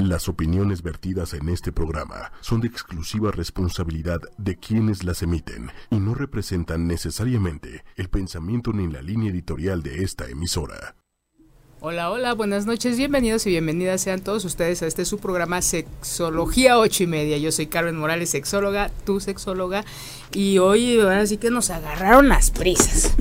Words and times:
Las 0.00 0.30
opiniones 0.30 0.82
vertidas 0.82 1.34
en 1.34 1.50
este 1.50 1.72
programa 1.72 2.32
son 2.40 2.62
de 2.62 2.68
exclusiva 2.68 3.32
responsabilidad 3.32 4.18
de 4.38 4.56
quienes 4.56 5.04
las 5.04 5.22
emiten 5.22 5.70
y 5.90 5.96
no 5.96 6.14
representan 6.14 6.86
necesariamente 6.86 7.84
el 7.96 8.08
pensamiento 8.08 8.72
ni 8.72 8.90
la 8.90 9.02
línea 9.02 9.30
editorial 9.30 9.82
de 9.82 10.02
esta 10.02 10.26
emisora. 10.30 10.96
Hola, 11.80 12.10
hola, 12.10 12.32
buenas 12.32 12.64
noches, 12.64 12.96
bienvenidos 12.96 13.46
y 13.46 13.50
bienvenidas 13.50 14.00
sean 14.00 14.22
todos 14.22 14.46
ustedes 14.46 14.82
a 14.82 14.86
este 14.86 15.04
su 15.04 15.18
programa 15.18 15.60
Sexología 15.60 16.78
8 16.78 17.02
y 17.02 17.06
media. 17.06 17.36
Yo 17.36 17.52
soy 17.52 17.66
Carmen 17.66 17.98
Morales, 17.98 18.30
sexóloga, 18.30 18.90
tu 19.04 19.20
sexóloga, 19.20 19.84
y 20.32 20.56
hoy 20.56 20.98
ahora 20.98 21.26
sí 21.26 21.36
que 21.36 21.50
nos 21.50 21.68
agarraron 21.68 22.26
las 22.26 22.50
prisas, 22.50 23.14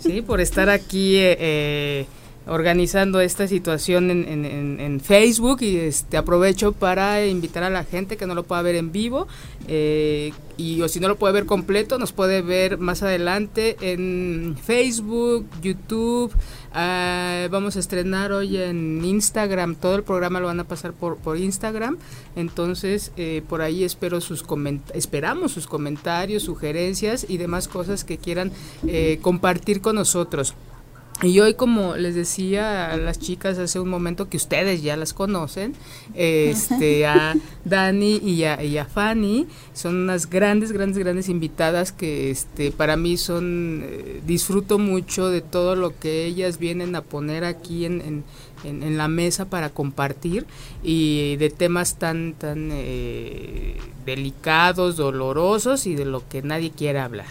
¿sí? 0.00 0.20
Por 0.22 0.40
estar 0.40 0.68
aquí 0.68 1.14
eh, 1.14 1.36
eh 1.38 2.06
organizando 2.48 3.20
esta 3.20 3.46
situación 3.46 4.10
en, 4.10 5.00
Facebook 5.00 5.62
y 5.62 5.76
este 5.76 6.16
aprovecho 6.16 6.72
para 6.72 7.24
invitar 7.26 7.62
a 7.62 7.70
la 7.70 7.84
gente 7.84 8.16
que 8.16 8.26
no 8.26 8.34
lo 8.34 8.42
pueda 8.42 8.62
ver 8.62 8.74
en 8.74 8.90
vivo 8.90 9.28
eh, 9.68 10.32
y 10.56 10.80
o 10.82 10.88
si 10.88 10.98
no 10.98 11.08
lo 11.08 11.16
puede 11.16 11.34
ver 11.34 11.46
completo 11.46 11.98
nos 11.98 12.12
puede 12.12 12.42
ver 12.42 12.78
más 12.78 13.02
adelante 13.02 13.76
en 13.80 14.56
Facebook, 14.62 15.46
YouTube, 15.62 16.32
ah, 16.72 17.46
vamos 17.50 17.76
a 17.76 17.80
estrenar 17.80 18.32
hoy 18.32 18.56
en 18.56 19.04
Instagram, 19.04 19.76
todo 19.76 19.94
el 19.94 20.02
programa 20.02 20.40
lo 20.40 20.46
van 20.46 20.60
a 20.60 20.64
pasar 20.64 20.92
por, 20.92 21.16
por 21.18 21.36
Instagram, 21.36 21.98
entonces 22.34 23.12
eh, 23.16 23.42
por 23.48 23.62
ahí 23.62 23.84
espero 23.84 24.20
sus 24.20 24.44
esperamos 24.94 25.52
sus 25.52 25.66
comentarios, 25.66 26.42
sugerencias 26.42 27.26
y 27.28 27.36
demás 27.36 27.68
cosas 27.68 28.04
que 28.04 28.18
quieran 28.18 28.50
eh, 28.86 29.18
compartir 29.22 29.80
con 29.80 29.96
nosotros. 29.96 30.54
Y 31.20 31.40
hoy, 31.40 31.54
como 31.54 31.96
les 31.96 32.14
decía 32.14 32.92
a 32.92 32.96
las 32.96 33.18
chicas 33.18 33.58
hace 33.58 33.80
un 33.80 33.88
momento 33.88 34.28
que 34.28 34.36
ustedes 34.36 34.82
ya 34.82 34.96
las 34.96 35.12
conocen, 35.12 35.74
este, 36.14 37.06
a 37.06 37.34
Dani 37.64 38.18
y 38.18 38.44
a, 38.44 38.62
y 38.62 38.78
a 38.78 38.84
Fanny, 38.84 39.48
son 39.74 39.96
unas 39.96 40.30
grandes, 40.30 40.70
grandes, 40.70 40.96
grandes 40.98 41.28
invitadas 41.28 41.90
que 41.90 42.30
este, 42.30 42.70
para 42.70 42.96
mí 42.96 43.16
son, 43.16 43.82
eh, 43.84 44.20
disfruto 44.28 44.78
mucho 44.78 45.28
de 45.28 45.40
todo 45.40 45.74
lo 45.74 45.98
que 45.98 46.24
ellas 46.24 46.58
vienen 46.58 46.94
a 46.94 47.02
poner 47.02 47.44
aquí 47.44 47.84
en, 47.84 48.24
en, 48.62 48.82
en, 48.84 48.96
la 48.96 49.08
mesa 49.08 49.46
para 49.46 49.70
compartir 49.70 50.46
y 50.84 51.34
de 51.36 51.50
temas 51.50 51.98
tan, 51.98 52.34
tan 52.34 52.68
eh, 52.70 53.76
delicados, 54.06 54.96
dolorosos 54.96 55.88
y 55.88 55.96
de 55.96 56.04
lo 56.04 56.28
que 56.28 56.42
nadie 56.42 56.70
quiere 56.70 57.00
hablar. 57.00 57.26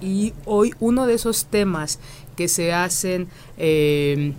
Y 0.00 0.34
hoy 0.44 0.74
uno 0.78 1.06
de 1.06 1.14
esos 1.14 1.46
temas 1.46 1.98
que 2.36 2.48
se 2.48 2.72
hacen, 2.72 3.28
eh, 3.58 4.32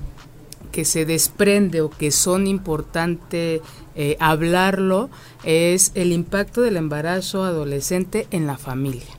que 0.71 0.85
se 0.85 1.05
desprende 1.05 1.81
o 1.81 1.89
que 1.89 2.11
son 2.11 2.47
importante 2.47 3.61
eh, 3.95 4.15
hablarlo, 4.19 5.09
es 5.43 5.91
el 5.95 6.11
impacto 6.11 6.61
del 6.61 6.77
embarazo 6.77 7.43
adolescente 7.43 8.27
en 8.31 8.47
la 8.47 8.57
familia. 8.57 9.17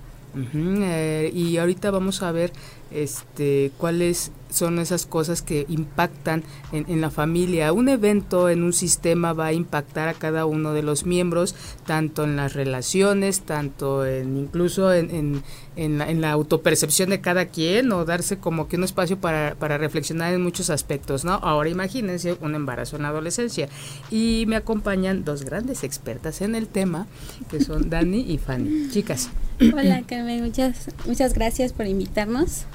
Eh, 0.55 1.33
y 1.35 1.57
ahorita 1.57 1.91
vamos 1.91 2.23
a 2.23 2.31
ver 2.31 2.53
este, 2.93 3.73
cuáles 3.77 4.31
son 4.51 4.79
esas 4.79 5.07
cosas 5.07 5.43
que 5.43 5.67
impactan 5.69 6.43
en, 6.73 7.01
la 7.01 7.11
familia. 7.11 7.73
Un 7.73 7.89
evento 7.89 8.49
en 8.49 8.63
un 8.63 8.73
sistema 8.73 9.33
va 9.33 9.47
a 9.47 9.53
impactar 9.53 10.09
a 10.09 10.15
cada 10.15 10.47
uno 10.47 10.73
de 10.73 10.83
los 10.83 11.07
miembros, 11.07 11.55
tanto 11.87 12.25
en 12.25 12.37
las 12.37 12.55
relaciones, 12.55 13.43
tanto 13.43 14.07
en 14.07 14.37
incluso 14.37 14.93
en, 14.93 15.43
la, 15.77 16.33
autopercepción 16.33 17.11
de 17.11 17.21
cada 17.21 17.47
quien 17.47 17.93
o 17.93 18.05
darse 18.05 18.39
como 18.39 18.69
que 18.69 18.77
un 18.77 18.85
espacio 18.85 19.19
para, 19.19 19.55
para, 19.59 19.79
reflexionar 19.79 20.35
en 20.35 20.43
muchos 20.43 20.71
aspectos, 20.71 21.25
¿no? 21.25 21.35
Ahora 21.35 21.69
imagínense 21.69 22.37
un 22.41 22.55
embarazo 22.55 22.97
en 22.97 23.03
la 23.03 23.09
adolescencia. 23.09 23.69
Y 24.11 24.45
me 24.47 24.57
acompañan 24.57 25.25
dos 25.25 25.45
grandes 25.45 25.85
expertas 25.85 26.41
en 26.41 26.55
el 26.55 26.69
tema, 26.69 27.07
que 27.51 27.63
son 27.63 27.91
Dani 27.91 28.21
y 28.21 28.39
Fanny. 28.39 28.91
Chicas. 28.91 29.31
Hola 29.61 30.03
Carmen, 30.07 30.45
muchas, 30.45 30.89
muchas 31.07 31.35
gracias 31.35 31.73
por 31.73 31.87
invitarnos. 31.87 32.67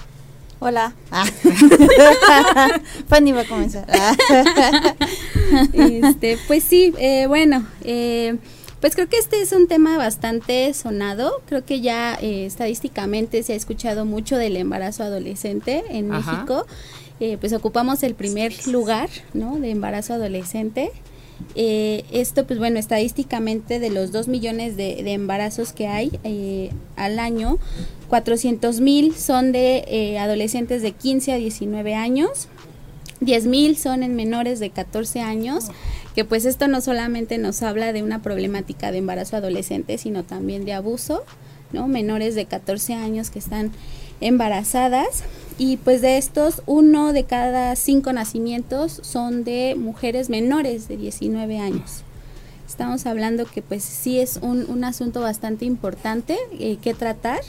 Hola. 0.66 0.94
Ah. 1.12 1.26
Fanny 3.10 3.34
va 3.34 3.42
a 3.42 3.46
comenzar. 3.46 3.86
este, 5.74 6.38
pues 6.48 6.64
sí, 6.64 6.94
eh, 7.00 7.26
bueno, 7.28 7.68
eh, 7.84 8.38
pues 8.80 8.96
creo 8.96 9.10
que 9.10 9.18
este 9.18 9.42
es 9.42 9.52
un 9.52 9.68
tema 9.68 9.98
bastante 9.98 10.74
sonado. 10.74 11.42
Creo 11.48 11.66
que 11.66 11.82
ya 11.82 12.18
eh, 12.22 12.46
estadísticamente 12.46 13.44
se 13.44 13.52
ha 13.52 13.56
escuchado 13.58 14.06
mucho 14.06 14.38
del 14.38 14.56
embarazo 14.56 15.04
adolescente 15.04 15.84
en 15.90 16.08
México. 16.08 16.66
pues 17.42 17.52
ocupamos 17.52 18.02
el 18.04 18.16
primer 18.16 18.54
lugar, 18.66 19.10
¿no? 19.34 19.60
De 19.60 19.70
embarazo 19.70 20.14
adolescente. 20.14 20.94
Eh, 21.56 22.04
esto, 22.12 22.46
pues 22.48 22.58
bueno, 22.60 22.80
estadísticamente 22.80 23.80
de 23.80 23.90
los 23.90 24.12
2 24.12 24.28
millones 24.28 24.76
de, 24.76 25.00
embarazos 25.12 25.74
que 25.74 25.88
hay 25.88 26.20
eh, 26.24 26.72
al 26.96 27.20
año, 27.20 27.58
400 28.14 28.80
mil 28.80 29.16
son 29.16 29.52
de 29.52 29.86
eh, 29.88 30.20
adolescentes 30.20 30.84
de 30.84 30.92
15 30.92 31.32
a 31.32 31.38
19 31.38 31.96
años, 31.96 32.48
10 33.22 33.48
mil 33.48 33.76
son 33.76 34.04
en 34.04 34.16
menores 34.16 34.60
de 34.60 34.70
14 34.70 35.22
años, 35.22 35.70
que 36.14 36.24
pues 36.24 36.46
esto 36.46 36.68
no 36.68 36.80
solamente 36.80 37.40
nos 37.40 37.64
habla 37.64 37.92
de 37.92 38.04
una 38.04 38.22
problemática 38.22 38.92
de 38.92 39.00
embarazo 39.00 39.38
adolescente, 39.38 39.98
sino 39.98 40.22
también 40.22 40.64
de 40.64 40.74
abuso, 40.74 41.24
¿no? 41.72 41.88
Menores 41.88 42.36
de 42.36 42.46
14 42.46 42.94
años 42.94 43.32
que 43.32 43.40
están 43.40 43.72
embarazadas 44.22 45.24
y 45.58 45.78
pues 45.78 46.02
de 46.02 46.20
estos, 46.20 46.62
uno 46.68 47.14
de 47.14 47.24
cada 47.24 47.76
cinco 47.76 48.14
nacimientos 48.14 49.00
son 49.02 49.44
de 49.44 49.74
mujeres 49.76 50.30
menores 50.30 50.88
de 50.88 50.98
19 50.98 51.58
años. 51.58 52.04
Estamos 52.68 53.08
hablando 53.08 53.46
que 53.46 53.64
pues 53.64 53.84
sí 53.84 54.20
es 54.20 54.38
un, 54.44 54.70
un 54.70 54.84
asunto 54.84 55.20
bastante 55.22 55.66
importante 55.66 56.38
eh, 56.60 56.78
que 56.80 56.94
tratar 56.94 57.40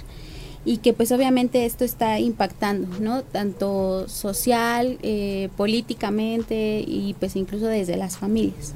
y 0.64 0.78
que 0.78 0.92
pues 0.92 1.12
obviamente 1.12 1.66
esto 1.66 1.84
está 1.84 2.18
impactando, 2.18 2.88
¿no? 3.00 3.22
Tanto 3.22 4.08
social, 4.08 4.98
eh, 5.02 5.48
políticamente 5.56 6.84
y 6.86 7.14
pues 7.18 7.36
incluso 7.36 7.66
desde 7.66 7.96
las 7.96 8.16
familias. 8.16 8.74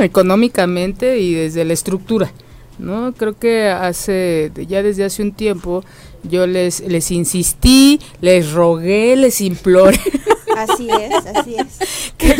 económicamente 0.00 1.18
y 1.18 1.34
desde 1.34 1.64
la 1.64 1.72
estructura. 1.72 2.32
¿no? 2.80 3.12
Creo 3.12 3.38
que 3.38 3.68
hace, 3.68 4.50
ya 4.66 4.82
desde 4.82 5.04
hace 5.04 5.22
un 5.22 5.32
tiempo, 5.32 5.84
yo 6.22 6.46
les, 6.46 6.80
les 6.80 7.10
insistí, 7.10 8.00
les 8.20 8.52
rogué, 8.52 9.16
les 9.16 9.40
imploré. 9.40 10.00
Así 10.62 10.88
es, 10.90 11.26
así 11.26 11.56
es. 11.56 12.12
que, 12.18 12.34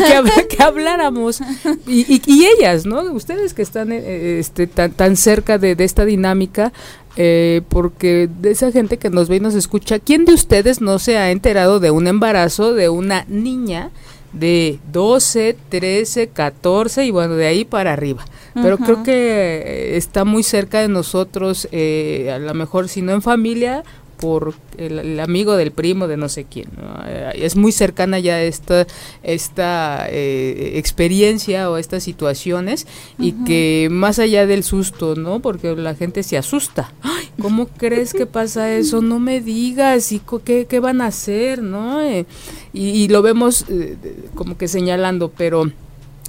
que, 0.49 0.63
habláramos. 0.63 1.41
Y, 1.87 2.21
y, 2.25 2.45
ellas, 2.45 2.85
¿no? 2.85 3.01
Ustedes 3.13 3.53
que 3.53 3.61
están 3.61 3.91
eh, 3.91 4.39
este, 4.39 4.67
tan, 4.67 4.91
tan 4.91 5.15
cerca 5.15 5.57
de, 5.57 5.75
de 5.75 5.83
esta 5.83 6.05
dinámica, 6.05 6.71
eh, 7.17 7.61
porque 7.67 8.29
de 8.39 8.51
esa 8.51 8.71
gente 8.71 8.97
que 8.97 9.09
nos 9.09 9.27
ve 9.27 9.37
y 9.37 9.39
nos 9.41 9.55
escucha, 9.55 9.99
¿quién 9.99 10.25
de 10.25 10.33
ustedes 10.33 10.79
no 10.79 10.97
se 10.97 11.17
ha 11.17 11.31
enterado 11.31 11.79
de 11.79 11.91
un 11.91 12.07
embarazo 12.07 12.73
de 12.73 12.89
una 12.89 13.25
niña 13.27 13.91
de 14.31 14.79
12, 14.93 15.57
13, 15.67 16.29
14 16.29 17.05
y 17.05 17.11
bueno, 17.11 17.35
de 17.35 17.47
ahí 17.47 17.65
para 17.65 17.93
arriba? 17.93 18.25
pero 18.53 18.77
creo 18.77 19.03
que 19.03 19.13
eh, 19.13 19.97
está 19.97 20.25
muy 20.25 20.43
cerca 20.43 20.81
de 20.81 20.89
nosotros, 20.89 21.67
eh, 21.71 22.31
a 22.33 22.39
lo 22.39 22.53
mejor 22.53 22.89
si 22.89 23.01
no 23.01 23.13
en 23.13 23.21
familia, 23.21 23.83
por 24.21 24.53
el, 24.77 25.19
amigo 25.19 25.57
del 25.57 25.71
primo 25.71 26.07
de 26.07 26.15
no 26.15 26.29
sé 26.29 26.45
quién. 26.45 26.69
Eh, 27.07 27.31
es 27.35 27.57
muy 27.57 27.73
cercana 27.73 28.19
ya 28.19 28.41
esta, 28.41 28.87
esta 29.23 30.07
experiencia 30.09 31.69
o 31.69 31.77
estas 31.77 32.03
situaciones 32.03 32.87
y 33.19 33.33
que 33.45 33.89
más 33.91 34.19
allá 34.19 34.45
del 34.45 34.63
susto, 34.63 35.15
¿no? 35.15 35.41
Porque 35.41 35.75
la 35.75 35.95
gente 35.95 36.23
se 36.23 36.37
asusta. 36.37 36.93
¿Cómo 37.41 37.67
crees 37.77 38.13
que 38.13 38.27
pasa 38.27 38.71
eso? 38.71 39.01
No 39.01 39.19
me 39.19 39.41
digas, 39.41 40.11
¿y 40.11 40.21
qué, 40.45 40.67
qué 40.67 40.79
van 40.79 41.01
a 41.01 41.07
hacer? 41.07 41.61
¿no? 41.61 42.01
y, 42.07 42.25
y, 42.73 43.07
lo 43.07 43.21
vemos 43.21 43.65
como 44.35 44.57
que 44.57 44.67
señalando, 44.67 45.31
pero 45.35 45.71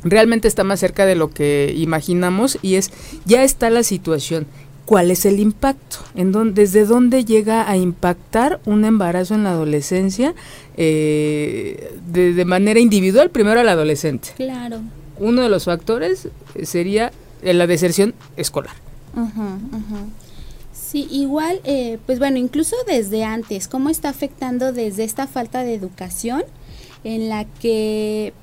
realmente 0.04 0.48
está 0.48 0.64
más 0.64 0.80
cerca 0.80 1.06
de 1.06 1.14
lo 1.14 1.30
que 1.30 1.74
imaginamos 1.76 2.58
y 2.62 2.76
es, 2.76 2.90
ya 3.24 3.44
está 3.44 3.70
la 3.70 3.82
situación. 3.82 4.46
¿Cuál 4.92 5.10
es 5.10 5.24
el 5.24 5.40
impacto? 5.40 6.00
¿En 6.14 6.32
dónde, 6.32 6.60
¿Desde 6.60 6.84
dónde 6.84 7.24
llega 7.24 7.66
a 7.66 7.78
impactar 7.78 8.60
un 8.66 8.84
embarazo 8.84 9.34
en 9.34 9.44
la 9.44 9.52
adolescencia 9.52 10.34
eh, 10.76 11.96
de, 12.08 12.44
manera 12.44 12.78
individual? 12.78 13.30
Primero 13.30 13.60
al 13.60 13.70
adolescente. 13.70 14.32
Claro. 14.36 14.82
Uno 15.18 15.40
de 15.40 15.48
los 15.48 15.64
factores 15.64 16.28
sería 16.62 17.10
la 17.42 17.66
deserción 17.66 18.12
escolar. 18.36 18.74
Sí, 20.74 21.08
igual, 21.10 21.62
eh, 21.64 21.98
pues 22.04 22.18
bueno, 22.18 22.36
incluso 22.36 22.76
desde 22.86 23.24
antes, 23.24 23.68
¿cómo 23.68 23.88
está 23.88 24.10
afectando 24.10 24.74
desde 24.74 25.04
esta 25.04 25.26
falta 25.26 25.64
de 25.64 25.72
educación 25.72 26.42
en 27.02 27.30
la 27.30 27.46
que 27.46 28.34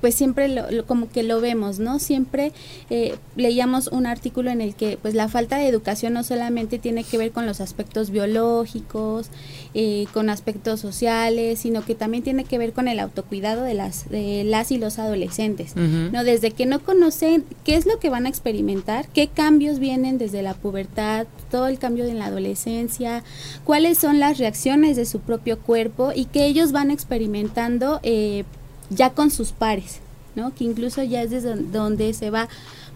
pues 0.00 0.14
siempre 0.14 0.48
lo, 0.48 0.86
como 0.86 1.08
que 1.08 1.22
lo 1.22 1.40
vemos, 1.40 1.78
¿no? 1.78 1.98
Siempre 1.98 2.52
eh, 2.88 3.16
leíamos 3.36 3.88
un 3.88 4.06
artículo 4.06 4.50
en 4.50 4.60
el 4.60 4.74
que 4.74 4.98
pues 5.00 5.14
la 5.14 5.28
falta 5.28 5.58
de 5.58 5.68
educación 5.68 6.12
no 6.12 6.24
solamente 6.24 6.78
tiene 6.78 7.04
que 7.04 7.18
ver 7.18 7.32
con 7.32 7.46
los 7.46 7.60
aspectos 7.60 8.10
biológicos, 8.10 9.28
eh, 9.74 10.06
con 10.12 10.30
aspectos 10.30 10.80
sociales, 10.80 11.60
sino 11.60 11.84
que 11.84 11.94
también 11.94 12.22
tiene 12.22 12.44
que 12.44 12.58
ver 12.58 12.72
con 12.72 12.88
el 12.88 12.98
autocuidado 12.98 13.62
de 13.62 13.74
las, 13.74 14.08
de 14.10 14.44
las 14.44 14.70
y 14.72 14.78
los 14.78 14.98
adolescentes, 14.98 15.76
¿no? 15.76 16.24
Desde 16.24 16.50
que 16.50 16.66
no 16.66 16.80
conocen 16.80 17.44
qué 17.64 17.76
es 17.76 17.86
lo 17.86 17.98
que 17.98 18.10
van 18.10 18.26
a 18.26 18.28
experimentar, 18.28 19.08
qué 19.08 19.28
cambios 19.28 19.78
vienen 19.78 20.18
desde 20.18 20.42
la 20.42 20.54
pubertad, 20.54 21.26
todo 21.50 21.68
el 21.68 21.78
cambio 21.78 22.04
en 22.04 22.18
la 22.18 22.26
adolescencia, 22.26 23.22
cuáles 23.64 23.98
son 23.98 24.18
las 24.18 24.38
reacciones 24.38 24.96
de 24.96 25.04
su 25.04 25.20
propio 25.20 25.58
cuerpo 25.58 26.12
y 26.14 26.26
que 26.26 26.46
ellos 26.46 26.72
van 26.72 26.90
experimentando 26.90 28.00
eh, 28.02 28.44
ya 28.90 29.10
con 29.10 29.30
sus 29.30 29.52
pares, 29.52 30.00
¿no? 30.34 30.54
Que 30.54 30.64
incluso 30.64 31.02
ya 31.02 31.22
es 31.22 31.30
desde 31.30 31.54
donde 31.54 32.12
se 32.12 32.30
va 32.30 32.48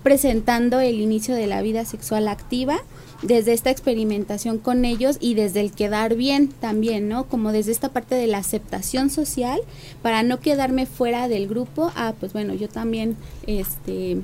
presentando 0.03 0.81
el 0.81 1.01
inicio 1.01 1.35
de 1.35 1.47
la 1.47 1.63
vida 1.63 1.85
sexual 1.87 2.29
activa, 2.29 2.79
desde 3.23 3.55
esta 3.55 3.71
experimentación 3.71 4.59
con 4.59 4.85
ellos 4.85 5.17
y 5.19 5.33
desde 5.35 5.61
el 5.61 5.73
quedar 5.73 6.15
bien 6.15 6.49
también, 6.49 7.09
¿no? 7.09 7.25
Como 7.25 7.53
desde 7.53 7.73
esta 7.73 7.89
parte 7.89 8.15
de 8.15 8.27
la 8.27 8.39
aceptación 8.39 9.09
social, 9.09 9.61
para 10.03 10.23
no 10.23 10.41
quedarme 10.41 10.85
fuera 10.85 11.27
del 11.27 11.49
grupo, 11.49 11.91
ah, 11.97 12.13
pues 12.21 12.35
bueno, 12.35 12.53
yo 12.53 12.69
también, 12.69 13.17
este, 13.47 14.19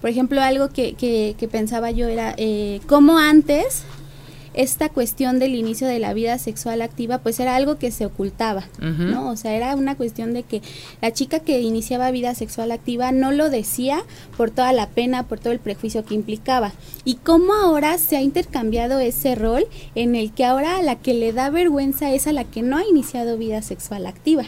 por 0.00 0.10
ejemplo, 0.10 0.40
algo 0.42 0.68
que, 0.68 0.94
que, 0.94 1.34
que 1.38 1.48
pensaba 1.48 1.90
yo 1.90 2.06
era, 2.06 2.34
eh, 2.36 2.80
como 2.86 3.18
antes 3.18 3.82
esta 4.54 4.88
cuestión 4.88 5.38
del 5.38 5.54
inicio 5.54 5.86
de 5.86 5.98
la 5.98 6.12
vida 6.12 6.38
sexual 6.38 6.82
activa 6.82 7.18
pues 7.18 7.38
era 7.40 7.56
algo 7.56 7.78
que 7.78 7.90
se 7.90 8.06
ocultaba, 8.06 8.64
¿no? 8.80 9.30
O 9.30 9.36
sea, 9.36 9.54
era 9.54 9.74
una 9.76 9.96
cuestión 9.96 10.32
de 10.32 10.42
que 10.42 10.62
la 11.00 11.12
chica 11.12 11.40
que 11.40 11.60
iniciaba 11.60 12.10
vida 12.10 12.34
sexual 12.34 12.72
activa 12.72 13.12
no 13.12 13.30
lo 13.32 13.50
decía 13.50 14.02
por 14.36 14.50
toda 14.50 14.72
la 14.72 14.88
pena, 14.88 15.24
por 15.24 15.38
todo 15.38 15.52
el 15.52 15.60
prejuicio 15.60 16.04
que 16.04 16.14
implicaba. 16.14 16.72
Y 17.04 17.16
cómo 17.16 17.54
ahora 17.54 17.96
se 17.98 18.16
ha 18.16 18.22
intercambiado 18.22 18.98
ese 18.98 19.34
rol 19.34 19.66
en 19.94 20.16
el 20.16 20.32
que 20.32 20.44
ahora 20.44 20.76
a 20.76 20.82
la 20.82 20.96
que 20.96 21.14
le 21.14 21.32
da 21.32 21.50
vergüenza 21.50 22.12
es 22.12 22.26
a 22.26 22.32
la 22.32 22.44
que 22.44 22.62
no 22.62 22.76
ha 22.76 22.84
iniciado 22.84 23.38
vida 23.38 23.62
sexual 23.62 24.06
activa. 24.06 24.44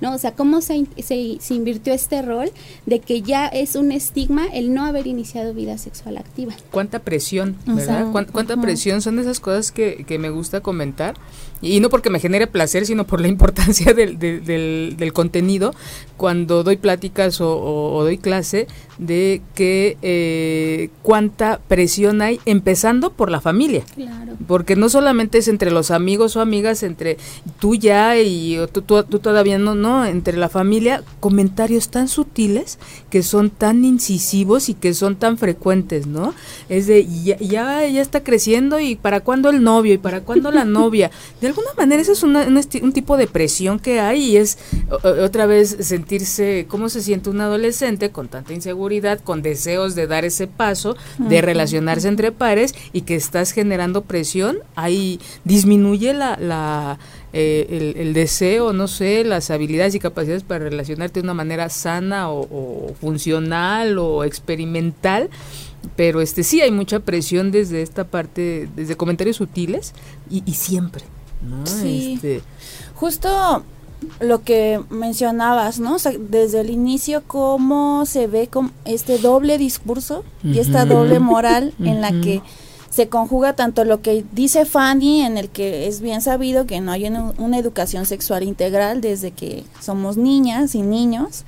¿No? 0.00 0.14
O 0.14 0.18
sea, 0.18 0.32
cómo 0.32 0.60
se, 0.60 0.86
se, 1.02 1.54
invirtió 1.54 1.92
este 1.92 2.22
rol 2.22 2.50
de 2.86 3.00
que 3.00 3.22
ya 3.22 3.46
es 3.46 3.76
un 3.76 3.92
estigma 3.92 4.46
el 4.46 4.72
no 4.74 4.84
haber 4.84 5.06
iniciado 5.06 5.54
vida 5.54 5.78
sexual 5.78 6.16
activa. 6.16 6.54
¿Cuánta 6.70 7.00
presión, 7.00 7.56
verdad? 7.66 8.06
¿Cuánta, 8.10 8.56
presión 8.56 9.02
son 9.02 9.18
esas 9.18 9.40
cosas 9.40 9.72
que, 9.72 10.04
que 10.06 10.18
me 10.18 10.30
gusta 10.30 10.60
comentar? 10.60 11.14
Y 11.62 11.80
no 11.80 11.90
porque 11.90 12.10
me 12.10 12.20
genere 12.20 12.46
placer, 12.46 12.86
sino 12.86 13.06
por 13.06 13.20
la 13.20 13.28
importancia 13.34 13.92
del, 13.92 14.18
del, 14.18 14.96
del, 14.96 15.12
contenido, 15.12 15.74
cuando 16.16 16.62
doy 16.62 16.76
pláticas 16.76 17.40
o, 17.40 18.00
doy 18.02 18.18
clase, 18.18 18.66
de 18.98 19.40
que 19.54 19.96
eh, 20.02 20.90
cuánta 21.02 21.60
presión 21.68 22.22
hay, 22.22 22.40
empezando 22.44 23.12
por 23.12 23.30
la 23.30 23.40
familia. 23.40 23.82
Claro. 23.94 24.34
Porque 24.46 24.76
no 24.76 24.88
solamente 24.88 25.38
es 25.38 25.48
entre 25.48 25.70
los 25.70 25.90
amigos 25.90 26.36
o 26.36 26.40
amigas, 26.40 26.82
entre 26.82 27.16
tú 27.58 27.74
ya 27.74 28.18
y 28.18 28.58
tú, 28.72 28.82
tú, 28.82 29.02
todavía 29.18 29.58
no, 29.58 29.74
no, 29.74 30.04
entre 30.04 30.36
la 30.36 30.48
familia, 30.48 31.02
comentarios 31.20 31.88
tan 31.88 32.08
sutiles 32.08 32.78
que 33.08 33.22
son 33.22 33.50
tan 33.50 33.84
incisivos 33.84 34.68
y 34.68 34.74
que 34.74 34.92
son 34.94 35.16
tan 35.16 35.38
frecuentes, 35.38 36.06
¿no? 36.06 36.34
Es 36.68 36.86
de, 36.86 37.06
ya, 37.06 37.38
ya, 37.38 37.86
ya 37.86 38.02
está 38.02 38.22
creciendo 38.22 38.80
y 38.80 38.96
para 38.96 39.20
cuándo 39.20 39.50
el 39.50 39.62
novio 39.62 39.94
y 39.94 39.98
para 39.98 40.20
cuándo 40.22 40.50
la 40.50 40.64
novia. 40.66 41.10
Alguna 41.50 41.70
manera 41.76 42.02
eso 42.02 42.12
es 42.12 42.22
un, 42.22 42.92
tipo 42.92 43.16
de 43.16 43.26
presión 43.26 43.78
que 43.78 44.00
hay 44.00 44.30
y 44.30 44.36
es 44.36 44.58
otra 45.02 45.46
vez 45.46 45.76
sentirse, 45.80 46.66
¿cómo 46.68 46.88
se 46.88 47.02
siente 47.02 47.30
un 47.30 47.40
adolescente 47.40 48.10
con 48.10 48.28
tanta 48.28 48.52
inseguridad, 48.52 49.20
con 49.20 49.42
deseos 49.42 49.94
de 49.94 50.06
dar 50.06 50.24
ese 50.24 50.46
paso, 50.46 50.96
de 51.18 51.40
relacionarse 51.42 52.08
entre 52.08 52.32
pares 52.32 52.74
y 52.92 53.02
que 53.02 53.14
estás 53.14 53.52
generando 53.52 54.02
presión? 54.02 54.58
Ahí 54.74 55.20
disminuye 55.44 56.14
la... 56.14 56.36
la 56.36 56.98
eh, 57.32 57.94
el, 57.96 58.12
deseo, 58.12 58.72
no 58.72 58.88
sé, 58.88 59.22
las 59.22 59.52
habilidades 59.52 59.94
y 59.94 60.00
capacidades 60.00 60.42
para 60.42 60.64
relacionarte 60.64 61.20
de 61.20 61.24
una 61.24 61.34
manera 61.34 61.68
sana 61.68 62.28
o, 62.28 62.92
funcional 63.00 63.98
o 63.98 64.24
experimental, 64.24 65.30
pero 65.94 66.20
este 66.22 66.42
sí 66.42 66.60
hay 66.60 66.72
mucha 66.72 66.98
presión 66.98 67.52
desde 67.52 67.82
esta 67.82 68.02
parte, 68.02 68.68
desde 68.74 68.96
comentarios 68.96 69.36
sutiles 69.36 69.94
y, 70.28 70.42
y 70.44 70.54
siempre. 70.54 71.04
Sí. 71.64 72.14
Este, 72.14 72.42
Justo 72.94 73.64
lo 74.20 74.42
que 74.42 74.80
mencionabas, 74.90 75.78
¿no? 75.78 75.96
desde 76.18 76.60
el 76.60 76.70
inicio 76.70 77.22
cómo 77.26 78.06
se 78.06 78.26
ve 78.26 78.48
con 78.48 78.72
este 78.84 79.18
doble 79.18 79.58
discurso 79.58 80.24
y 80.42 80.58
esta 80.58 80.86
doble 80.86 81.18
moral 81.18 81.74
en 81.78 82.00
la 82.00 82.10
que 82.10 82.42
se 82.90 83.08
conjuga 83.08 83.54
tanto 83.54 83.84
lo 83.84 84.02
que 84.02 84.24
dice 84.32 84.64
Fanny, 84.64 85.22
en 85.22 85.38
el 85.38 85.48
que 85.48 85.86
es 85.86 86.00
bien 86.00 86.22
sabido 86.22 86.66
que 86.66 86.80
no 86.80 86.92
hay 86.92 87.06
una 87.06 87.58
educación 87.58 88.04
sexual 88.04 88.42
integral 88.42 89.00
desde 89.00 89.30
que 89.30 89.64
somos 89.80 90.16
niñas 90.16 90.74
y 90.74 90.82
niños, 90.82 91.44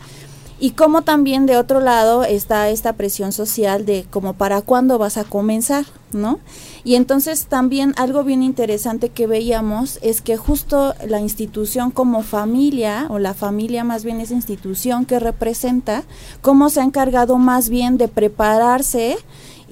y 0.62 0.70
como 0.70 1.02
también 1.02 1.44
de 1.44 1.56
otro 1.56 1.80
lado 1.80 2.22
está 2.22 2.68
esta 2.68 2.92
presión 2.92 3.32
social 3.32 3.84
de 3.84 4.06
como 4.08 4.34
para 4.34 4.62
cuándo 4.62 4.96
vas 4.96 5.16
a 5.16 5.24
comenzar, 5.24 5.86
¿no? 6.12 6.38
Y 6.84 6.94
entonces 6.94 7.46
también 7.46 7.94
algo 7.96 8.22
bien 8.22 8.44
interesante 8.44 9.08
que 9.08 9.26
veíamos 9.26 9.98
es 10.02 10.22
que 10.22 10.36
justo 10.36 10.94
la 11.04 11.18
institución 11.18 11.90
como 11.90 12.22
familia, 12.22 13.08
o 13.10 13.18
la 13.18 13.34
familia 13.34 13.82
más 13.82 14.04
bien 14.04 14.20
esa 14.20 14.34
institución 14.34 15.04
que 15.04 15.18
representa, 15.18 16.04
cómo 16.42 16.70
se 16.70 16.80
ha 16.80 16.84
encargado 16.84 17.38
más 17.38 17.68
bien 17.68 17.98
de 17.98 18.06
prepararse 18.06 19.16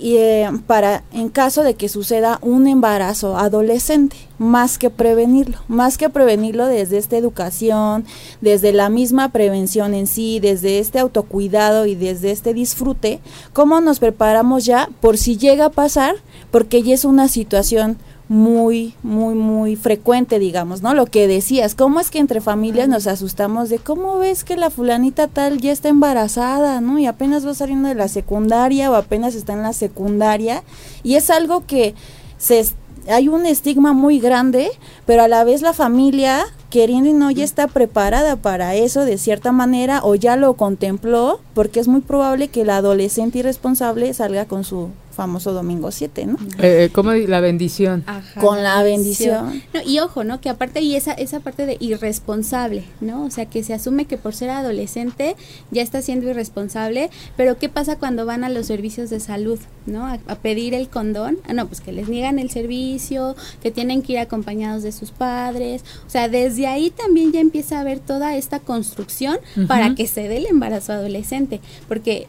y, 0.00 0.16
eh, 0.16 0.48
para 0.66 1.04
en 1.12 1.28
caso 1.28 1.62
de 1.62 1.74
que 1.74 1.88
suceda 1.88 2.38
un 2.42 2.66
embarazo 2.66 3.36
adolescente, 3.36 4.16
más 4.38 4.78
que 4.78 4.88
prevenirlo, 4.88 5.58
más 5.68 5.98
que 5.98 6.08
prevenirlo 6.08 6.66
desde 6.66 6.96
esta 6.96 7.18
educación, 7.18 8.06
desde 8.40 8.72
la 8.72 8.88
misma 8.88 9.30
prevención 9.30 9.92
en 9.92 10.06
sí, 10.06 10.40
desde 10.40 10.78
este 10.78 10.98
autocuidado 10.98 11.84
y 11.84 11.94
desde 11.94 12.30
este 12.30 12.54
disfrute, 12.54 13.20
cómo 13.52 13.80
nos 13.82 13.98
preparamos 13.98 14.64
ya 14.64 14.88
por 15.00 15.18
si 15.18 15.36
llega 15.36 15.66
a 15.66 15.70
pasar, 15.70 16.16
porque 16.50 16.82
ya 16.82 16.94
es 16.94 17.04
una 17.04 17.28
situación 17.28 17.98
muy, 18.30 18.94
muy, 19.02 19.34
muy 19.34 19.74
frecuente, 19.74 20.38
digamos, 20.38 20.82
¿no? 20.82 20.94
Lo 20.94 21.06
que 21.06 21.26
decías, 21.26 21.74
¿cómo 21.74 21.98
es 21.98 22.10
que 22.10 22.20
entre 22.20 22.40
familias 22.40 22.88
nos 22.88 23.08
asustamos 23.08 23.70
de 23.70 23.80
cómo 23.80 24.18
ves 24.18 24.44
que 24.44 24.56
la 24.56 24.70
fulanita 24.70 25.26
tal 25.26 25.60
ya 25.60 25.72
está 25.72 25.88
embarazada, 25.88 26.80
¿no? 26.80 27.00
Y 27.00 27.06
apenas 27.06 27.44
va 27.44 27.54
saliendo 27.54 27.88
de 27.88 27.96
la 27.96 28.06
secundaria 28.06 28.88
o 28.88 28.94
apenas 28.94 29.34
está 29.34 29.54
en 29.54 29.62
la 29.62 29.72
secundaria. 29.72 30.62
Y 31.02 31.16
es 31.16 31.28
algo 31.28 31.66
que 31.66 31.96
se, 32.38 32.64
hay 33.08 33.26
un 33.26 33.46
estigma 33.46 33.94
muy 33.94 34.20
grande, 34.20 34.70
pero 35.06 35.24
a 35.24 35.28
la 35.28 35.42
vez 35.42 35.60
la 35.60 35.72
familia, 35.72 36.44
queriendo 36.70 37.10
y 37.10 37.14
no, 37.14 37.32
ya 37.32 37.42
está 37.42 37.66
preparada 37.66 38.36
para 38.36 38.76
eso 38.76 39.04
de 39.04 39.18
cierta 39.18 39.50
manera 39.50 40.02
o 40.04 40.14
ya 40.14 40.36
lo 40.36 40.54
contempló, 40.54 41.40
porque 41.52 41.80
es 41.80 41.88
muy 41.88 42.00
probable 42.00 42.46
que 42.46 42.60
el 42.60 42.70
adolescente 42.70 43.40
irresponsable 43.40 44.14
salga 44.14 44.44
con 44.44 44.62
su 44.62 44.90
famoso 45.20 45.52
domingo 45.52 45.90
7, 45.90 46.24
¿no? 46.24 46.38
Eh, 46.60 46.84
eh, 46.84 46.90
¿Cómo 46.94 47.12
la 47.12 47.40
bendición? 47.40 48.06
Con 48.40 48.62
la 48.62 48.82
bendición. 48.82 49.62
y 49.84 49.98
ojo, 49.98 50.24
¿no? 50.24 50.40
Que 50.40 50.48
aparte 50.48 50.80
y 50.80 50.96
esa, 50.96 51.12
esa 51.12 51.40
parte 51.40 51.66
de 51.66 51.76
irresponsable, 51.78 52.84
¿no? 53.02 53.26
O 53.26 53.30
sea, 53.30 53.44
que 53.44 53.62
se 53.62 53.74
asume 53.74 54.06
que 54.06 54.16
por 54.16 54.34
ser 54.34 54.48
adolescente 54.48 55.36
ya 55.70 55.82
está 55.82 56.00
siendo 56.00 56.30
irresponsable, 56.30 57.10
pero 57.36 57.58
¿qué 57.58 57.68
pasa 57.68 57.98
cuando 57.98 58.24
van 58.24 58.44
a 58.44 58.48
los 58.48 58.66
servicios 58.66 59.10
de 59.10 59.20
salud, 59.20 59.58
¿no? 59.84 60.06
A, 60.06 60.16
pedir 60.36 60.72
el 60.72 60.88
condón. 60.88 61.36
Ah, 61.46 61.52
no, 61.52 61.66
pues 61.66 61.82
que 61.82 61.92
les 61.92 62.08
niegan 62.08 62.38
el 62.38 62.48
servicio, 62.48 63.36
que 63.62 63.70
tienen 63.70 64.00
que 64.00 64.14
ir 64.14 64.20
acompañados 64.20 64.82
de 64.82 64.92
sus 64.92 65.10
padres. 65.10 65.84
O 66.06 66.10
sea, 66.10 66.30
desde 66.30 66.66
ahí 66.66 66.88
también 66.88 67.30
ya 67.30 67.40
empieza 67.40 67.76
a 67.76 67.80
haber 67.82 67.98
toda 67.98 68.36
esta 68.36 68.58
construcción 68.58 69.36
para 69.68 69.94
que 69.94 70.06
se 70.06 70.28
dé 70.28 70.38
el 70.38 70.46
embarazo 70.46 70.94
adolescente, 70.94 71.60
porque 71.88 72.26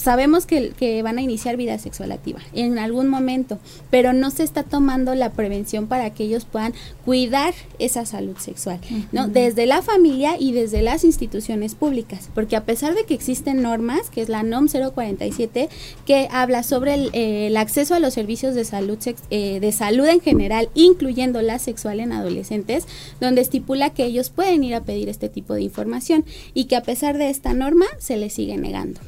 sabemos 0.00 0.46
que, 0.46 0.70
que, 0.70 1.02
van 1.02 1.18
a 1.18 1.22
iniciar 1.22 1.56
vida 1.56 1.78
sexual 1.78 2.12
activa 2.12 2.40
en 2.54 2.78
algún 2.78 3.08
momento, 3.08 3.58
pero 3.90 4.12
no 4.12 4.30
se 4.30 4.42
está 4.42 4.62
tomando 4.62 5.14
la 5.14 5.32
prevención 5.32 5.86
para 5.86 6.10
que 6.10 6.24
ellos 6.24 6.46
puedan 6.46 6.72
cuidar 7.04 7.54
esa 7.78 8.06
salud 8.06 8.36
sexual, 8.38 8.80
¿no? 9.12 9.28
Desde 9.28 9.66
la 9.66 9.82
familia 9.82 10.36
y 10.38 10.52
desde 10.52 10.82
las 10.82 11.04
instituciones 11.04 11.74
públicas, 11.74 12.30
porque 12.34 12.56
a 12.56 12.64
pesar 12.64 12.94
de 12.94 13.04
que 13.04 13.14
existen 13.14 13.62
normas, 13.62 14.10
que 14.10 14.22
es 14.22 14.28
la 14.28 14.42
NOM 14.42 14.68
047, 14.68 15.68
que 16.06 16.28
habla 16.30 16.62
sobre 16.62 16.94
el, 16.94 17.10
eh, 17.12 17.54
acceso 17.58 17.94
a 17.94 18.00
los 18.00 18.14
servicios 18.14 18.54
de 18.54 18.64
salud, 18.64 18.98
eh, 19.30 19.60
de 19.60 19.72
salud 19.72 20.06
en 20.06 20.20
general, 20.20 20.70
incluyendo 20.74 21.42
la 21.42 21.58
sexual 21.58 22.00
en 22.00 22.12
adolescentes, 22.12 22.86
donde 23.20 23.42
estipula 23.42 23.90
que 23.90 24.04
ellos 24.04 24.30
pueden 24.30 24.64
ir 24.64 24.74
a 24.74 24.84
pedir 24.84 25.08
este 25.08 25.28
tipo 25.28 25.54
de 25.54 25.62
información 25.62 26.24
y 26.54 26.64
que 26.64 26.76
a 26.76 26.82
pesar 26.82 27.18
de 27.18 27.28
esta 27.28 27.52
norma 27.52 27.86
se 27.98 28.16
les 28.16 28.32
sigue 28.32 28.56
negando. 28.56 29.00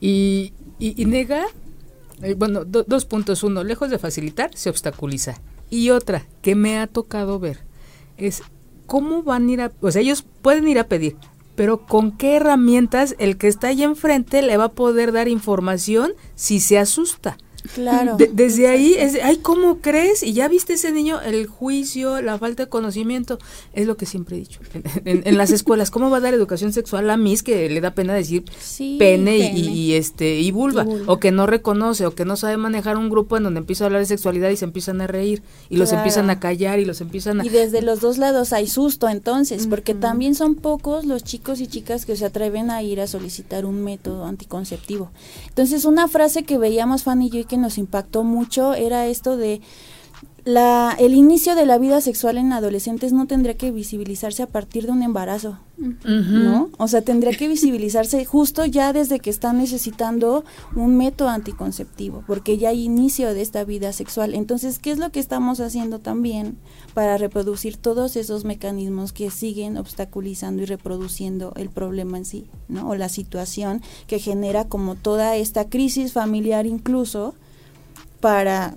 Y, 0.00 0.52
y, 0.78 1.04
negar, 1.06 1.46
eh, 2.22 2.34
bueno, 2.34 2.64
dos 2.64 3.04
puntos. 3.04 3.42
Uno, 3.42 3.64
lejos 3.64 3.90
de 3.90 3.98
facilitar, 3.98 4.50
se 4.54 4.70
obstaculiza. 4.70 5.40
Y 5.70 5.90
otra, 5.90 6.26
que 6.42 6.54
me 6.54 6.78
ha 6.78 6.86
tocado 6.86 7.38
ver, 7.38 7.60
es 8.16 8.42
cómo 8.86 9.22
van 9.22 9.48
a 9.48 9.52
ir 9.52 9.60
a, 9.60 9.72
o 9.80 9.90
sea, 9.90 10.02
ellos 10.02 10.24
pueden 10.42 10.66
ir 10.66 10.78
a 10.78 10.88
pedir, 10.88 11.16
pero 11.56 11.86
¿con 11.86 12.16
qué 12.16 12.36
herramientas 12.36 13.14
el 13.18 13.36
que 13.36 13.48
está 13.48 13.68
ahí 13.68 13.82
enfrente 13.82 14.42
le 14.42 14.56
va 14.56 14.64
a 14.64 14.72
poder 14.72 15.12
dar 15.12 15.28
información 15.28 16.12
si 16.34 16.60
se 16.60 16.78
asusta? 16.78 17.36
Claro. 17.74 18.16
desde 18.16 18.68
ahí, 18.68 18.94
es, 18.94 19.18
ay, 19.22 19.38
¿cómo 19.38 19.78
crees? 19.78 20.22
Y 20.22 20.32
ya 20.32 20.48
viste 20.48 20.74
ese 20.74 20.92
niño, 20.92 21.20
el 21.20 21.46
juicio, 21.46 22.22
la 22.22 22.38
falta 22.38 22.64
de 22.64 22.68
conocimiento, 22.68 23.38
es 23.72 23.86
lo 23.86 23.96
que 23.96 24.06
siempre 24.06 24.36
he 24.36 24.40
dicho. 24.40 24.60
En, 25.04 25.36
las 25.36 25.50
escuelas, 25.50 25.90
¿cómo 25.90 26.10
va 26.10 26.18
a 26.18 26.20
dar 26.20 26.34
educación 26.34 26.72
sexual 26.72 27.10
a 27.10 27.16
mis 27.16 27.42
que 27.42 27.68
le 27.68 27.80
da 27.80 27.92
pena 27.92 28.14
decir 28.14 28.44
pene, 28.98 29.52
Y, 29.54 29.94
este 29.94 30.40
y 30.40 30.50
vulva, 30.50 30.86
O 31.06 31.18
que 31.18 31.32
no 31.32 31.46
reconoce, 31.46 32.06
o 32.06 32.14
que 32.14 32.24
no 32.24 32.36
sabe 32.36 32.56
manejar 32.56 32.96
un 32.96 33.08
grupo 33.10 33.36
en 33.36 33.44
donde 33.44 33.60
empieza 33.60 33.84
a 33.84 33.86
hablar 33.86 34.00
de 34.00 34.06
sexualidad 34.06 34.50
y 34.50 34.56
se 34.56 34.64
empiezan 34.64 35.00
a 35.00 35.06
reír, 35.06 35.42
y 35.68 35.76
los 35.76 35.92
empiezan 35.92 36.30
a 36.30 36.40
callar 36.40 36.78
y 36.78 36.84
los 36.84 37.00
empiezan 37.00 37.40
a... 37.40 37.46
Y 37.46 37.48
desde 37.48 37.82
los 37.82 38.00
dos 38.00 38.18
lados 38.18 38.52
hay 38.52 38.66
susto 38.66 39.08
entonces, 39.08 39.66
porque 39.66 39.94
también 39.94 40.34
son 40.34 40.54
pocos 40.54 41.04
los 41.04 41.24
chicos 41.24 41.60
y 41.60 41.66
chicas 41.66 42.06
que 42.06 42.16
se 42.16 42.24
atreven 42.24 42.70
a 42.70 42.82
ir 42.82 43.00
a 43.00 43.06
solicitar 43.06 43.66
un 43.66 43.82
método 43.84 44.24
anticonceptivo. 44.24 45.10
Entonces, 45.48 45.84
una 45.84 46.08
frase 46.08 46.44
que 46.44 46.58
veíamos 46.58 47.02
Fanny 47.04 47.26
y 47.26 47.30
yo 47.30 47.38
que 47.48 47.56
nos 47.56 47.78
impactó 47.78 48.22
mucho 48.22 48.74
era 48.74 49.06
esto 49.06 49.36
de 49.36 49.60
la, 50.44 50.96
el 50.98 51.14
inicio 51.14 51.54
de 51.54 51.66
la 51.66 51.78
vida 51.78 52.00
sexual 52.00 52.38
en 52.38 52.52
adolescentes 52.52 53.12
no 53.12 53.26
tendría 53.26 53.56
que 53.56 53.70
visibilizarse 53.70 54.42
a 54.42 54.46
partir 54.46 54.86
de 54.86 54.92
un 54.92 55.02
embarazo, 55.02 55.58
¿no? 55.76 56.70
O 56.78 56.88
sea, 56.88 57.02
tendría 57.02 57.36
que 57.36 57.48
visibilizarse 57.48 58.24
justo 58.24 58.64
ya 58.64 58.92
desde 58.92 59.20
que 59.20 59.30
están 59.30 59.58
necesitando 59.58 60.44
un 60.74 60.96
método 60.96 61.28
anticonceptivo, 61.28 62.24
porque 62.26 62.56
ya 62.56 62.70
hay 62.70 62.84
inicio 62.84 63.34
de 63.34 63.42
esta 63.42 63.64
vida 63.64 63.92
sexual. 63.92 64.34
Entonces, 64.34 64.78
¿qué 64.78 64.90
es 64.90 64.98
lo 64.98 65.10
que 65.10 65.20
estamos 65.20 65.60
haciendo 65.60 65.98
también 65.98 66.56
para 66.94 67.18
reproducir 67.18 67.76
todos 67.76 68.16
esos 68.16 68.44
mecanismos 68.44 69.12
que 69.12 69.30
siguen 69.30 69.76
obstaculizando 69.76 70.62
y 70.62 70.66
reproduciendo 70.66 71.52
el 71.56 71.68
problema 71.68 72.18
en 72.18 72.24
sí, 72.24 72.46
¿no? 72.68 72.88
O 72.88 72.94
la 72.94 73.08
situación 73.08 73.82
que 74.06 74.18
genera 74.18 74.64
como 74.64 74.94
toda 74.94 75.36
esta 75.36 75.68
crisis 75.68 76.12
familiar 76.12 76.66
incluso, 76.66 77.34
para 78.20 78.74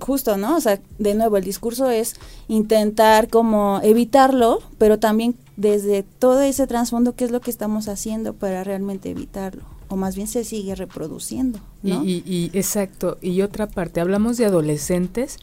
justo, 0.00 0.36
¿no? 0.36 0.56
O 0.56 0.60
sea, 0.60 0.80
de 0.98 1.14
nuevo, 1.14 1.36
el 1.36 1.44
discurso 1.44 1.90
es 1.90 2.14
intentar 2.48 3.28
como 3.28 3.80
evitarlo, 3.82 4.60
pero 4.78 4.98
también 4.98 5.36
desde 5.56 6.02
todo 6.02 6.42
ese 6.42 6.66
trasfondo, 6.66 7.14
¿qué 7.14 7.24
es 7.24 7.30
lo 7.30 7.40
que 7.40 7.50
estamos 7.50 7.88
haciendo 7.88 8.34
para 8.34 8.64
realmente 8.64 9.10
evitarlo? 9.10 9.62
O 9.88 9.96
más 9.96 10.16
bien 10.16 10.26
se 10.26 10.44
sigue 10.44 10.74
reproduciendo, 10.74 11.60
¿no? 11.82 12.04
Y, 12.04 12.22
y, 12.26 12.50
exacto. 12.56 13.18
Y 13.20 13.42
otra 13.42 13.68
parte, 13.68 14.00
hablamos 14.00 14.36
de 14.36 14.46
adolescentes, 14.46 15.38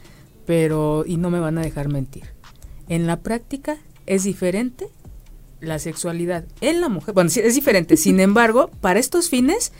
pero, 0.46 1.04
y 1.06 1.16
no 1.16 1.30
me 1.30 1.40
van 1.40 1.58
a 1.58 1.62
dejar 1.62 1.88
mentir, 1.88 2.24
en 2.88 3.06
la 3.06 3.18
práctica 3.20 3.78
es 4.06 4.24
diferente 4.24 4.88
la 5.60 5.78
sexualidad 5.78 6.44
en 6.60 6.80
la 6.80 6.88
mujer. 6.88 7.14
Bueno, 7.14 7.30
es 7.34 7.54
diferente. 7.54 7.96
Sin 7.96 8.20
embargo, 8.20 8.70
para 8.80 8.98
estos 8.98 9.30
fines 9.30 9.72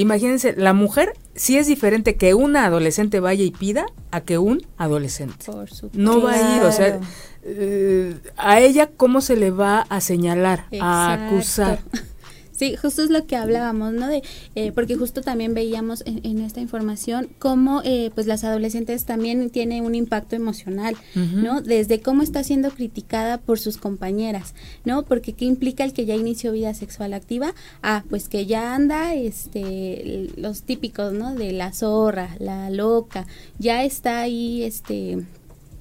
imagínense, 0.00 0.54
la 0.56 0.72
mujer 0.72 1.14
sí 1.34 1.56
es 1.56 1.66
diferente 1.66 2.16
que 2.16 2.34
una 2.34 2.66
adolescente 2.66 3.20
vaya 3.20 3.44
y 3.44 3.50
pida 3.50 3.86
a 4.10 4.20
que 4.20 4.38
un 4.38 4.66
adolescente. 4.76 5.46
no 5.92 6.20
va 6.20 6.32
a 6.32 6.56
ir, 6.56 6.62
o 6.62 6.72
sea, 6.72 7.00
eh, 7.42 8.16
a 8.36 8.60
ella 8.60 8.90
cómo 8.96 9.20
se 9.20 9.36
le 9.36 9.50
va 9.50 9.80
a 9.80 10.00
señalar, 10.00 10.66
a 10.80 11.12
acusar. 11.12 11.80
Sí, 12.60 12.76
justo 12.76 13.02
es 13.02 13.08
lo 13.08 13.24
que 13.24 13.36
hablábamos, 13.36 13.94
¿no? 13.94 14.06
De, 14.06 14.22
eh, 14.54 14.70
porque 14.72 14.94
justo 14.94 15.22
también 15.22 15.54
veíamos 15.54 16.02
en, 16.04 16.42
esta 16.42 16.60
información 16.60 17.30
cómo 17.38 17.80
eh, 17.86 18.10
pues 18.14 18.26
las 18.26 18.44
adolescentes 18.44 19.06
también 19.06 19.48
tienen 19.48 19.86
un 19.86 19.94
impacto 19.94 20.36
emocional, 20.36 20.94
¿no? 21.14 21.62
Desde 21.62 22.02
cómo 22.02 22.20
está 22.20 22.44
siendo 22.44 22.70
criticada 22.70 23.38
por 23.38 23.58
sus 23.58 23.78
compañeras, 23.78 24.54
¿no? 24.84 25.04
Porque 25.04 25.32
qué 25.32 25.46
implica 25.46 25.84
el 25.84 25.94
que 25.94 26.04
ya 26.04 26.14
inició 26.14 26.52
vida 26.52 26.74
sexual 26.74 27.14
activa, 27.14 27.54
ah, 27.82 28.04
pues 28.10 28.28
que 28.28 28.44
ya 28.44 28.74
anda, 28.74 29.14
este, 29.14 30.28
los 30.36 30.60
típicos, 30.64 31.14
¿no? 31.14 31.34
De 31.34 31.52
la 31.52 31.72
zorra, 31.72 32.36
la 32.40 32.68
loca, 32.68 33.26
ya 33.58 33.84
está 33.84 34.20
ahí, 34.20 34.64
este, 34.64 35.24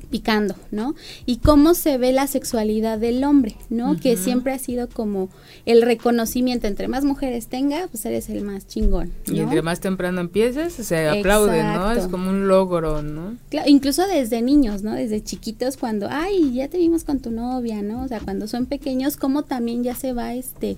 picando, 0.10 0.56
¿no? 0.72 0.96
Y 1.26 1.38
cómo 1.38 1.74
se 1.74 1.98
ve 1.98 2.12
la 2.12 2.28
sexualidad 2.28 2.98
del 2.98 3.24
hombre, 3.24 3.56
¿no? 3.70 3.98
Que 4.00 4.18
siempre 4.18 4.54
ha 4.54 4.60
sido 4.60 4.90
como 4.90 5.30
el 5.66 5.82
reconocimiento, 5.82 6.68
entre 6.68 6.88
más 6.88 7.04
mujeres 7.04 7.48
tenga, 7.48 7.88
pues 7.88 8.06
eres 8.06 8.30
el 8.30 8.44
más 8.44 8.68
chingón. 8.68 9.12
Y 9.28 9.40
entre 9.40 9.62
más 9.62 9.80
temprano 9.80 10.22
empieces, 10.22 10.74
se 10.74 11.08
aplaude, 11.08 11.64
¿no? 11.64 11.92
Es 11.92 12.08
como 12.08 12.30
un 12.30 12.48
logro, 12.48 13.02
¿no? 13.02 13.38
Claro, 13.50 13.70
incluso 13.70 14.08
desde 14.08 14.42
niños, 14.42 14.84
¿no? 14.84 14.94
Desde 14.94 15.24
chiquitos 15.24 15.78
cuando, 15.78 16.08
ay, 16.10 16.54
ya 16.54 16.68
te 16.68 16.78
vimos 16.78 17.04
con 17.04 17.20
tu 17.20 17.32
novia, 17.32 17.82
¿no? 17.82 18.04
O 18.04 18.08
sea, 18.08 18.20
cuando 18.20 18.48
son 18.48 18.66
pequeños, 18.66 19.18
cómo 19.18 19.44
también 19.44 19.84
ya 19.84 19.96
se 19.96 20.14
va, 20.14 20.34
este 20.34 20.78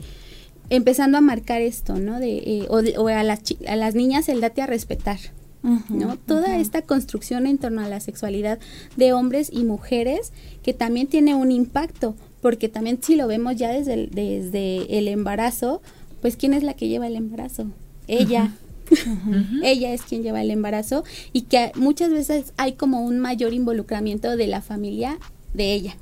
empezando 0.69 1.17
a 1.17 1.21
marcar 1.21 1.61
esto, 1.61 1.95
¿no? 1.99 2.19
De, 2.19 2.37
eh, 2.37 2.67
o, 2.69 2.79
o 3.01 3.07
a, 3.09 3.23
las, 3.23 3.41
a 3.67 3.75
las 3.75 3.93
niñas 3.93 4.29
el 4.29 4.39
date 4.39 4.61
a 4.61 4.67
respetar, 4.67 5.19
¿no? 5.63 6.17
Toda 6.17 6.57
esta 6.57 6.81
construcción 6.81 7.45
en 7.47 7.57
torno 7.57 7.81
a 7.81 7.89
la 7.89 7.99
sexualidad 7.99 8.59
de 8.95 9.13
hombres 9.13 9.49
y 9.51 9.63
mujeres 9.63 10.33
que 10.63 10.73
también 10.73 11.07
tiene 11.07 11.35
un 11.35 11.51
impacto, 11.51 12.15
porque 12.41 12.69
también 12.69 12.99
si 13.01 13.15
lo 13.15 13.27
vemos 13.27 13.55
ya 13.55 13.69
desde 13.69 13.93
el, 13.93 14.09
desde 14.09 14.97
el 14.97 15.07
embarazo, 15.07 15.81
pues 16.21 16.35
¿quién 16.35 16.53
es 16.53 16.63
la 16.63 16.73
que 16.73 16.87
lleva 16.87 17.07
el 17.07 17.15
embarazo? 17.15 17.67
Ella. 18.07 18.51
Ella 19.63 19.93
es 19.93 20.01
quien 20.01 20.21
lleva 20.21 20.41
el 20.41 20.51
embarazo 20.51 21.05
y 21.31 21.43
que 21.43 21.71
muchas 21.75 22.11
veces 22.11 22.53
hay 22.57 22.73
como 22.73 23.05
un 23.05 23.19
mayor 23.19 23.53
involucramiento 23.53 24.35
de 24.35 24.47
la 24.47 24.61
familia 24.61 25.17
de 25.53 25.73
ella, 25.73 25.95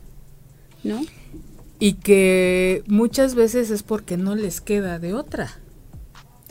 ¿no? 0.84 1.02
Y 1.80 1.94
que 1.94 2.84
muchas 2.88 3.36
veces 3.36 3.70
es 3.70 3.84
porque 3.84 4.18
no 4.18 4.36
les 4.36 4.60
queda 4.60 4.98
de 4.98 5.14
otra. 5.14 5.59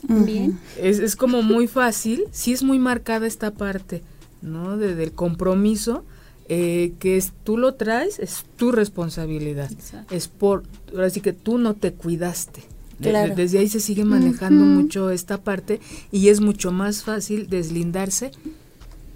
Bien. 0.07 0.59
Es, 0.77 0.99
es 0.99 1.15
como 1.15 1.41
muy 1.41 1.67
fácil, 1.67 2.23
sí 2.31 2.53
es 2.53 2.63
muy 2.63 2.79
marcada 2.79 3.27
esta 3.27 3.51
parte, 3.51 4.01
¿no? 4.41 4.77
De, 4.77 4.95
del 4.95 5.11
compromiso, 5.11 6.03
eh, 6.47 6.93
que 6.99 7.17
es 7.17 7.31
tú 7.43 7.57
lo 7.57 7.75
traes, 7.75 8.17
es 8.19 8.45
tu 8.55 8.71
responsabilidad. 8.71 9.69
Es 10.09 10.27
por, 10.27 10.63
ahora 10.91 11.09
sí 11.09 11.21
que 11.21 11.33
tú 11.33 11.57
no 11.57 11.75
te 11.75 11.93
cuidaste. 11.93 12.63
desde 12.99 13.59
ahí 13.59 13.69
se 13.69 13.79
sigue 13.79 14.03
manejando 14.03 14.65
mucho 14.65 15.09
esta 15.11 15.37
parte 15.41 15.79
y 16.11 16.29
es 16.29 16.41
mucho 16.41 16.71
más 16.71 17.03
fácil 17.03 17.47
deslindarse 17.49 18.31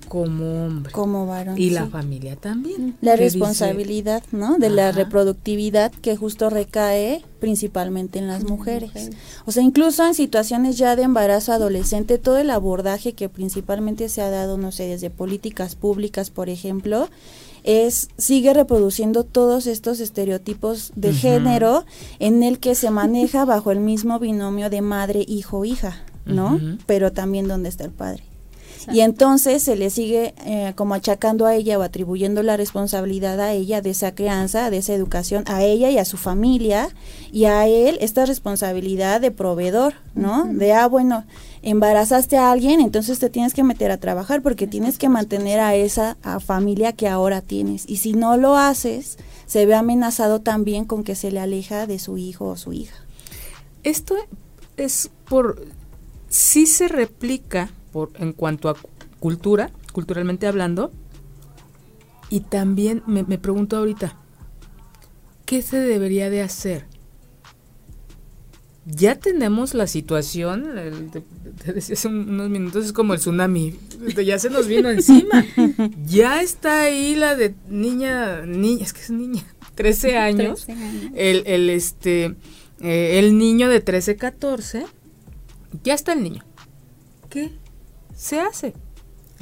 como 0.08 0.66
hombre. 0.66 0.92
Como 0.92 1.26
varón. 1.26 1.58
Y 1.58 1.70
la 1.70 1.88
familia 1.88 2.36
también. 2.36 2.96
La 3.02 3.16
responsabilidad, 3.16 4.24
¿no? 4.32 4.58
De 4.58 4.70
la 4.70 4.92
reproductividad 4.92 5.92
que 5.92 6.16
justo 6.16 6.50
recae 6.50 7.24
principalmente 7.40 8.20
en 8.20 8.28
las 8.28 8.44
mujeres. 8.44 8.92
O 9.46 9.52
sea, 9.52 9.64
incluso 9.64 10.06
en 10.06 10.14
situaciones 10.14 10.78
ya 10.78 10.96
de 10.96 11.04
embarazo 11.04 11.52
adolescente, 11.52 12.18
todo 12.18 12.38
el 12.38 12.50
abordaje 12.50 13.14
que 13.14 13.30
principalmente 13.30 14.10
se 14.10 14.22
ha 14.22 14.30
dado, 14.30 14.58
no 14.58 14.72
sé, 14.72 14.88
desde 14.88 15.10
políticas 15.10 15.76
públicas, 15.76 16.30
por 16.30 16.50
ejemplo, 16.50 17.10
es 17.64 18.10
sigue 18.18 18.54
reproduciendo 18.54 19.24
todos 19.24 19.68
estos 19.68 20.00
estereotipos 20.00 20.92
de 20.96 21.14
género 21.14 21.86
en 22.20 22.44
el 22.44 22.60
que 22.60 22.76
se 22.76 22.92
maneja 22.92 23.46
bajo 23.46 23.72
el 23.72 23.80
mismo 23.80 24.20
binomio 24.20 24.70
de 24.70 24.82
madre, 24.82 25.24
hijo, 25.28 25.66
hija, 25.66 26.04
¿no? 26.26 26.60
Pero 26.86 27.12
también 27.12 27.48
donde 27.48 27.70
está 27.70 27.86
el 27.86 27.92
padre. 27.92 28.24
Y 28.92 29.02
entonces 29.02 29.64
se 29.64 29.76
le 29.76 29.90
sigue 29.90 30.34
eh, 30.46 30.74
como 30.76 30.94
achacando 30.94 31.46
a 31.46 31.56
ella 31.56 31.80
o 31.80 31.82
atribuyendo 31.82 32.44
la 32.44 32.58
responsabilidad 32.58 33.40
a 33.40 33.54
ella 33.54 33.82
de 33.82 33.92
esa 33.92 34.14
crianza, 34.14 34.70
de 34.70 34.78
esa 34.78 34.94
educación, 34.94 35.44
a 35.48 35.64
ella 35.64 35.90
y 35.90 35.98
a 35.98 36.06
su 36.06 36.18
familia, 36.18 36.90
y 37.32 37.46
a 37.46 37.68
él 37.68 37.98
esta 38.02 38.26
responsabilidad 38.26 39.22
de 39.22 39.32
proveedor, 39.32 39.94
¿no? 40.16 40.46
De, 40.46 40.74
ah, 40.74 40.88
bueno, 40.88 41.24
embarazaste 41.62 42.38
a 42.38 42.52
alguien, 42.52 42.82
entonces 42.82 43.20
te 43.20 43.30
tienes 43.30 43.54
que 43.54 43.64
meter 43.64 43.92
a 43.92 43.98
trabajar 43.98 44.42
porque 44.42 44.68
tienes 44.68 44.98
que 44.98 45.10
mantener 45.10 45.60
a 45.60 45.76
esa 45.76 46.18
familia 46.46 46.94
que 46.94 47.08
ahora 47.08 47.42
tienes. 47.42 47.86
Y 47.88 47.98
si 47.98 48.14
no 48.14 48.38
lo 48.38 48.58
haces, 48.58 49.18
se 49.46 49.66
ve 49.66 49.76
amenazado 49.76 50.42
también 50.42 50.86
con 50.86 51.04
que 51.04 51.16
se 51.16 51.32
le 51.32 51.40
aleja 51.40 51.88
de 51.88 52.00
su 52.00 52.18
hijo 52.18 52.48
o 52.48 52.58
su 52.58 52.74
hija. 52.74 52.96
Esto 53.84 54.16
es 54.78 55.10
por... 55.30 55.66
Sí 56.30 56.66
se 56.66 56.88
replica 56.88 57.70
en 58.16 58.34
cuanto 58.34 58.70
a 58.70 58.76
cultura, 59.20 59.72
culturalmente 59.94 60.48
hablando. 60.48 60.92
Y 62.30 62.42
también 62.42 63.04
me, 63.06 63.24
pregunto 63.38 63.78
ahorita, 63.78 64.18
¿qué 65.46 65.62
se 65.62 65.78
debería 65.78 66.30
de 66.30 66.42
hacer? 66.42 66.88
Ya 68.86 69.16
tenemos 69.16 69.74
la 69.76 69.88
situación, 69.88 70.66
te, 71.12 71.74
decía 71.74 71.94
hace 71.94 72.08
unos 72.10 72.50
minutos, 72.50 72.86
es 72.86 72.92
como 72.92 73.14
el 73.14 73.20
tsunami, 73.20 73.76
ya 74.26 74.38
se 74.40 74.50
nos 74.50 74.68
vino 74.68 74.90
encima. 74.90 75.46
Ya 76.06 76.42
está 76.42 76.82
ahí 76.82 77.16
la 77.16 77.36
de 77.36 77.56
niña, 77.70 78.46
niña, 78.46 78.84
es 78.84 78.94
que 78.94 79.02
es 79.02 79.10
niña, 79.10 79.44
13 79.76 80.18
años, 80.18 80.68
El, 81.16 81.44
el, 81.46 81.70
este, 81.70 82.36
eh, 82.82 83.20
el 83.20 83.38
niño 83.38 83.70
de 83.70 83.80
13, 83.80 84.18
14, 84.18 84.86
ya 85.84 85.94
está 85.94 86.14
el 86.14 86.24
niño. 86.24 86.44
¿Qué 87.30 87.52
se 88.16 88.40
hace. 88.40 88.74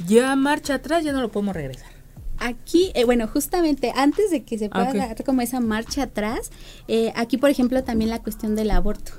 Ya 0.06 0.34
marcha 0.36 0.74
atrás, 0.74 1.04
ya 1.04 1.12
no 1.12 1.20
lo 1.20 1.30
podemos 1.30 1.54
regresar. 1.54 1.90
aquí, 2.38 2.90
eh, 2.94 3.04
bueno, 3.04 3.28
justamente 3.28 3.92
antes 3.94 4.30
de 4.30 4.42
que 4.42 4.58
se 4.58 4.68
pueda 4.68 4.90
ah, 4.90 4.94
dar 4.94 5.24
como 5.24 5.42
esa 5.42 5.60
marcha 5.60 6.04
atrás, 6.04 6.50
eh, 6.88 7.12
aquí, 7.14 7.36
por 7.36 7.50
ejemplo, 7.50 7.84
también 7.84 8.10
la 8.10 8.20
cuestión 8.20 8.56
del 8.56 8.72
aborto 8.72 9.12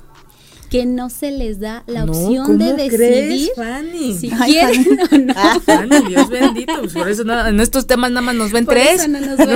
que 0.74 0.88
no 0.88 1.12
se 1.12 1.30
les 1.30 1.60
da 1.60 1.84
la 1.86 2.03
opción 2.03 2.58
de 2.58 2.74
decidir 2.74 3.51
Fanny? 3.56 4.18
si 4.18 4.27
quieren 4.32 5.00
o 5.12 5.18
no. 5.20 5.34
Ah, 5.38 5.60
Fanny, 5.63 6.08
Dios 6.08 6.27
bendito, 6.30 6.74
pues 6.80 6.94
por 6.94 7.08
eso 7.08 7.22
en 7.48 7.60
estos 7.60 7.86
temas 7.86 8.10
nada 8.10 8.22
más 8.22 8.34
nos 8.34 8.51
ven 8.51 8.65
tres. 8.65 9.08
no 9.08 9.20
nos 9.20 9.38
ven. 9.38 9.50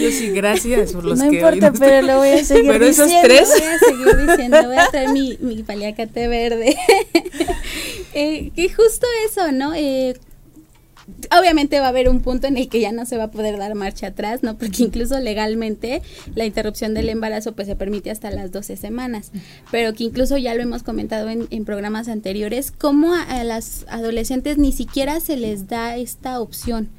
yo 0.00 0.10
sí, 0.12 0.30
gracias 0.30 0.92
por 0.92 1.02
los 1.06 1.18
no 1.18 1.28
que 1.28 1.38
importa, 1.38 1.72
pero 1.76 2.06
lo 2.06 2.18
voy 2.18 2.28
a 2.28 2.44
seguir 2.44 2.70
pero 2.70 2.84
esos 2.84 3.10
tres. 3.20 3.48
Voy 3.48 3.66
a 3.66 3.78
seguir 3.80 4.28
diciendo, 4.28 4.62
voy 4.64 4.76
a 4.76 4.88
traer 4.88 5.08
mi, 5.08 5.38
mi 5.40 5.64
paliacate 5.64 6.28
verde. 6.28 6.76
eh, 8.14 8.52
que 8.54 8.72
justo 8.72 9.08
eso, 9.28 9.50
¿no? 9.50 9.74
Eh, 9.74 10.14
obviamente 11.38 11.80
va 11.80 11.86
a 11.86 11.88
haber 11.88 12.08
un 12.08 12.20
punto 12.20 12.46
en 12.46 12.56
el 12.56 12.68
que 12.68 12.80
ya 12.80 12.92
no 12.92 13.06
se 13.06 13.16
va 13.16 13.24
a 13.24 13.30
poder 13.30 13.58
dar 13.58 13.74
marcha 13.74 14.08
atrás, 14.08 14.42
¿no? 14.42 14.56
Porque 14.58 14.82
incluso 14.82 15.18
legalmente 15.20 16.02
la 16.34 16.44
interrupción 16.44 16.94
del 16.94 17.08
embarazo 17.08 17.52
pues 17.52 17.68
se 17.68 17.76
permite 17.76 18.10
hasta 18.10 18.30
las 18.30 18.52
12 18.52 18.76
semanas, 18.76 19.32
pero 19.70 19.94
que 19.94 20.04
incluso 20.04 20.36
ya 20.36 20.54
lo 20.54 20.62
hemos 20.62 20.82
comentado 20.82 21.28
en, 21.28 21.64
programas 21.64 22.08
anteriores, 22.08 22.70
como 22.70 23.14
a, 23.14 23.42
las 23.44 23.86
adolescentes 23.88 24.58
ni 24.58 24.72
siquiera 24.72 25.20
se 25.20 25.36
les 25.36 25.68
da 25.68 25.96
esta 25.96 26.40
opción. 26.40 26.90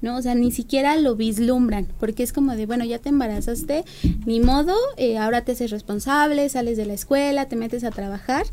¿no? 0.00 0.16
O 0.18 0.22
sea, 0.22 0.34
ni 0.34 0.52
siquiera 0.52 0.96
lo 0.96 1.16
vislumbran, 1.16 1.86
porque 1.98 2.22
es 2.22 2.34
como 2.34 2.54
de, 2.54 2.66
bueno, 2.66 2.84
ya 2.84 2.98
te 2.98 3.08
embarazaste, 3.08 3.84
ni 4.26 4.38
modo, 4.38 4.74
eh, 4.98 5.16
ahora 5.16 5.46
te 5.46 5.52
haces 5.52 5.70
responsable, 5.70 6.46
sales 6.50 6.76
de 6.76 6.84
la 6.84 6.92
escuela, 6.92 7.48
te 7.48 7.56
metes 7.56 7.84
a 7.84 7.90
trabajar, 7.90 8.44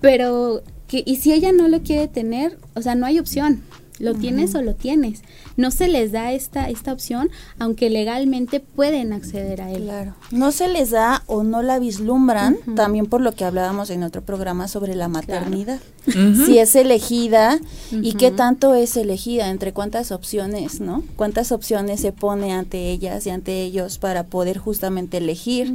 pero, 0.00 0.62
que, 0.88 1.02
¿y 1.06 1.16
si 1.16 1.32
ella 1.32 1.52
no 1.52 1.68
lo 1.68 1.82
quiere 1.82 2.08
tener? 2.08 2.58
O 2.74 2.82
sea, 2.82 2.94
no 2.96 3.06
hay 3.06 3.18
opción, 3.18 3.62
lo 3.98 4.14
tienes 4.14 4.54
o 4.54 4.62
lo 4.62 4.74
tienes. 4.74 5.22
No 5.56 5.70
se 5.70 5.88
les 5.88 6.12
da 6.12 6.32
esta, 6.32 6.68
esta 6.68 6.92
opción, 6.92 7.30
aunque 7.58 7.90
legalmente 7.90 8.60
pueden 8.60 9.12
acceder 9.12 9.60
a 9.60 9.70
él. 9.70 9.84
Claro. 9.84 10.14
No 10.30 10.50
se 10.52 10.68
les 10.68 10.90
da 10.90 11.22
o 11.26 11.42
no 11.42 11.62
la 11.62 11.78
vislumbran, 11.78 12.56
también 12.74 13.06
por 13.06 13.20
lo 13.20 13.32
que 13.32 13.44
hablábamos 13.44 13.90
en 13.90 14.02
otro 14.02 14.22
programa 14.22 14.68
sobre 14.68 14.96
la 14.96 15.08
maternidad. 15.08 15.80
Si 16.04 16.58
es 16.58 16.74
elegida 16.74 17.60
y 17.92 18.14
qué 18.14 18.32
tanto 18.32 18.74
es 18.74 18.96
elegida, 18.96 19.50
entre 19.50 19.72
cuántas 19.72 20.10
opciones, 20.10 20.80
¿no? 20.80 21.04
Cuántas 21.14 21.52
opciones 21.52 22.00
se 22.00 22.12
pone 22.12 22.52
ante 22.52 22.90
ellas 22.90 23.24
y 23.26 23.30
ante 23.30 23.62
ellos 23.62 23.98
para 23.98 24.24
poder 24.24 24.58
justamente 24.58 25.18
elegir, 25.18 25.72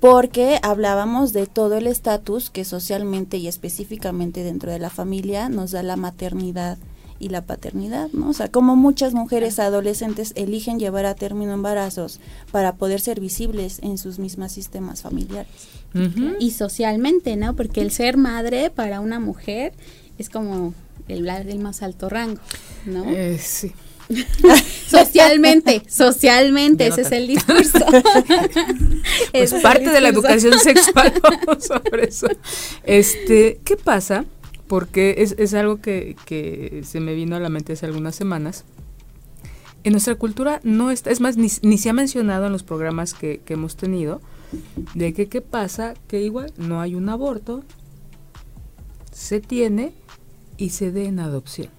porque 0.00 0.58
hablábamos 0.62 1.32
de 1.32 1.46
todo 1.46 1.76
el 1.76 1.86
estatus 1.86 2.50
que 2.50 2.64
socialmente 2.64 3.38
y 3.38 3.48
específicamente 3.48 4.44
dentro 4.44 4.70
de 4.70 4.78
la 4.78 4.90
familia 4.90 5.48
nos 5.48 5.70
da 5.70 5.82
la 5.82 5.96
maternidad 5.96 6.76
y 7.20 7.28
la 7.28 7.42
paternidad, 7.42 8.08
¿no? 8.12 8.30
O 8.30 8.32
sea, 8.32 8.48
como 8.48 8.74
muchas 8.74 9.14
mujeres 9.14 9.58
adolescentes 9.60 10.32
eligen 10.34 10.80
llevar 10.80 11.04
a 11.06 11.14
término 11.14 11.52
embarazos 11.52 12.18
para 12.50 12.74
poder 12.74 13.00
ser 13.00 13.20
visibles 13.20 13.78
en 13.82 13.98
sus 13.98 14.18
mismas 14.18 14.52
sistemas 14.52 15.02
familiares. 15.02 15.52
Y 16.38 16.52
socialmente, 16.52 17.36
¿no? 17.36 17.54
Porque 17.54 17.82
el 17.82 17.90
ser 17.90 18.16
madre 18.16 18.70
para 18.70 19.00
una 19.00 19.20
mujer 19.20 19.72
es 20.18 20.30
como 20.30 20.72
el, 21.08 21.28
el 21.28 21.58
más 21.58 21.82
alto 21.82 22.08
rango, 22.08 22.40
¿no? 22.86 23.04
Eh, 23.08 23.38
sí. 23.38 23.72
socialmente, 24.88 25.82
socialmente, 25.88 26.86
ese 26.88 27.02
es 27.02 27.12
el 27.12 27.26
discurso. 27.26 27.78
es 29.32 29.52
parte 29.54 29.90
de 29.90 30.00
la 30.00 30.08
educación 30.08 30.58
sexual, 30.58 31.12
sobre 31.60 32.08
eso. 32.08 32.28
Este, 32.84 33.60
¿qué 33.64 33.76
pasa? 33.76 34.24
Porque 34.70 35.16
es, 35.18 35.34
es 35.36 35.52
algo 35.54 35.80
que, 35.80 36.14
que, 36.26 36.82
se 36.84 37.00
me 37.00 37.12
vino 37.12 37.34
a 37.34 37.40
la 37.40 37.48
mente 37.48 37.72
hace 37.72 37.86
algunas 37.86 38.14
semanas. 38.14 38.64
En 39.82 39.90
nuestra 39.90 40.14
cultura 40.14 40.60
no 40.62 40.92
está, 40.92 41.10
es 41.10 41.20
más, 41.20 41.36
ni, 41.36 41.48
se 41.48 41.90
ha 41.90 41.92
mencionado 41.92 42.46
en 42.46 42.52
los 42.52 42.62
programas 42.62 43.12
que, 43.12 43.40
que 43.44 43.54
hemos 43.54 43.74
tenido, 43.74 44.20
de 44.94 45.12
que 45.12 45.28
qué 45.28 45.40
pasa, 45.40 45.94
que 46.06 46.22
igual 46.22 46.52
no 46.56 46.80
hay 46.80 46.94
un 46.94 47.08
aborto, 47.08 47.64
se 49.10 49.40
tiene 49.40 49.92
y 50.56 50.70
se 50.70 50.92
dé 50.92 51.06
en 51.06 51.18
adopción. 51.18 51.70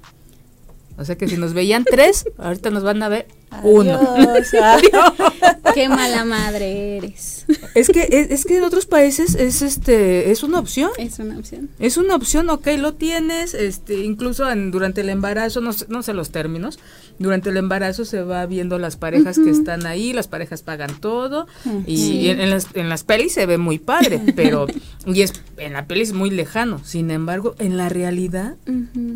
O 0.97 1.05
sea 1.05 1.17
que 1.17 1.29
si 1.29 1.37
nos 1.37 1.53
veían 1.53 1.85
tres, 1.85 2.25
ahorita 2.37 2.71
nos 2.71 2.83
van 2.83 3.01
a 3.03 3.07
ver 3.07 3.25
uno. 3.63 3.99
Qué 5.73 5.87
mala 5.87 6.25
madre 6.25 6.97
eres. 6.97 7.45
Es 7.75 7.89
que 7.89 8.27
es, 8.29 8.45
que 8.45 8.57
en 8.57 8.63
otros 8.63 8.85
países 8.85 9.35
es 9.35 9.61
este 9.61 10.31
es 10.31 10.43
una 10.43 10.59
opción. 10.59 10.91
Es 10.97 11.19
una 11.19 11.37
opción. 11.37 11.69
Es 11.79 11.97
una 11.97 12.15
opción, 12.15 12.49
ok, 12.49 12.67
lo 12.77 12.93
tienes, 12.93 13.53
este 13.53 14.03
incluso 14.03 14.45
durante 14.71 15.01
el 15.01 15.09
embarazo, 15.09 15.61
no, 15.61 15.71
no 15.87 16.03
sé 16.03 16.13
los 16.13 16.31
términos, 16.31 16.79
durante 17.19 17.49
el 17.49 17.57
embarazo 17.57 18.05
se 18.05 18.21
va 18.21 18.45
viendo 18.45 18.79
las 18.79 18.97
parejas 18.97 19.37
que 19.37 19.49
están 19.49 19.85
ahí, 19.85 20.13
las 20.13 20.27
parejas 20.27 20.61
pagan 20.61 20.99
todo 20.99 21.47
y 21.85 22.29
en, 22.29 22.49
las, 22.49 22.67
en 22.73 22.89
las 22.89 23.03
pelis 23.03 23.33
se 23.33 23.45
ve 23.45 23.57
muy 23.57 23.79
padre, 23.79 24.21
pero 24.35 24.67
y 25.05 25.21
es 25.21 25.33
en 25.57 25.73
la 25.73 25.85
peli 25.85 26.01
es 26.01 26.13
muy 26.13 26.29
lejano. 26.29 26.81
Sin 26.83 27.11
embargo, 27.11 27.55
en 27.59 27.77
la 27.77 27.89
realidad, 27.89 28.55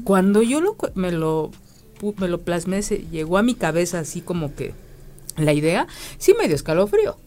cuando 0.04 0.42
yo 0.42 0.62
lo, 0.62 0.78
me 0.96 1.12
lo 1.12 1.52
me 2.18 2.28
lo 2.28 2.42
plasmé, 2.42 2.82
se 2.82 3.06
llegó 3.12 3.38
a 3.38 3.44
mi 3.44 3.56
cabeza 3.56 4.00
así 4.00 4.22
como 4.22 4.56
que 4.56 4.74
la 5.38 5.54
idea, 5.54 5.88
sí 6.18 6.34
me 6.38 6.48
dio 6.48 6.56
escalofrío. 6.56 7.18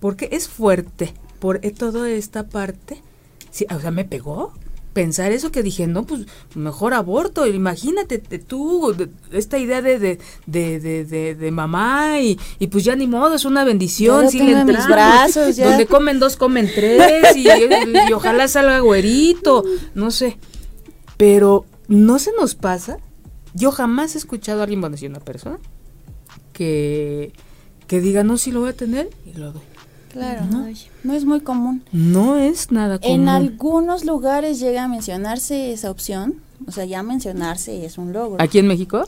Porque 0.00 0.28
es 0.32 0.48
fuerte 0.48 1.14
por 1.38 1.60
e, 1.62 1.70
toda 1.70 2.10
esta 2.10 2.48
parte. 2.48 3.00
Sí, 3.50 3.66
o 3.74 3.80
sea, 3.80 3.90
me 3.90 4.04
pegó 4.04 4.52
pensar 4.92 5.32
eso 5.32 5.50
que 5.50 5.62
dije, 5.62 5.86
no, 5.86 6.04
pues 6.04 6.26
mejor 6.54 6.94
aborto, 6.94 7.46
imagínate 7.46 8.18
tú, 8.18 8.94
esta 9.30 9.58
idea 9.58 9.80
de, 9.80 9.98
de, 9.98 10.18
de, 10.46 11.34
de, 11.34 11.50
mamá 11.50 12.20
y, 12.20 12.38
y, 12.58 12.66
pues 12.66 12.84
ya 12.84 12.94
ni 12.94 13.06
modo, 13.06 13.34
es 13.34 13.44
una 13.44 13.64
bendición, 13.64 14.30
si 14.30 14.40
le 14.40 14.64
mis 14.64 14.86
brazos, 14.86 15.56
donde 15.56 15.86
comen 15.86 16.18
dos, 16.18 16.36
comen 16.36 16.70
tres 16.74 17.34
y, 17.36 17.48
y, 17.48 18.12
ojalá 18.12 18.48
salga 18.48 18.80
güerito, 18.80 19.64
no 19.94 20.10
sé, 20.10 20.36
pero 21.16 21.64
no 21.92 22.18
se 22.18 22.32
nos 22.32 22.54
pasa. 22.54 22.98
Yo 23.54 23.70
jamás 23.70 24.14
he 24.14 24.18
escuchado 24.18 24.60
a 24.60 24.62
alguien, 24.64 24.80
bueno, 24.80 24.96
si 24.96 25.06
una 25.06 25.20
persona, 25.20 25.58
que, 26.52 27.32
que 27.86 28.00
diga, 28.00 28.24
no, 28.24 28.38
si 28.38 28.50
lo 28.50 28.60
voy 28.60 28.70
a 28.70 28.76
tener 28.76 29.10
y 29.26 29.38
lo 29.38 29.52
doy. 29.52 29.62
Claro, 30.10 30.44
no, 30.50 30.66
no 31.04 31.14
es 31.14 31.24
muy 31.24 31.40
común. 31.40 31.84
No 31.90 32.36
es 32.36 32.70
nada 32.70 32.98
común. 32.98 33.22
En 33.22 33.28
algunos 33.28 34.04
lugares 34.04 34.60
llega 34.60 34.84
a 34.84 34.88
mencionarse 34.88 35.72
esa 35.72 35.90
opción, 35.90 36.42
o 36.66 36.70
sea, 36.70 36.84
ya 36.84 37.02
mencionarse 37.02 37.84
es 37.86 37.96
un 37.96 38.12
logro. 38.12 38.42
¿Aquí 38.42 38.58
en 38.58 38.66
México? 38.66 39.06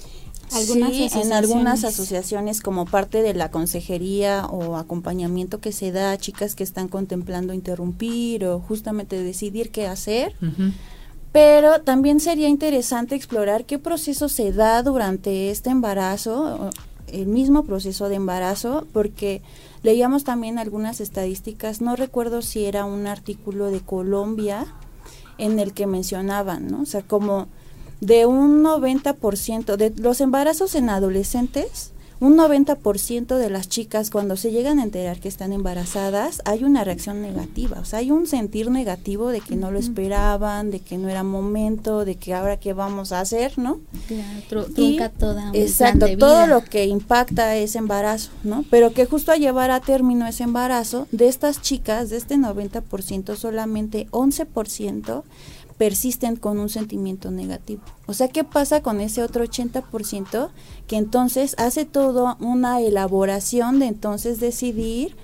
sí, 0.48 1.08
en 1.14 1.32
algunas 1.32 1.84
asociaciones 1.84 2.60
como 2.60 2.84
parte 2.86 3.22
de 3.22 3.34
la 3.34 3.50
consejería 3.50 4.46
o 4.46 4.76
acompañamiento 4.76 5.60
que 5.60 5.72
se 5.72 5.90
da 5.90 6.12
a 6.12 6.18
chicas 6.18 6.54
que 6.54 6.64
están 6.64 6.88
contemplando 6.88 7.52
interrumpir 7.52 8.44
o 8.46 8.60
justamente 8.60 9.22
decidir 9.22 9.70
qué 9.70 9.86
hacer. 9.86 10.34
Pero 11.34 11.80
también 11.80 12.20
sería 12.20 12.48
interesante 12.48 13.16
explorar 13.16 13.64
qué 13.64 13.80
proceso 13.80 14.28
se 14.28 14.52
da 14.52 14.80
durante 14.84 15.50
este 15.50 15.68
embarazo, 15.68 16.70
el 17.08 17.26
mismo 17.26 17.64
proceso 17.64 18.08
de 18.08 18.14
embarazo, 18.14 18.86
porque 18.92 19.42
leíamos 19.82 20.22
también 20.22 20.60
algunas 20.60 21.00
estadísticas, 21.00 21.80
no 21.80 21.96
recuerdo 21.96 22.40
si 22.40 22.66
era 22.66 22.84
un 22.84 23.08
artículo 23.08 23.72
de 23.72 23.80
Colombia 23.80 24.64
en 25.36 25.58
el 25.58 25.72
que 25.72 25.88
mencionaban, 25.88 26.68
¿no? 26.68 26.82
O 26.82 26.86
sea, 26.86 27.02
como 27.02 27.48
de 28.00 28.26
un 28.26 28.62
90% 28.62 29.74
de 29.74 29.92
los 29.96 30.20
embarazos 30.20 30.76
en 30.76 30.88
adolescentes, 30.88 31.90
un 32.20 32.36
90% 32.36 33.36
de 33.36 33.50
las 33.50 33.68
chicas 33.68 34.10
cuando 34.10 34.36
se 34.36 34.50
llegan 34.50 34.78
a 34.78 34.84
enterar 34.84 35.20
que 35.20 35.28
están 35.28 35.52
embarazadas 35.52 36.42
hay 36.44 36.64
una 36.64 36.84
reacción 36.84 37.22
negativa, 37.22 37.78
o 37.80 37.84
sea, 37.84 37.98
hay 37.98 38.10
un 38.10 38.26
sentir 38.26 38.70
negativo 38.70 39.30
de 39.30 39.40
que 39.40 39.56
no 39.56 39.70
lo 39.70 39.78
esperaban, 39.78 40.70
de 40.70 40.80
que 40.80 40.98
no 40.98 41.08
era 41.08 41.22
momento, 41.22 42.04
de 42.04 42.16
que 42.16 42.34
ahora 42.34 42.58
qué 42.58 42.72
vamos 42.72 43.12
a 43.12 43.20
hacer, 43.20 43.58
¿no? 43.58 43.80
Claro, 44.06 44.66
trunca 44.66 45.08
toda 45.10 45.50
Exacto, 45.54 46.06
todo 46.18 46.46
lo 46.46 46.64
que 46.64 46.86
impacta 46.86 47.56
ese 47.56 47.78
embarazo, 47.78 48.30
¿no? 48.42 48.64
Pero 48.70 48.92
que 48.92 49.06
justo 49.06 49.32
a 49.32 49.36
llevar 49.36 49.70
a 49.70 49.80
término 49.80 50.26
ese 50.26 50.44
embarazo, 50.44 51.06
de 51.12 51.28
estas 51.28 51.60
chicas, 51.60 52.10
de 52.10 52.16
este 52.16 52.36
90%, 52.36 53.36
solamente 53.36 54.06
11% 54.10 55.22
persisten 55.78 56.36
con 56.36 56.58
un 56.58 56.68
sentimiento 56.68 57.30
negativo. 57.30 57.82
O 58.06 58.14
sea, 58.14 58.28
¿qué 58.28 58.44
pasa 58.44 58.82
con 58.82 59.00
ese 59.00 59.22
otro 59.22 59.44
80% 59.44 60.50
que 60.86 60.96
entonces 60.96 61.54
hace 61.58 61.84
toda 61.84 62.36
una 62.40 62.80
elaboración 62.80 63.78
de 63.78 63.86
entonces 63.86 64.40
decidir 64.40 65.16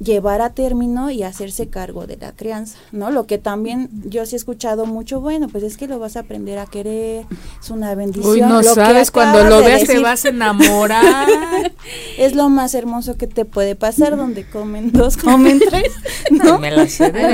llevar 0.00 0.40
a 0.42 0.50
término 0.50 1.10
y 1.10 1.24
hacerse 1.24 1.68
cargo 1.68 2.06
de 2.06 2.16
la 2.16 2.32
crianza, 2.32 2.78
¿no? 2.92 3.10
Lo 3.10 3.26
que 3.26 3.38
también 3.38 3.88
yo 4.04 4.24
sí 4.26 4.36
he 4.36 4.38
escuchado 4.38 4.86
mucho, 4.86 5.20
bueno, 5.20 5.48
pues 5.48 5.64
es 5.64 5.76
que 5.76 5.88
lo 5.88 5.98
vas 5.98 6.16
a 6.16 6.20
aprender 6.20 6.58
a 6.58 6.66
querer, 6.66 7.26
es 7.60 7.70
una 7.70 7.94
bendición. 7.94 8.32
Uy, 8.32 8.40
no 8.40 8.62
sabes, 8.62 9.10
cuando 9.10 9.42
lo 9.44 9.58
veas 9.58 9.84
te 9.84 9.98
vas 9.98 10.24
a 10.24 10.28
enamorar. 10.28 11.26
es 12.18 12.34
lo 12.34 12.48
más 12.48 12.74
hermoso 12.74 13.16
que 13.16 13.26
te 13.26 13.44
puede 13.44 13.74
pasar, 13.74 14.16
donde 14.16 14.48
comen 14.48 14.92
dos, 14.92 15.16
comen 15.16 15.60
tres, 15.68 15.92
¿no? 16.30 16.60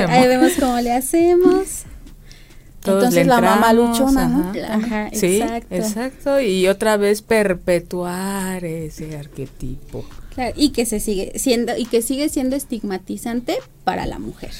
ahí 0.09 0.27
vemos 0.27 0.53
cómo 0.59 0.79
le 0.79 0.91
hacemos. 0.91 1.85
Entonces 2.93 3.27
la 3.27 3.41
mamá 3.41 3.73
luchona, 3.73 4.27
¿no? 4.27 4.51
Ajá, 4.69 5.09
sí, 5.13 5.41
exacto. 5.69 6.39
Y 6.39 6.67
otra 6.67 6.97
vez 6.97 7.21
perpetuar 7.21 8.63
ese 8.63 9.17
arquetipo. 9.17 10.05
Claro, 10.33 10.53
y 10.57 10.69
que 10.69 10.85
se 10.85 10.99
sigue 10.99 11.33
siendo 11.35 11.77
y 11.77 11.85
que 11.85 12.01
sigue 12.01 12.29
siendo 12.29 12.55
estigmatizante 12.55 13.57
para 13.83 14.05
la 14.05 14.19
mujer. 14.19 14.51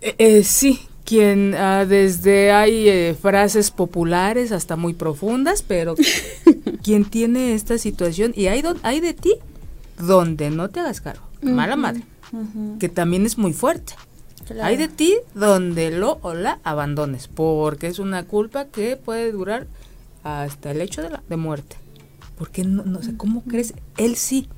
Eh, 0.00 0.14
eh, 0.18 0.44
sí, 0.44 0.80
quien 1.04 1.54
ah, 1.54 1.86
desde 1.86 2.52
hay 2.52 2.88
eh, 2.88 3.16
frases 3.20 3.70
populares 3.70 4.52
hasta 4.52 4.76
muy 4.76 4.92
profundas, 4.92 5.62
pero 5.66 5.94
quien 6.82 7.06
tiene 7.06 7.54
esta 7.54 7.78
situación 7.78 8.32
y 8.36 8.48
hay, 8.48 8.62
hay 8.82 9.00
de 9.00 9.14
ti 9.14 9.34
donde 9.98 10.50
no 10.50 10.68
te 10.68 10.80
hagas 10.80 11.00
cargo, 11.00 11.26
mala 11.40 11.76
madre, 11.76 12.02
que 12.78 12.88
también 12.88 13.24
es 13.24 13.38
muy 13.38 13.54
fuerte. 13.54 13.94
Hay 14.62 14.76
de 14.76 14.88
ti 14.88 15.16
donde 15.34 15.90
lo 15.90 16.18
o 16.22 16.34
la 16.34 16.60
abandones, 16.64 17.28
porque 17.28 17.86
es 17.86 17.98
una 17.98 18.24
culpa 18.24 18.66
que 18.66 18.96
puede 18.96 19.32
durar 19.32 19.66
hasta 20.22 20.70
el 20.70 20.80
hecho 20.80 21.02
de, 21.02 21.10
la, 21.10 21.22
de 21.28 21.36
muerte. 21.36 21.76
Porque 22.36 22.64
no, 22.64 22.84
no 22.84 23.02
sé, 23.02 23.16
¿cómo 23.16 23.42
crees? 23.42 23.74
Él 23.96 24.16
sí. 24.16 24.48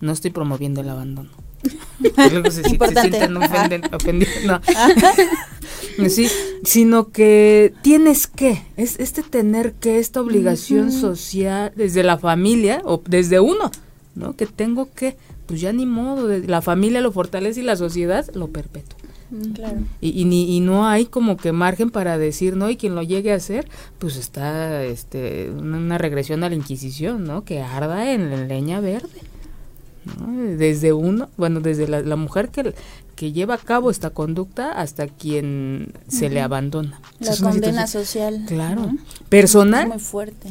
No 0.00 0.12
estoy 0.12 0.30
promoviendo 0.30 0.80
el 0.80 0.88
abandono. 0.88 1.30
Luego 2.32 2.50
se, 2.50 2.62
sienten 2.62 3.36
ofendidos. 3.92 4.44
No. 4.46 4.60
sí, 6.08 6.28
sino 6.64 7.10
que 7.10 7.74
tienes 7.82 8.26
que, 8.26 8.62
es 8.76 8.98
este 8.98 9.22
tener 9.22 9.74
que, 9.74 9.98
esta 9.98 10.20
obligación 10.20 10.92
social 10.92 11.72
desde 11.76 12.02
la 12.02 12.18
familia 12.18 12.80
o 12.84 13.02
desde 13.06 13.40
uno, 13.40 13.70
¿no? 14.14 14.34
Que 14.34 14.46
tengo 14.46 14.88
que, 14.94 15.16
pues 15.46 15.60
ya 15.60 15.72
ni 15.72 15.86
modo, 15.86 16.28
la 16.28 16.62
familia 16.62 17.00
lo 17.00 17.12
fortalece 17.12 17.60
y 17.60 17.64
la 17.64 17.76
sociedad 17.76 18.26
lo 18.34 18.48
perpetúa. 18.48 18.99
Claro. 19.54 19.78
Y, 20.00 20.08
y, 20.08 20.56
y, 20.56 20.60
no 20.60 20.86
hay 20.86 21.06
como 21.06 21.36
que 21.36 21.52
margen 21.52 21.90
para 21.90 22.18
decir, 22.18 22.56
¿no? 22.56 22.68
Y 22.68 22.76
quien 22.76 22.94
lo 22.94 23.02
llegue 23.02 23.32
a 23.32 23.36
hacer, 23.36 23.68
pues 23.98 24.16
está 24.16 24.82
este, 24.84 25.50
una, 25.50 25.98
regresión 25.98 26.42
a 26.42 26.48
la 26.48 26.56
Inquisición, 26.56 27.24
¿no? 27.24 27.44
Que 27.44 27.60
arda 27.60 28.12
en 28.12 28.48
leña 28.48 28.80
verde. 28.80 29.20
Desde 30.56 30.92
uno, 30.92 31.28
bueno, 31.36 31.60
desde 31.60 31.86
la, 31.86 32.16
mujer 32.16 32.48
que, 32.48 32.74
que 33.14 33.32
lleva 33.32 33.54
a 33.54 33.58
cabo 33.58 33.90
esta 33.90 34.10
conducta 34.10 34.72
hasta 34.72 35.06
quien 35.06 35.92
se 36.08 36.30
le 36.30 36.40
abandona. 36.40 37.00
La 37.20 37.36
condena 37.36 37.86
social. 37.86 38.44
Claro. 38.48 38.90
Personal. 39.28 39.88
muy 39.88 39.98
fuerte. 39.98 40.48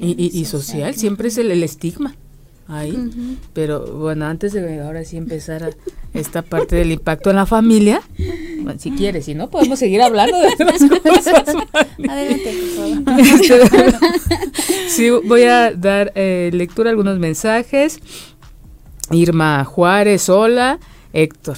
y, 0.00 0.30
y, 0.32 0.44
social, 0.44 0.94
siempre 0.94 1.28
es 1.28 1.38
el, 1.38 1.62
estigma 1.62 2.14
ahí. 2.68 3.38
Pero 3.52 3.86
bueno, 3.94 4.26
antes 4.26 4.52
de 4.52 4.80
ahora 4.80 5.04
sí 5.04 5.16
empezar 5.16 5.74
esta 6.14 6.42
parte 6.42 6.76
del 6.76 6.92
impacto 6.92 7.30
en 7.30 7.36
la 7.36 7.46
familia, 7.46 8.02
si 8.78 8.90
quieres, 8.92 9.24
si 9.24 9.34
no, 9.34 9.48
podemos 9.50 9.78
seguir 9.78 10.02
hablando 10.02 10.38
de 10.38 10.48
otras 10.48 10.78
cosas. 11.02 11.56
Adelante, 12.08 12.54
sí, 14.88 15.10
voy 15.10 15.42
a 15.44 15.72
dar 15.72 16.12
eh, 16.14 16.50
lectura 16.52 16.90
a 16.90 16.92
algunos 16.92 17.18
mensajes. 17.18 17.98
Irma 19.10 19.64
Juárez, 19.64 20.28
hola. 20.28 20.78
Héctor, 21.14 21.56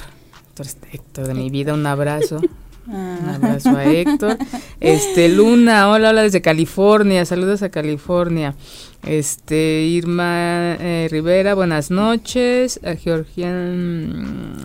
Héctor, 0.91 1.27
de 1.27 1.33
mi 1.33 1.49
vida, 1.49 1.73
un 1.73 1.85
abrazo. 1.85 2.39
Un 2.87 2.95
ah. 2.95 3.35
abrazo 3.35 3.69
a 3.69 3.85
Héctor. 3.85 4.37
Este, 4.79 5.29
Luna, 5.29 5.89
hola, 5.89 6.11
hola 6.11 6.23
desde 6.23 6.41
California, 6.41 7.25
saludos 7.25 7.61
a 7.61 7.69
California. 7.69 8.55
Este, 9.03 9.81
Irma 9.83 10.77
eh, 10.79 11.07
Rivera, 11.09 11.55
buenas 11.55 11.89
noches. 11.89 12.79
A 12.83 12.95
Georgian 12.95 14.57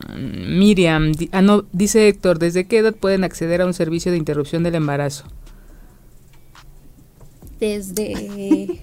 Miriam, 0.59 1.12
ah, 1.33 1.42
no, 1.42 1.64
dice 1.72 2.09
Héctor, 2.09 2.38
¿desde 2.38 2.66
qué 2.66 2.79
edad 2.79 2.94
pueden 2.94 3.25
acceder 3.25 3.62
a 3.62 3.66
un 3.66 3.75
servicio 3.75 4.12
de 4.12 4.18
interrupción 4.18 4.62
del 4.62 4.75
embarazo? 4.75 5.25
Desde 7.59 8.81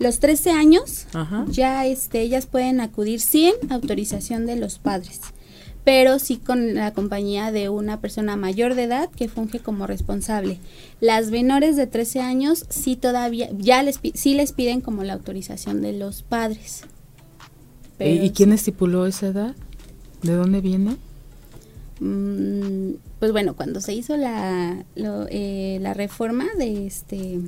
los 0.00 0.18
13 0.18 0.50
años 0.50 1.06
ya 1.48 1.86
este, 1.86 2.20
ellas 2.20 2.46
pueden 2.46 2.80
acudir 2.80 3.20
sin 3.20 3.52
autorización 3.70 4.46
de 4.46 4.56
los 4.56 4.78
padres, 4.78 5.20
pero 5.84 6.18
sí 6.18 6.38
con 6.38 6.74
la 6.74 6.92
compañía 6.92 7.52
de 7.52 7.68
una 7.68 8.00
persona 8.00 8.36
mayor 8.36 8.74
de 8.74 8.84
edad 8.84 9.10
que 9.10 9.28
funge 9.28 9.60
como 9.60 9.86
responsable. 9.86 10.58
Las 11.00 11.30
menores 11.30 11.76
de 11.76 11.86
13 11.86 12.20
años 12.20 12.64
sí 12.70 12.96
todavía, 12.96 13.50
ya 13.56 13.82
les, 13.82 14.00
sí 14.14 14.34
les 14.34 14.52
piden 14.52 14.80
como 14.80 15.04
la 15.04 15.12
autorización 15.12 15.82
de 15.82 15.92
los 15.92 16.22
padres. 16.22 16.84
¿Y 18.00 18.30
quién 18.30 18.52
estipuló 18.52 19.06
esa 19.06 19.28
edad? 19.28 19.54
¿De 20.22 20.32
dónde 20.32 20.60
viene? 20.60 20.96
Mm, 22.00 22.94
pues 23.20 23.32
bueno, 23.32 23.54
cuando 23.54 23.80
se 23.80 23.92
hizo 23.92 24.16
la, 24.16 24.84
eh, 24.96 25.78
la 25.80 25.94
reforma 25.94 26.46
de 26.58 26.86
este 26.86 27.40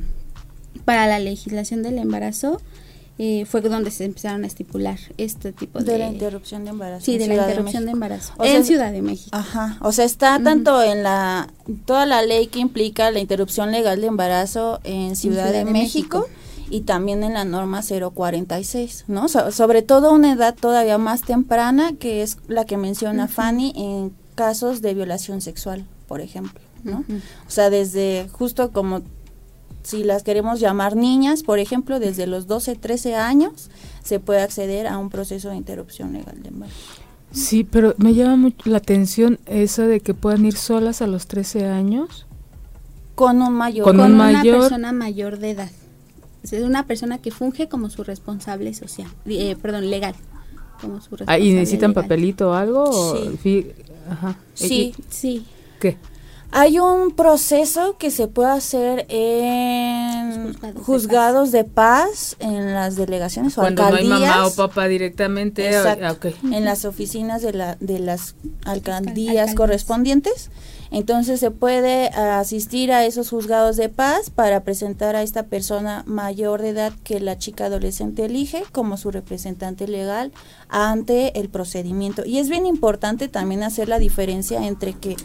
para 0.85 1.07
la 1.07 1.19
legislación 1.19 1.83
del 1.83 1.99
embarazo 1.99 2.61
eh, 3.19 3.47
fue 3.47 3.63
donde 3.63 3.91
se 3.91 4.05
empezaron 4.05 4.45
a 4.45 4.47
estipular 4.47 4.99
este 5.17 5.53
tipo 5.53 5.79
de... 5.79 5.93
De 5.93 5.99
la 5.99 6.09
interrupción 6.09 6.65
de 6.65 6.71
embarazo. 6.71 7.05
Sí, 7.05 7.17
de 7.17 7.29
la 7.29 7.35
interrupción 7.35 7.87
de, 7.87 7.93
embarazo. 7.93 8.35
en 8.43 8.65
Ciudad 8.65 8.93
de 8.93 9.01
México. 9.01 9.31
Ajá, 9.33 9.79
o 9.81 9.91
sea, 9.93 10.05
está 10.05 10.39
tanto 10.43 10.83
en 10.83 11.03
la... 11.03 11.49
Toda 11.87 12.05
la 12.05 12.23
ley 12.23 12.49
que 12.49 12.59
implica 12.59 13.11
la 13.11 13.19
interrupción 13.19 13.73
legal 13.73 14.03
de 14.03 14.09
embarazo 14.09 14.81
en 14.85 15.17
Ciudad, 15.17 15.51
de, 15.51 15.65
México, 15.65 16.27
y 16.69 16.83
también 16.83 17.25
en 17.25 17.33
la 17.33 17.47
norma 17.47 17.81
046, 17.83 19.05
¿no? 19.09 19.29
sobre 19.29 19.83
todo 19.83 20.13
una 20.13 20.33
edad 20.33 20.55
todavía 20.55 20.99
más 20.99 21.23
temprana, 21.23 21.95
que 21.95 22.23
es 22.23 22.37
la 22.49 22.67
que 22.67 22.77
menciona 22.77 23.29
Fanny 23.29 23.73
en 23.77 24.13
casos 24.35 24.83
de 24.83 24.93
violación 24.93 25.41
sexual, 25.41 25.87
por 26.07 26.21
ejemplo, 26.21 26.61
¿no? 26.85 27.05
O 27.49 27.51
sea, 27.51 27.71
desde 27.71 28.29
justo 28.31 28.71
como 28.71 29.03
si 29.87 30.03
las 30.03 30.25
queremos 30.25 30.59
llamar 30.59 30.97
niñas, 30.97 31.45
por 31.45 31.61
ejemplo, 31.61 32.01
desde 32.01 32.27
los 32.27 32.49
12, 32.49 32.75
13 32.75 33.15
años 33.15 33.71
se 34.03 34.19
puede 34.19 34.43
acceder 34.43 34.89
a 34.89 34.99
un 34.99 35.11
proceso 35.11 35.51
de 35.51 35.57
interrupción 35.57 36.13
legal 36.13 36.43
de 36.43 36.49
embarazo. 36.49 36.77
Sí, 37.31 37.63
pero 37.63 37.95
me 37.99 38.13
llama 38.13 38.35
mucho 38.35 38.69
la 38.69 38.79
atención 38.79 39.39
eso 39.47 39.83
de 39.83 40.01
que 40.01 40.13
puedan 40.13 40.45
ir 40.45 40.57
solas 40.57 41.03
a 41.03 41.07
los 41.07 41.29
13 41.29 41.67
años. 41.67 42.27
Con 43.15 43.41
un 43.43 43.53
mayor. 43.53 43.85
Con, 43.85 44.01
una 44.01 44.43
persona 44.43 44.91
mayor 44.91 45.39
de 45.39 45.51
edad. 45.53 45.71
Es 46.43 46.53
una 46.65 46.85
persona 46.85 47.19
que 47.19 47.31
funge 47.31 47.69
como 47.69 47.89
su 47.89 48.03
responsable 48.03 48.75
social, 48.75 49.09
eh, 49.27 49.55
perdón, 49.55 49.89
legal. 49.89 50.17
Como 50.81 51.01
su 51.01 51.17
ah, 51.27 51.39
¿Y 51.39 51.53
necesitan 51.53 51.95
papelito 51.95 52.51
o 52.51 52.55
algo? 52.55 53.17
Sí. 53.41 53.71
Ajá. 54.11 54.37
Sí, 54.55 54.95
sí. 55.09 55.47
¿Qué? 55.79 55.97
Hay 56.59 56.79
un 56.79 57.11
proceso 57.11 57.99
que 57.99 58.11
se 58.11 58.29
puede 58.29 58.49
hacer 58.49 59.05
en 59.11 60.55
juzgados, 60.87 61.53
de, 61.53 61.65
paz. 61.65 62.35
en 62.39 62.73
las 62.73 62.97
delegaciones 62.97 63.59
o 63.59 63.61
Cuando 63.61 63.85
alcaldías. 63.85 64.09
no 64.09 64.15
hay 64.17 64.23
mamá 64.23 64.47
o 64.47 64.55
papá 64.55 64.89
directamente. 64.89 65.77
Ah, 65.77 66.17
en 66.51 66.65
las 66.65 66.87
oficinas 66.87 67.43
de, 67.43 67.53
la, 67.53 67.77
de 67.81 67.99
las 67.99 68.37
alcaldías 68.65 69.55
correspondientes. 69.55 70.51
Entonces 70.91 71.41
se 71.41 71.51
puede 71.51 72.09
asistir 72.09 72.91
a 72.91 73.05
esos 73.05 73.29
juzgados 73.29 73.77
de 73.77 73.91
paz 73.91 74.31
para 74.31 74.63
presentar 74.63 75.15
a 75.15 75.23
esta 75.23 75.43
persona 75.43 76.05
mayor 76.07 76.63
de 76.63 76.71
edad 76.71 76.95
que 77.05 77.21
la 77.21 77.37
chica 77.37 77.67
adolescente 77.67 78.25
elige 78.25 78.63
como 78.73 78.97
su 78.97 79.11
representante 79.11 79.89
legal 79.89 80.33
ante 80.71 81.39
el 81.39 81.51
procedimiento. 81.51 82.23
Y 82.25 82.39
es 82.39 82.49
bien 82.49 82.65
importante 82.65 83.29
también 83.29 83.63
hacer 83.63 83.91
la 83.91 83.99
diferencia 83.99 84.67
entre 84.67 84.95
que 84.95 85.17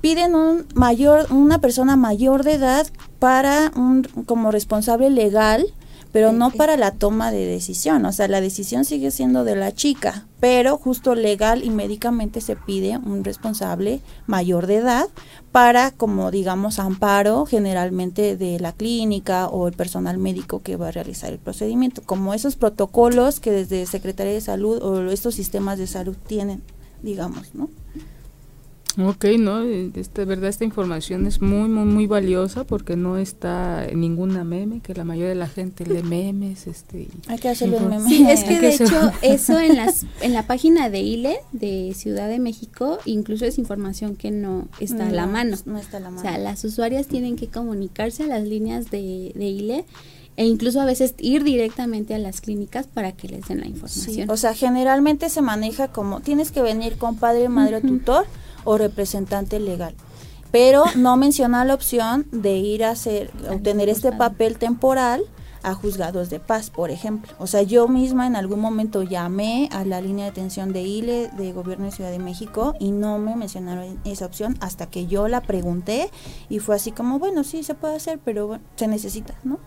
piden 0.00 0.34
un 0.34 0.66
mayor, 0.74 1.26
una 1.30 1.60
persona 1.60 1.96
mayor 1.96 2.44
de 2.44 2.54
edad 2.54 2.86
para 3.18 3.72
un 3.76 4.04
como 4.26 4.50
responsable 4.50 5.10
legal, 5.10 5.66
pero 6.12 6.32
no 6.32 6.50
para 6.50 6.76
la 6.76 6.92
toma 6.92 7.30
de 7.30 7.46
decisión, 7.46 8.04
o 8.04 8.12
sea, 8.12 8.26
la 8.26 8.40
decisión 8.40 8.84
sigue 8.84 9.12
siendo 9.12 9.44
de 9.44 9.54
la 9.54 9.72
chica, 9.72 10.26
pero 10.40 10.76
justo 10.76 11.14
legal 11.14 11.62
y 11.62 11.70
médicamente 11.70 12.40
se 12.40 12.56
pide 12.56 12.98
un 12.98 13.22
responsable 13.22 14.00
mayor 14.26 14.66
de 14.66 14.76
edad 14.76 15.08
para 15.52 15.92
como 15.92 16.30
digamos 16.32 16.78
amparo 16.78 17.46
generalmente 17.46 18.36
de 18.36 18.58
la 18.58 18.72
clínica 18.72 19.46
o 19.46 19.68
el 19.68 19.74
personal 19.74 20.18
médico 20.18 20.62
que 20.62 20.76
va 20.76 20.88
a 20.88 20.92
realizar 20.92 21.32
el 21.32 21.38
procedimiento, 21.38 22.02
como 22.02 22.34
esos 22.34 22.56
protocolos 22.56 23.38
que 23.38 23.52
desde 23.52 23.86
Secretaría 23.86 24.32
de 24.32 24.40
Salud 24.40 24.82
o 24.82 25.10
estos 25.10 25.36
sistemas 25.36 25.78
de 25.78 25.86
salud 25.86 26.16
tienen, 26.26 26.62
digamos, 27.02 27.54
¿no? 27.54 27.68
Ok, 28.98 29.24
no, 29.38 29.62
este, 29.62 30.24
verdad 30.24 30.48
esta 30.48 30.64
información 30.64 31.26
es 31.26 31.40
muy, 31.40 31.68
muy, 31.68 31.84
muy 31.84 32.06
valiosa 32.06 32.64
porque 32.64 32.96
no 32.96 33.18
está 33.18 33.86
en 33.86 34.00
ninguna 34.00 34.42
meme, 34.42 34.80
que 34.80 34.94
la 34.94 35.04
mayoría 35.04 35.28
de 35.28 35.36
la 35.36 35.48
gente 35.48 35.86
lee 35.86 36.02
memes. 36.02 36.66
Este, 36.66 37.08
Hay 37.28 37.38
que 37.38 37.48
hacerle 37.48 37.76
un 37.76 37.88
meme. 37.88 38.08
Sí, 38.08 38.26
es 38.28 38.42
que 38.42 38.60
de 38.60 38.74
hecho 38.74 39.12
eso 39.22 39.58
en, 39.60 39.76
las, 39.76 40.06
en 40.20 40.32
la 40.32 40.46
página 40.46 40.90
de 40.90 41.00
ILE 41.00 41.38
de 41.52 41.92
Ciudad 41.94 42.28
de 42.28 42.38
México 42.38 42.98
incluso 43.04 43.44
es 43.44 43.58
información 43.58 44.16
que 44.16 44.30
no 44.30 44.66
está 44.80 45.06
a 45.06 45.10
la 45.10 45.26
mano. 45.26 45.56
No 45.66 45.78
está 45.78 45.98
a 45.98 46.00
la 46.00 46.10
mano. 46.10 46.20
O 46.20 46.22
sea, 46.22 46.38
las 46.38 46.64
usuarias 46.64 47.06
tienen 47.06 47.36
que 47.36 47.46
comunicarse 47.46 48.24
a 48.24 48.26
las 48.26 48.42
líneas 48.42 48.90
de, 48.90 49.32
de 49.34 49.44
ILE 49.44 49.84
e 50.36 50.46
incluso 50.46 50.80
a 50.80 50.84
veces 50.84 51.14
ir 51.18 51.44
directamente 51.44 52.14
a 52.14 52.18
las 52.18 52.40
clínicas 52.40 52.86
para 52.86 53.12
que 53.12 53.28
les 53.28 53.46
den 53.46 53.60
la 53.60 53.66
información. 53.66 54.30
o 54.30 54.36
sea, 54.36 54.54
generalmente 54.54 55.28
se 55.28 55.42
maneja 55.42 55.88
como 55.88 56.20
tienes 56.20 56.50
que 56.50 56.62
venir 56.62 56.96
con 56.96 57.16
padre, 57.16 57.48
madre 57.48 57.76
o 57.76 57.80
tutor 57.80 58.26
o 58.64 58.78
representante 58.78 59.60
legal. 59.60 59.94
pero 60.50 60.84
no 60.96 61.16
menciona 61.16 61.64
la 61.64 61.74
opción 61.74 62.26
de 62.32 62.56
ir 62.56 62.84
a 62.84 62.90
hacer, 62.90 63.30
obtener 63.48 63.88
este 63.88 64.10
papel 64.10 64.58
temporal 64.58 65.22
a 65.62 65.74
juzgados 65.74 66.30
de 66.30 66.40
paz, 66.40 66.70
por 66.70 66.90
ejemplo. 66.90 67.32
O 67.38 67.46
sea, 67.46 67.62
yo 67.62 67.88
misma 67.88 68.26
en 68.26 68.36
algún 68.36 68.60
momento 68.60 69.02
llamé 69.02 69.68
a 69.72 69.84
la 69.84 70.00
línea 70.00 70.24
de 70.24 70.30
atención 70.30 70.72
de 70.72 70.82
ILE 70.82 71.30
de 71.36 71.52
Gobierno 71.52 71.86
de 71.86 71.92
Ciudad 71.92 72.10
de 72.10 72.18
México 72.18 72.74
y 72.80 72.92
no 72.92 73.18
me 73.18 73.36
mencionaron 73.36 74.00
esa 74.04 74.26
opción 74.26 74.56
hasta 74.60 74.86
que 74.86 75.06
yo 75.06 75.28
la 75.28 75.42
pregunté 75.42 76.10
y 76.48 76.58
fue 76.58 76.76
así 76.76 76.92
como, 76.92 77.18
bueno, 77.18 77.44
sí 77.44 77.62
se 77.62 77.74
puede 77.74 77.96
hacer, 77.96 78.18
pero 78.24 78.58
se 78.76 78.88
necesita, 78.88 79.34
¿no? 79.44 79.58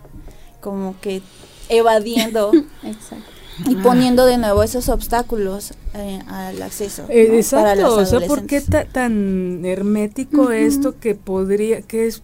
Como 0.61 0.99
que 0.99 1.21
evadiendo 1.69 2.51
y 3.67 3.75
poniendo 3.75 4.25
de 4.25 4.37
nuevo 4.37 4.63
esos 4.63 4.89
obstáculos 4.89 5.73
eh, 5.93 6.21
al 6.27 6.61
acceso. 6.61 7.05
Eh, 7.09 7.37
exacto, 7.37 7.95
o 7.95 8.05
sea, 8.05 8.21
¿por 8.21 8.45
qué 8.45 8.61
tan 8.61 9.63
hermético 9.65 10.51
esto 10.51 10.99
que 10.99 11.15
podría, 11.15 11.81
que 11.81 12.07
es, 12.07 12.23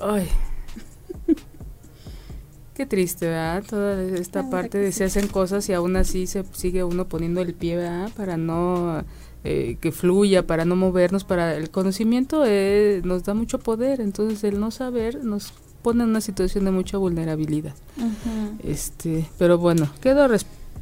ay, 0.00 0.28
qué 2.74 2.86
triste, 2.86 3.26
¿verdad? 3.26 3.64
Toda 3.68 4.02
esta 4.02 4.50
parte 4.50 4.78
de 4.78 4.92
se 4.92 5.04
hacen 5.04 5.26
cosas 5.28 5.68
y 5.68 5.72
aún 5.72 5.96
así 5.96 6.26
se 6.26 6.44
sigue 6.52 6.84
uno 6.84 7.08
poniendo 7.08 7.40
el 7.40 7.54
pie, 7.54 7.76
¿verdad? 7.76 8.10
Para 8.16 8.36
no 8.36 9.04
eh, 9.44 9.78
que 9.80 9.92
fluya, 9.92 10.46
para 10.46 10.64
no 10.64 10.76
movernos, 10.76 11.24
para 11.24 11.54
el 11.56 11.70
conocimiento 11.70 12.44
nos 13.02 13.24
da 13.24 13.34
mucho 13.34 13.58
poder, 13.58 14.00
entonces 14.00 14.44
el 14.44 14.60
no 14.60 14.70
saber 14.70 15.24
nos 15.24 15.52
pone 15.82 16.02
en 16.02 16.10
una 16.10 16.20
situación 16.20 16.64
de 16.64 16.70
mucha 16.70 16.98
vulnerabilidad. 16.98 17.74
Este, 18.62 19.28
pero 19.38 19.58
bueno, 19.58 19.88
quedo 20.00 20.28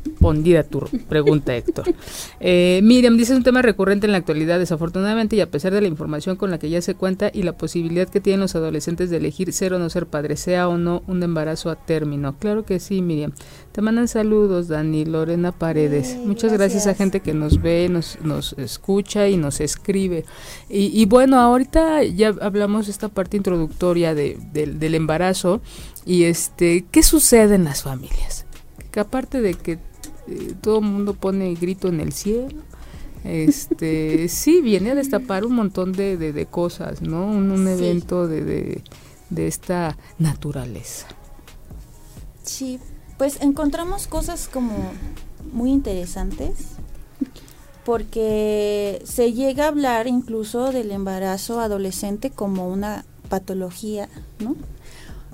respondida 0.07 0.63
tu 0.63 0.81
pregunta, 1.09 1.55
Héctor. 1.55 1.95
Eh, 2.41 2.81
Miriam 2.83 3.17
dice 3.17 3.33
es 3.33 3.39
un 3.39 3.45
tema 3.45 3.63
recurrente 3.63 4.07
en 4.07 4.13
la 4.13 4.19
actualidad, 4.19 4.59
desafortunadamente, 4.59 5.37
y 5.37 5.41
a 5.41 5.51
pesar 5.51 5.73
de 5.73 5.81
la 5.81 5.89
información 5.89 6.37
con 6.37 6.51
la 6.51 6.59
que 6.59 6.71
ya 6.71 6.81
se 6.81 6.95
cuenta 6.95 7.31
y 7.33 7.43
la 7.43 7.57
posibilidad 7.57 8.09
que 8.09 8.21
tienen 8.21 8.41
los 8.41 8.55
adolescentes 8.55 9.11
de 9.11 9.17
elegir 9.17 9.53
ser 9.53 9.75
o 9.75 9.79
no 9.79 9.91
ser 9.91 10.07
padre, 10.07 10.37
sea 10.37 10.69
o 10.69 10.79
no 10.79 11.03
un 11.07 11.23
embarazo 11.23 11.71
a 11.71 11.77
término. 11.77 12.39
Claro 12.39 12.65
que 12.65 12.79
sí, 12.79 13.03
Miriam. 13.03 13.33
Te 13.73 13.83
mandan 13.83 14.09
saludos, 14.09 14.69
Dani, 14.69 15.05
Lorena 15.05 15.53
Paredes. 15.53 16.17
Muchas 16.25 16.53
gracias. 16.53 16.87
a 16.87 16.95
gente 16.95 17.21
que 17.21 17.35
nos 17.35 17.61
ve, 17.61 17.89
nos, 17.91 18.19
nos 18.23 18.55
escucha 18.55 19.29
y 19.29 19.37
nos 19.37 19.61
escribe. 19.61 20.25
Y, 20.69 21.05
bueno, 21.07 21.41
ahorita 21.41 22.05
ya 22.05 22.35
hablamos 22.41 22.89
esta 22.89 23.09
parte 23.09 23.37
introductoria 23.37 24.15
de, 24.15 24.39
del 24.53 24.95
embarazo 24.95 25.61
y 26.05 26.25
este, 26.25 26.87
¿qué 26.91 27.03
sucede 27.03 27.57
en 27.57 27.65
las 27.65 27.83
familias? 27.83 28.47
Que 28.93 29.01
aparte 29.01 29.41
de 29.41 29.55
que 29.55 29.79
eh, 30.29 30.55
todo 30.61 30.79
el 30.79 30.85
mundo 30.85 31.15
pone 31.15 31.55
grito 31.55 31.89
en 31.89 32.01
el 32.01 32.13
cielo. 32.13 32.63
Este, 33.25 34.29
sí, 34.29 34.61
viene 34.61 34.93
a 34.93 34.95
destapar 34.95 35.45
un 35.45 35.55
montón 35.55 35.93
de, 35.93 36.17
de, 36.17 36.47
cosas, 36.47 37.03
¿no? 37.03 37.27
Un, 37.27 37.67
evento 37.67 38.27
de, 38.29 38.83
de, 39.31 39.47
esta 39.47 39.97
naturaleza. 40.19 41.07
Sí, 42.43 42.79
pues 43.19 43.41
encontramos 43.41 44.07
cosas 44.07 44.49
como 44.49 44.93
muy 45.53 45.71
interesantes 45.71 46.77
porque 47.85 49.01
se 49.05 49.33
llega 49.33 49.65
a 49.65 49.69
hablar 49.69 50.09
incluso 50.09 50.73
del 50.73 50.91
embarazo 50.91 51.61
adolescente 51.61 52.31
como 52.31 52.69
una 52.69 53.05
patología, 53.29 54.09
¿no? 54.41 54.57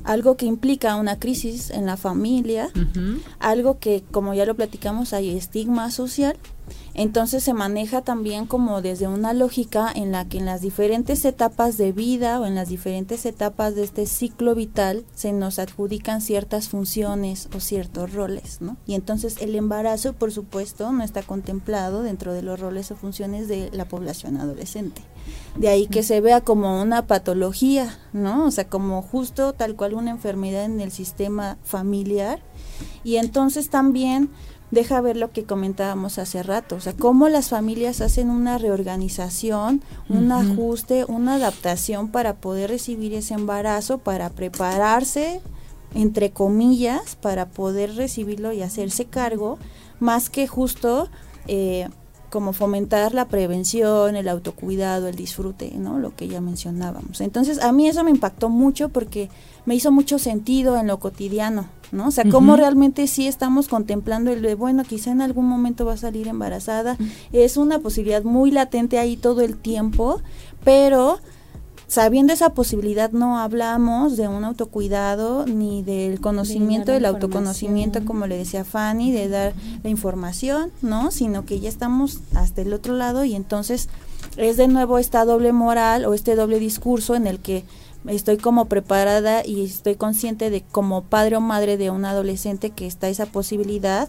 Algo 0.05 0.37
que 0.37 0.47
implica 0.47 0.97
una 0.97 1.19
crisis 1.19 1.71
en 1.71 1.87
la 1.87 1.97
familia, 1.97 2.71
algo 3.39 3.79
que, 3.79 4.03
como 4.11 4.35
ya 4.35 4.47
lo 4.47 4.55
platicamos, 4.55 5.13
hay 5.13 5.37
estigma 5.37 5.91
social 5.91 6.37
entonces 6.95 7.43
se 7.43 7.55
maneja 7.55 8.03
también 8.03 8.47
como 8.47 8.83
desde 8.83 9.09
una 9.09 9.33
lógica 9.33 9.91
en 9.95 10.13
la 10.13 10.29
que 10.29 10.39
en 10.39 10.47
las 10.47 10.61
diferentes 10.61 11.25
etapas 11.25 11.79
de 11.79 11.93
vida 11.93 12.39
o 12.39 12.47
en 12.47 12.55
las 12.55 12.69
diferentes 12.69 13.25
etapas 13.25 13.75
de 13.75 13.85
este 13.85 14.07
ciclo 14.07 14.55
vital 14.55 15.05
se 15.15 15.33
nos 15.33 15.59
adjudican 15.59 16.21
ciertas 16.21 16.69
funciones 16.69 17.49
o 17.55 17.61
ciertos 17.61 18.13
roles, 18.13 18.61
¿no? 18.61 18.77
Y 18.87 18.95
entonces 18.95 19.37
el 19.41 19.55
embarazo, 19.55 20.13
por 20.13 20.33
supuesto, 20.33 20.93
no 20.93 21.03
está 21.03 21.23
contemplado 21.23 22.03
dentro 22.03 22.35
de 22.35 22.43
los 22.43 22.61
roles 22.61 22.91
o 22.91 22.97
funciones 22.97 23.49
de 23.49 23.71
la 23.73 23.87
población 23.87 24.37
adolescente. 24.37 25.03
De 25.57 25.69
ahí 25.69 25.87
que 25.87 26.03
se 26.03 26.21
vea 26.21 26.41
como 26.41 26.83
una 26.83 27.07
patología, 27.07 27.99
¿no? 28.13 28.47
O 28.47 28.51
sea, 28.51 28.69
como 28.69 29.03
justo 29.03 29.53
tal 29.53 29.77
cual 29.77 29.95
una 29.95 30.11
enfermedad 30.11 30.65
en 30.65 30.81
el 30.81 30.91
sistema 30.91 31.59
familiar. 31.63 32.41
Y 33.05 33.17
entonces 33.17 33.69
también 33.69 34.31
deja 34.73 35.01
ver 35.03 35.19
lo 35.19 35.31
que 35.31 35.45
comentábamos 35.45 36.19
hace 36.19 36.43
rato, 36.43 36.77
o 36.77 36.81
sea, 36.81 36.95
cómo 36.95 37.29
las 37.29 37.51
familias 37.51 38.01
hacen 38.01 38.31
una 38.31 38.59
reorganización, 38.59 39.83
un 40.09 40.33
ajuste, 40.33 41.05
una 41.05 41.35
adaptación 41.35 42.09
para 42.09 42.35
poder 42.35 42.71
recibir 42.71 43.13
ese 43.13 43.35
embarazo, 43.35 43.99
para 43.99 44.31
prepararse, 44.31 45.43
entre 45.95 46.31
comillas, 46.31 47.17
para 47.17 47.51
poder 47.51 47.97
recibirlo 47.97 48.53
y 48.53 48.63
hacerse 48.63 49.05
cargo, 49.05 49.59
más 50.01 50.31
que 50.31 50.49
justo 50.49 51.11
eh, 51.49 51.91
como 52.33 52.55
fomentar 52.55 53.13
la 53.13 53.27
prevención, 53.27 54.17
el 54.17 54.27
autocuidado, 54.27 55.07
el 55.07 55.17
disfrute, 55.17 55.71
¿no? 55.77 55.99
Lo 55.99 56.17
que 56.17 56.29
ya 56.29 56.41
mencionábamos. 56.41 57.21
Entonces, 57.21 57.63
a 57.63 57.73
mí 57.73 57.87
eso 57.87 58.03
me 58.05 58.11
impactó 58.11 58.49
mucho 58.49 58.89
porque 58.89 59.29
me 59.67 59.75
hizo 59.75 59.93
mucho 59.93 60.19
sentido 60.19 60.79
en 60.79 60.87
lo 60.87 60.99
cotidiano, 60.99 61.67
¿no? 61.93 62.09
O 62.09 62.11
sea, 62.11 62.25
cómo 62.25 62.57
realmente 62.57 63.07
sí 63.07 63.29
estamos 63.29 63.69
contemplando 63.69 64.33
el 64.33 64.41
de, 64.41 64.55
bueno, 64.55 64.83
quizá 64.83 65.11
en 65.11 65.21
algún 65.21 65.45
momento 65.45 65.85
va 65.85 65.93
a 65.93 65.99
salir 65.99 66.27
embarazada. 66.27 66.97
Es 67.33 67.59
una 67.59 67.81
posibilidad 67.81 68.25
muy 68.25 68.51
latente 68.51 68.99
ahí 68.99 69.19
todo 69.19 69.43
el 69.43 69.59
tiempo, 69.59 70.23
pero 70.65 71.19
sabiendo 71.93 72.33
esa 72.33 72.55
posibilidad 72.55 73.11
no 73.11 73.39
hablamos 73.39 74.17
de 74.17 74.27
un 74.27 74.45
autocuidado 74.45 75.45
ni 75.45 75.83
del 75.83 76.23
conocimiento, 76.23 76.91
del 76.91 77.05
autoconocimiento, 77.05 78.03
como 78.07 78.27
le 78.27 78.39
decía 78.39 78.65
Fanny, 78.65 79.13
de 79.13 79.29
dar 79.29 79.53
la 79.85 79.91
información, 79.91 80.73
¿no? 80.81 81.11
Sino 81.11 81.45
que 81.45 81.61
ya 81.61 81.69
estamos 81.69 82.21
hasta 82.35 82.63
el 82.63 82.73
otro 82.73 82.95
lado 82.95 83.27
y 83.27 83.35
entonces 83.35 83.91
es 84.39 84.57
de 84.57 84.69
nuevo 84.69 84.99
esta 84.99 85.27
doble 85.27 85.53
moral 85.53 86.07
o 86.07 86.15
este 86.15 86.35
doble 86.35 86.59
discurso 86.59 87.15
en 87.15 87.27
el 87.27 87.41
que 87.41 87.67
estoy 88.07 88.39
como 88.39 88.65
preparada 88.65 89.45
y 89.45 89.63
estoy 89.63 89.97
consciente 89.97 90.49
de 90.49 90.63
como 90.63 91.03
padre 91.03 91.37
o 91.37 91.43
madre 91.43 91.77
de 91.77 91.91
un 91.91 92.07
adolescente 92.07 92.71
que 92.71 92.87
está 92.87 93.11
esa 93.11 93.27
posibilidad, 93.27 94.09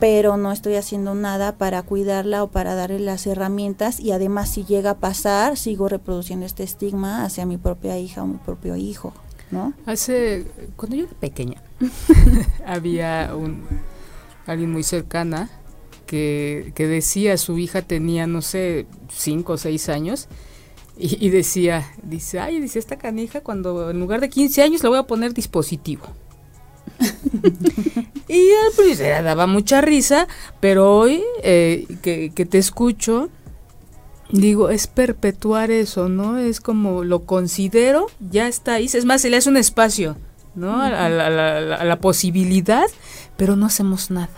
pero 0.00 0.36
no 0.36 0.50
estoy 0.50 0.74
haciendo 0.74 1.14
nada 1.14 1.56
para 1.56 1.82
cuidarla 1.82 2.42
o 2.42 2.48
para 2.50 2.74
darle 2.74 2.98
las 2.98 3.26
herramientas 3.26 4.00
y 4.00 4.12
además 4.12 4.50
si 4.50 4.64
llega 4.64 4.90
a 4.90 4.98
pasar, 4.98 5.56
sigo 5.56 5.88
reproduciendo 5.88 6.46
este 6.46 6.64
estigma 6.64 7.24
hacia 7.24 7.46
mi 7.46 7.58
propia 7.58 7.98
hija 7.98 8.22
o 8.22 8.26
mi 8.26 8.38
propio 8.38 8.74
hijo, 8.76 9.12
¿no? 9.50 9.74
Hace, 9.86 10.46
cuando 10.76 10.96
yo 10.96 11.04
era 11.04 11.14
pequeña, 11.14 11.62
había 12.66 13.32
un, 13.36 13.64
alguien 14.46 14.72
muy 14.72 14.82
cercana 14.82 15.50
que, 16.06 16.72
que 16.74 16.86
decía 16.86 17.36
su 17.36 17.58
hija 17.58 17.82
tenía, 17.82 18.26
no 18.26 18.42
sé, 18.42 18.86
cinco 19.10 19.52
o 19.52 19.58
seis 19.58 19.88
años, 19.90 20.28
y, 21.02 21.30
decía, 21.30 21.90
dice, 22.02 22.40
ay, 22.40 22.60
dice 22.60 22.78
esta 22.78 22.98
canija 22.98 23.40
cuando 23.40 23.90
en 23.90 23.98
lugar 23.98 24.20
de 24.20 24.28
15 24.28 24.62
años 24.62 24.82
le 24.82 24.90
voy 24.90 24.98
a 24.98 25.04
poner 25.04 25.32
dispositivo. 25.32 26.02
y 28.28 28.48
pues 28.76 28.98
daba 28.98 29.46
mucha 29.46 29.80
risa, 29.80 30.28
pero 30.60 30.96
hoy 30.96 31.22
eh, 31.42 31.86
que, 32.02 32.46
te 32.46 32.58
escucho, 32.58 33.28
digo, 34.30 34.70
es 34.70 34.86
perpetuar 34.86 35.70
eso, 35.70 36.08
¿no? 36.08 36.38
Es 36.38 36.60
como 36.60 37.04
lo 37.04 37.24
considero, 37.24 38.06
ya 38.30 38.48
está 38.48 38.74
ahí, 38.74 38.86
es 38.86 39.04
más, 39.04 39.22
se 39.22 39.30
le 39.30 39.38
hace 39.38 39.48
un 39.48 39.56
espacio, 39.56 40.16
¿no? 40.54 40.80
a, 40.80 40.90
la, 40.90 41.98
posibilidad, 42.00 42.86
pero 43.36 43.56
no 43.56 43.66
hacemos 43.66 44.10
nada. 44.10 44.28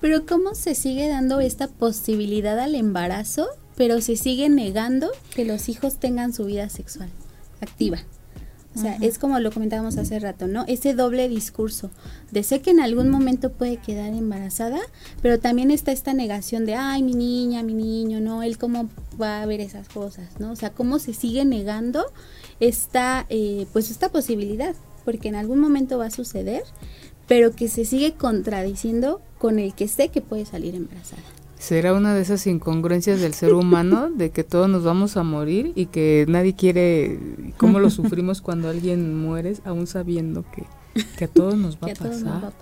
Pero 0.00 0.26
¿cómo 0.26 0.54
se 0.54 0.74
sigue 0.74 1.08
dando 1.08 1.40
esta 1.40 1.68
posibilidad 1.68 2.58
al 2.58 2.74
embarazo, 2.74 3.46
pero 3.76 4.00
se 4.00 4.16
sigue 4.16 4.48
negando 4.48 5.10
que 5.34 5.44
los 5.44 5.68
hijos 5.68 5.98
tengan 5.98 6.32
su 6.32 6.44
vida 6.44 6.68
sexual 6.68 7.08
activa? 7.60 7.98
O 8.74 8.78
sea, 8.78 8.96
es 9.00 9.18
como 9.18 9.38
lo 9.38 9.52
comentábamos 9.52 9.98
hace 9.98 10.18
rato, 10.18 10.46
¿no? 10.46 10.64
Ese 10.66 10.94
doble 10.94 11.28
discurso 11.28 11.90
de 12.30 12.42
sé 12.42 12.62
que 12.62 12.70
en 12.70 12.80
algún 12.80 13.10
momento 13.10 13.52
puede 13.52 13.76
quedar 13.76 14.14
embarazada, 14.14 14.80
pero 15.20 15.38
también 15.38 15.70
está 15.70 15.92
esta 15.92 16.14
negación 16.14 16.64
de, 16.64 16.74
ay, 16.74 17.02
mi 17.02 17.12
niña, 17.12 17.62
mi 17.62 17.74
niño, 17.74 18.20
¿no? 18.20 18.42
Él 18.42 18.56
cómo 18.56 18.88
va 19.20 19.42
a 19.42 19.46
ver 19.46 19.60
esas 19.60 19.88
cosas, 19.88 20.40
¿no? 20.40 20.52
O 20.52 20.56
sea, 20.56 20.70
cómo 20.70 20.98
se 20.98 21.12
sigue 21.12 21.44
negando 21.44 22.06
esta, 22.60 23.26
eh, 23.28 23.66
pues 23.74 23.90
esta 23.90 24.08
posibilidad, 24.08 24.74
porque 25.04 25.28
en 25.28 25.34
algún 25.34 25.58
momento 25.58 25.98
va 25.98 26.06
a 26.06 26.10
suceder, 26.10 26.62
pero 27.28 27.54
que 27.54 27.68
se 27.68 27.84
sigue 27.84 28.14
contradiciendo 28.14 29.20
con 29.38 29.58
el 29.58 29.74
que 29.74 29.86
sé 29.88 30.08
que 30.08 30.22
puede 30.22 30.46
salir 30.46 30.74
embarazada 30.74 31.22
será 31.62 31.92
una 31.94 32.12
de 32.12 32.22
esas 32.22 32.44
incongruencias 32.48 33.20
del 33.20 33.34
ser 33.34 33.54
humano 33.54 34.10
de 34.14 34.30
que 34.30 34.42
todos 34.42 34.68
nos 34.68 34.82
vamos 34.82 35.16
a 35.16 35.22
morir 35.22 35.72
y 35.76 35.86
que 35.86 36.26
nadie 36.28 36.54
quiere 36.56 37.20
cómo 37.56 37.78
lo 37.78 37.88
sufrimos 37.88 38.40
cuando 38.40 38.68
alguien 38.68 39.16
muere 39.16 39.54
aún 39.64 39.86
sabiendo 39.86 40.44
que, 40.50 41.24
a 41.24 41.28
todos 41.28 41.56
nos 41.56 41.76
va, 41.76 41.92
a, 41.92 41.94
pasar. 41.94 42.52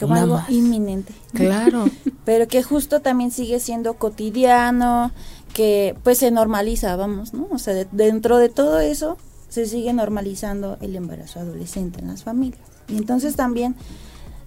Como 0.00 0.14
algo 0.14 0.40
inminente. 0.48 1.12
Claro. 1.34 1.84
Pero 2.24 2.48
que 2.48 2.62
justo 2.62 3.00
también 3.00 3.30
sigue 3.30 3.60
siendo 3.60 3.94
cotidiano, 3.94 5.12
que 5.52 5.94
pues 6.02 6.18
se 6.18 6.30
normaliza, 6.30 6.96
vamos, 6.96 7.34
¿no? 7.34 7.48
O 7.50 7.58
sea, 7.58 7.74
dentro 7.92 8.38
de 8.38 8.48
todo 8.48 8.80
eso 8.80 9.18
se 9.50 9.66
sigue 9.66 9.92
normalizando 9.92 10.78
el 10.80 10.96
embarazo 10.96 11.40
adolescente 11.40 12.00
en 12.00 12.08
las 12.08 12.22
familias. 12.22 12.62
Y 12.88 12.96
entonces 12.96 13.36
también 13.36 13.74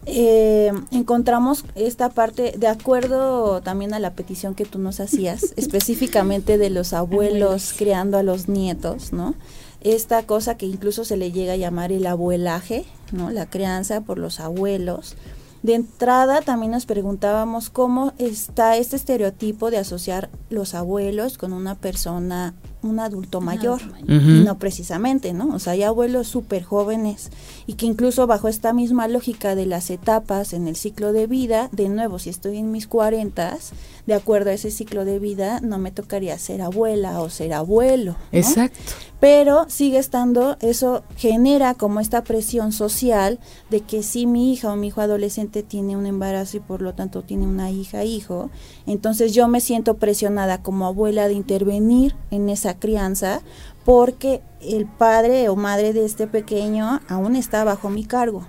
eh, 0.06 0.72
encontramos 0.92 1.66
esta 1.76 2.10
parte, 2.10 2.54
de 2.58 2.68
acuerdo 2.68 3.62
también 3.62 3.94
a 3.94 4.00
la 4.00 4.14
petición 4.14 4.56
que 4.56 4.66
tú 4.66 4.80
nos 4.80 5.00
hacías, 5.00 5.54
específicamente 5.58 6.58
de 6.58 6.70
los 6.70 6.94
abuelos 6.94 7.74
criando 7.78 8.18
a 8.18 8.24
los 8.24 8.48
nietos, 8.48 9.14
¿no? 9.14 9.36
Esta 9.82 10.24
cosa 10.24 10.58
que 10.58 10.66
incluso 10.66 11.06
se 11.06 11.18
le 11.18 11.32
llega 11.32 11.54
a 11.54 11.58
llamar 11.58 11.92
el 11.92 12.06
abuelaje, 12.06 12.86
¿no? 13.12 13.32
La 13.32 13.48
crianza 13.48 14.02
por 14.02 14.18
los 14.18 14.40
abuelos. 14.40 15.16
De 15.64 15.76
entrada 15.76 16.42
también 16.42 16.72
nos 16.72 16.88
preguntábamos 16.88 17.70
cómo 17.70 18.14
está 18.18 18.78
este 18.78 18.96
estereotipo 18.96 19.70
de 19.70 19.78
asociar 19.78 20.30
los 20.50 20.74
abuelos 20.74 21.38
con 21.38 21.54
una 21.54 21.76
persona 21.76 22.56
un 22.84 23.00
adulto 23.00 23.42
mayor, 23.42 23.82
no 24.08 24.58
precisamente, 24.58 25.34
¿no? 25.34 25.54
O 25.54 25.60
sea, 25.60 25.74
hay 25.74 25.84
abuelos 25.84 26.28
súper 26.28 26.64
jóvenes 26.64 27.30
y 27.68 27.74
que 27.74 27.86
incluso 27.86 28.28
bajo 28.28 28.48
esta 28.48 28.74
misma 28.74 29.08
lógica 29.08 29.56
de 29.56 29.66
las 29.66 29.90
etapas 29.90 30.54
en 30.54 30.68
el 30.68 30.76
ciclo 30.76 31.14
de 31.14 31.28
vida, 31.28 31.70
de 31.72 31.90
nuevo, 31.90 32.20
si 32.20 32.30
estoy 32.30 32.58
en 32.58 32.72
mis 32.72 32.88
cuarentas, 32.88 33.74
de 34.08 34.14
acuerdo 34.14 34.50
a 34.50 34.54
ese 34.54 34.72
ciclo 34.72 35.06
de 35.06 35.20
vida, 35.20 35.60
no 35.62 35.78
me 35.78 35.92
tocaría 35.92 36.38
ser 36.38 36.62
abuela 36.62 37.22
o 37.22 37.30
ser 37.30 37.54
abuelo. 37.54 38.16
Exacto. 38.32 38.80
Pero 39.20 39.70
sigue 39.70 40.00
estando, 40.00 40.58
eso 40.62 41.04
genera 41.16 41.76
como 41.76 42.00
esta 42.00 42.24
presión 42.24 42.72
social 42.72 43.40
de 43.70 43.82
que 43.82 44.02
si 44.02 44.26
mi 44.26 44.52
hija 44.52 44.74
o 44.74 44.76
mi 44.76 44.88
hijo 44.88 45.00
adolescente 45.00 45.62
tiene 45.62 45.96
un 45.96 46.08
embarazo 46.08 46.58
y 46.58 46.60
por 46.60 46.82
lo 46.82 46.96
tanto 46.96 47.22
tiene 47.22 47.46
una 47.46 47.70
hija, 47.70 48.04
hijo, 48.04 48.50
entonces 48.88 49.34
yo 49.34 49.48
me 49.48 49.62
siento 49.62 49.98
presionada 49.98 50.64
como 50.64 50.88
abuela 50.88 51.28
de 51.28 51.36
intervenir 51.36 52.16
en 52.32 52.50
esa 52.50 52.71
crianza 52.76 53.42
porque 53.86 54.42
el 54.62 54.86
padre 54.86 55.50
o 55.50 55.56
madre 55.56 55.94
de 55.94 56.06
este 56.06 56.28
pequeño 56.28 57.02
aún 57.08 57.36
está 57.36 57.64
bajo 57.64 57.90
mi 57.90 58.06
cargo, 58.06 58.46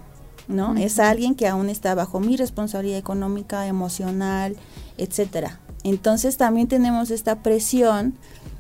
¿no? 0.49 0.77
Es 0.77 0.99
alguien 0.99 1.35
que 1.35 1.49
aún 1.49 1.69
está 1.69 1.95
bajo 1.95 2.21
mi 2.21 2.37
responsabilidad 2.37 2.99
económica, 2.99 3.67
emocional, 3.67 4.57
etcétera. 4.99 5.61
Entonces 5.85 6.37
también 6.37 6.69
tenemos 6.69 7.11
esta 7.11 7.43
presión 7.43 8.15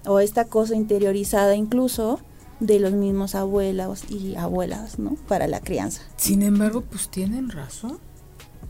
o 0.06 0.20
esta 0.20 0.46
cosa 0.46 0.74
interiorizada 0.74 1.54
incluso 1.54 2.20
de 2.58 2.78
los 2.78 2.92
mismos 2.92 3.34
abuelos 3.34 4.04
y 4.08 4.36
abuelas, 4.36 4.98
¿no? 4.98 5.16
Para 5.28 5.46
la 5.46 5.60
crianza. 5.60 6.02
Sin 6.16 6.42
embargo, 6.42 6.82
pues 6.82 7.08
tienen 7.08 7.50
razón. 7.50 7.98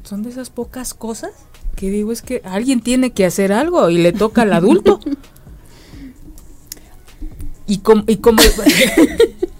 Son 0.02 0.22
de 0.22 0.30
esas 0.30 0.50
pocas 0.50 0.94
cosas 0.94 1.30
que 1.76 1.90
digo 1.90 2.12
es 2.12 2.22
que 2.22 2.42
alguien 2.44 2.80
tiene 2.80 3.12
que 3.12 3.24
hacer 3.24 3.52
algo 3.52 3.88
y 3.90 3.98
le 3.98 4.12
toca 4.12 4.42
al 4.42 4.52
adulto. 4.52 5.00
Y 7.72 7.78
como, 7.78 8.04
y 8.06 8.16
como 8.18 8.42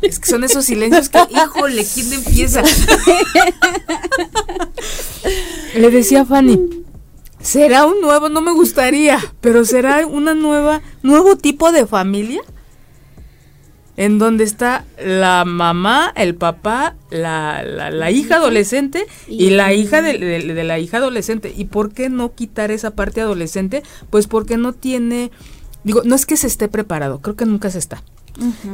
es 0.03 0.19
que 0.19 0.27
son 0.27 0.45
esos 0.45 0.67
silencios 0.67 1.09
que, 1.09 1.19
híjole, 1.31 1.83
¿quién 1.95 2.13
empieza? 2.13 2.63
Le 5.75 5.91
decía 5.91 6.21
a 6.21 6.27
Fanny, 6.27 6.61
será 7.41 7.87
un 7.87 8.03
nuevo, 8.03 8.29
no 8.29 8.43
me 8.43 8.53
gustaría, 8.53 9.19
pero 9.41 9.65
será 9.65 10.07
una 10.07 10.35
nueva, 10.35 10.83
nuevo 11.03 11.37
tipo 11.37 11.73
de 11.73 11.87
familia 11.87 12.43
en 13.97 14.19
donde 14.19 14.45
está 14.45 14.85
la 15.03 15.45
mamá, 15.45 16.13
el 16.17 16.35
papá, 16.35 16.97
la, 17.11 17.63
la, 17.63 18.11
hija 18.11 18.37
adolescente 18.37 19.07
y, 19.29 19.51
la 19.51 19.75
hija 19.75 20.01
de, 20.01 20.19
la 20.65 20.79
hija 20.79 20.97
adolescente. 20.97 21.53
¿Y 21.57 21.67
por 21.67 21.93
qué 21.93 22.09
no 22.09 22.35
quitar 22.35 22.71
esa 22.71 22.93
parte 22.93 23.21
adolescente? 23.21 23.83
Pues 24.09 24.27
porque 24.27 24.57
no 24.57 24.73
tiene, 24.73 25.31
digo, 25.85 26.03
no 26.05 26.15
es 26.15 26.27
que 26.27 26.37
se 26.37 26.47
esté 26.47 26.69
preparado, 26.69 27.21
creo 27.21 27.37
que 27.37 27.47
nunca 27.47 27.71
se 27.71 27.79
está. 27.79 28.03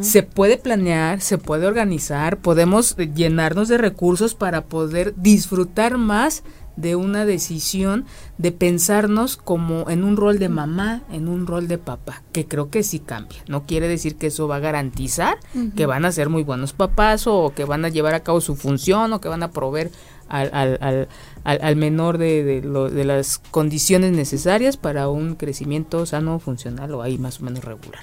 Se 0.00 0.22
puede 0.22 0.56
planear, 0.56 1.20
se 1.20 1.36
puede 1.36 1.66
organizar, 1.66 2.38
podemos 2.38 2.96
llenarnos 2.96 3.66
de 3.68 3.76
recursos 3.76 4.34
para 4.34 4.64
poder 4.66 5.14
disfrutar 5.16 5.98
más 5.98 6.44
de 6.76 6.94
una 6.94 7.24
decisión 7.24 8.04
de 8.38 8.52
pensarnos 8.52 9.36
como 9.36 9.90
en 9.90 10.04
un 10.04 10.16
rol 10.16 10.38
de 10.38 10.48
mamá, 10.48 11.02
en 11.10 11.26
un 11.26 11.48
rol 11.48 11.66
de 11.66 11.76
papá, 11.76 12.22
que 12.30 12.46
creo 12.46 12.70
que 12.70 12.84
sí 12.84 13.00
cambia. 13.00 13.40
No 13.48 13.66
quiere 13.66 13.88
decir 13.88 14.14
que 14.14 14.28
eso 14.28 14.46
va 14.46 14.56
a 14.56 14.60
garantizar 14.60 15.38
que 15.74 15.86
van 15.86 16.04
a 16.04 16.12
ser 16.12 16.28
muy 16.28 16.44
buenos 16.44 16.72
papás 16.72 17.26
o 17.26 17.52
que 17.54 17.64
van 17.64 17.84
a 17.84 17.88
llevar 17.88 18.14
a 18.14 18.20
cabo 18.22 18.40
su 18.40 18.54
función 18.54 19.12
o 19.12 19.20
que 19.20 19.28
van 19.28 19.42
a 19.42 19.50
proveer 19.50 19.90
al, 20.28 20.50
al, 20.52 20.78
al, 20.80 21.08
al 21.48 21.76
menor 21.76 22.18
de, 22.18 22.60
de, 22.60 23.04
las 23.04 23.38
condiciones 23.38 24.12
necesarias 24.12 24.76
para 24.76 25.08
un 25.08 25.34
crecimiento 25.34 26.04
sano, 26.04 26.38
funcional 26.40 26.92
o 26.92 27.00
ahí 27.00 27.16
más 27.16 27.40
o 27.40 27.44
menos 27.44 27.64
regular. 27.64 28.02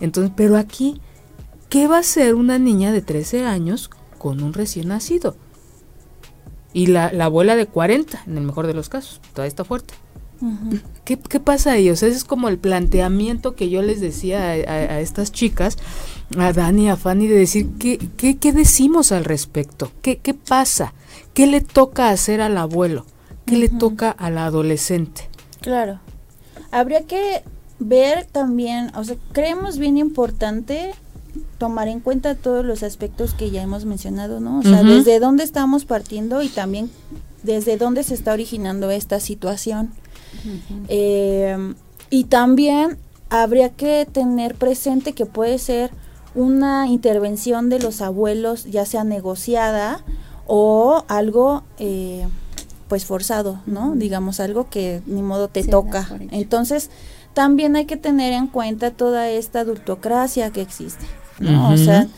Entonces, 0.00 0.32
pero 0.34 0.56
aquí, 0.56 1.00
¿qué 1.68 1.86
va 1.86 1.98
a 1.98 2.02
ser 2.02 2.34
una 2.34 2.58
niña 2.58 2.90
de 2.90 3.02
13 3.02 3.44
años 3.44 3.88
con 4.18 4.42
un 4.42 4.52
recién 4.52 4.88
nacido? 4.88 5.36
Y 6.72 6.86
la, 6.86 7.06
abuela 7.20 7.54
de 7.54 7.66
40, 7.66 8.24
en 8.26 8.36
el 8.36 8.42
mejor 8.42 8.66
de 8.66 8.74
los 8.74 8.88
casos, 8.88 9.20
todavía 9.32 9.48
está 9.48 9.64
fuerte. 9.64 9.94
¿Qué, 11.04 11.16
pasa 11.38 11.72
ahí? 11.72 11.88
O 11.90 11.96
sea, 11.96 12.08
ese 12.08 12.16
es 12.16 12.24
como 12.24 12.48
el 12.48 12.58
planteamiento 12.58 13.54
que 13.54 13.70
yo 13.70 13.80
les 13.80 14.00
decía 14.00 14.40
a, 14.40 15.00
estas 15.00 15.30
chicas, 15.30 15.76
a 16.36 16.52
Dani, 16.52 16.90
a 16.90 16.96
Fanny, 16.96 17.28
de 17.28 17.36
decir, 17.36 17.68
¿qué, 17.78 17.98
qué, 18.16 18.38
qué 18.38 18.52
decimos 18.52 19.12
al 19.12 19.24
respecto? 19.24 19.92
¿Qué, 20.02 20.18
¿Qué 20.18 20.34
pasa? 20.34 20.94
¿Qué 21.34 21.46
le 21.46 21.60
toca 21.60 22.10
hacer 22.10 22.40
al 22.40 22.56
abuelo? 22.56 23.06
¿Qué 23.46 23.56
le 23.56 23.68
toca 23.68 24.10
al 24.10 24.38
adolescente? 24.38 25.28
Claro. 25.60 26.00
Habría 26.70 27.02
que 27.02 27.42
ver 27.78 28.26
también, 28.26 28.92
o 28.94 29.02
sea, 29.04 29.16
creemos 29.32 29.78
bien 29.78 29.96
importante 29.96 30.92
tomar 31.58 31.88
en 31.88 32.00
cuenta 32.00 32.34
todos 32.34 32.64
los 32.64 32.82
aspectos 32.82 33.34
que 33.34 33.50
ya 33.50 33.62
hemos 33.62 33.84
mencionado, 33.84 34.40
¿no? 34.40 34.58
O 34.58 34.62
sea, 34.62 34.82
desde 34.82 35.20
dónde 35.20 35.44
estamos 35.44 35.84
partiendo 35.84 36.42
y 36.42 36.48
también 36.48 36.90
desde 37.42 37.76
dónde 37.76 38.02
se 38.02 38.14
está 38.14 38.32
originando 38.32 38.90
esta 38.90 39.20
situación. 39.20 39.92
Eh, 40.88 41.74
y 42.08 42.24
también 42.24 42.98
habría 43.30 43.70
que 43.70 44.06
tener 44.10 44.54
presente 44.54 45.12
que 45.12 45.26
puede 45.26 45.58
ser 45.58 45.90
una 46.34 46.86
intervención 46.86 47.68
de 47.68 47.80
los 47.80 48.00
abuelos, 48.00 48.64
ya 48.64 48.84
sea 48.84 49.04
negociada 49.04 50.04
o 50.52 51.04
algo 51.06 51.62
eh, 51.78 52.26
pues 52.88 53.04
forzado, 53.04 53.60
¿no? 53.66 53.94
Digamos 53.94 54.40
algo 54.40 54.68
que 54.68 55.00
ni 55.06 55.22
modo 55.22 55.46
te 55.46 55.62
toca. 55.62 56.08
Entonces, 56.32 56.90
también 57.34 57.76
hay 57.76 57.86
que 57.86 57.96
tener 57.96 58.32
en 58.32 58.48
cuenta 58.48 58.90
toda 58.90 59.30
esta 59.30 59.60
adultocracia 59.60 60.50
que 60.50 60.60
existe. 60.60 61.06
¿no? 61.38 61.72
O 61.72 61.76
sea, 61.76 62.08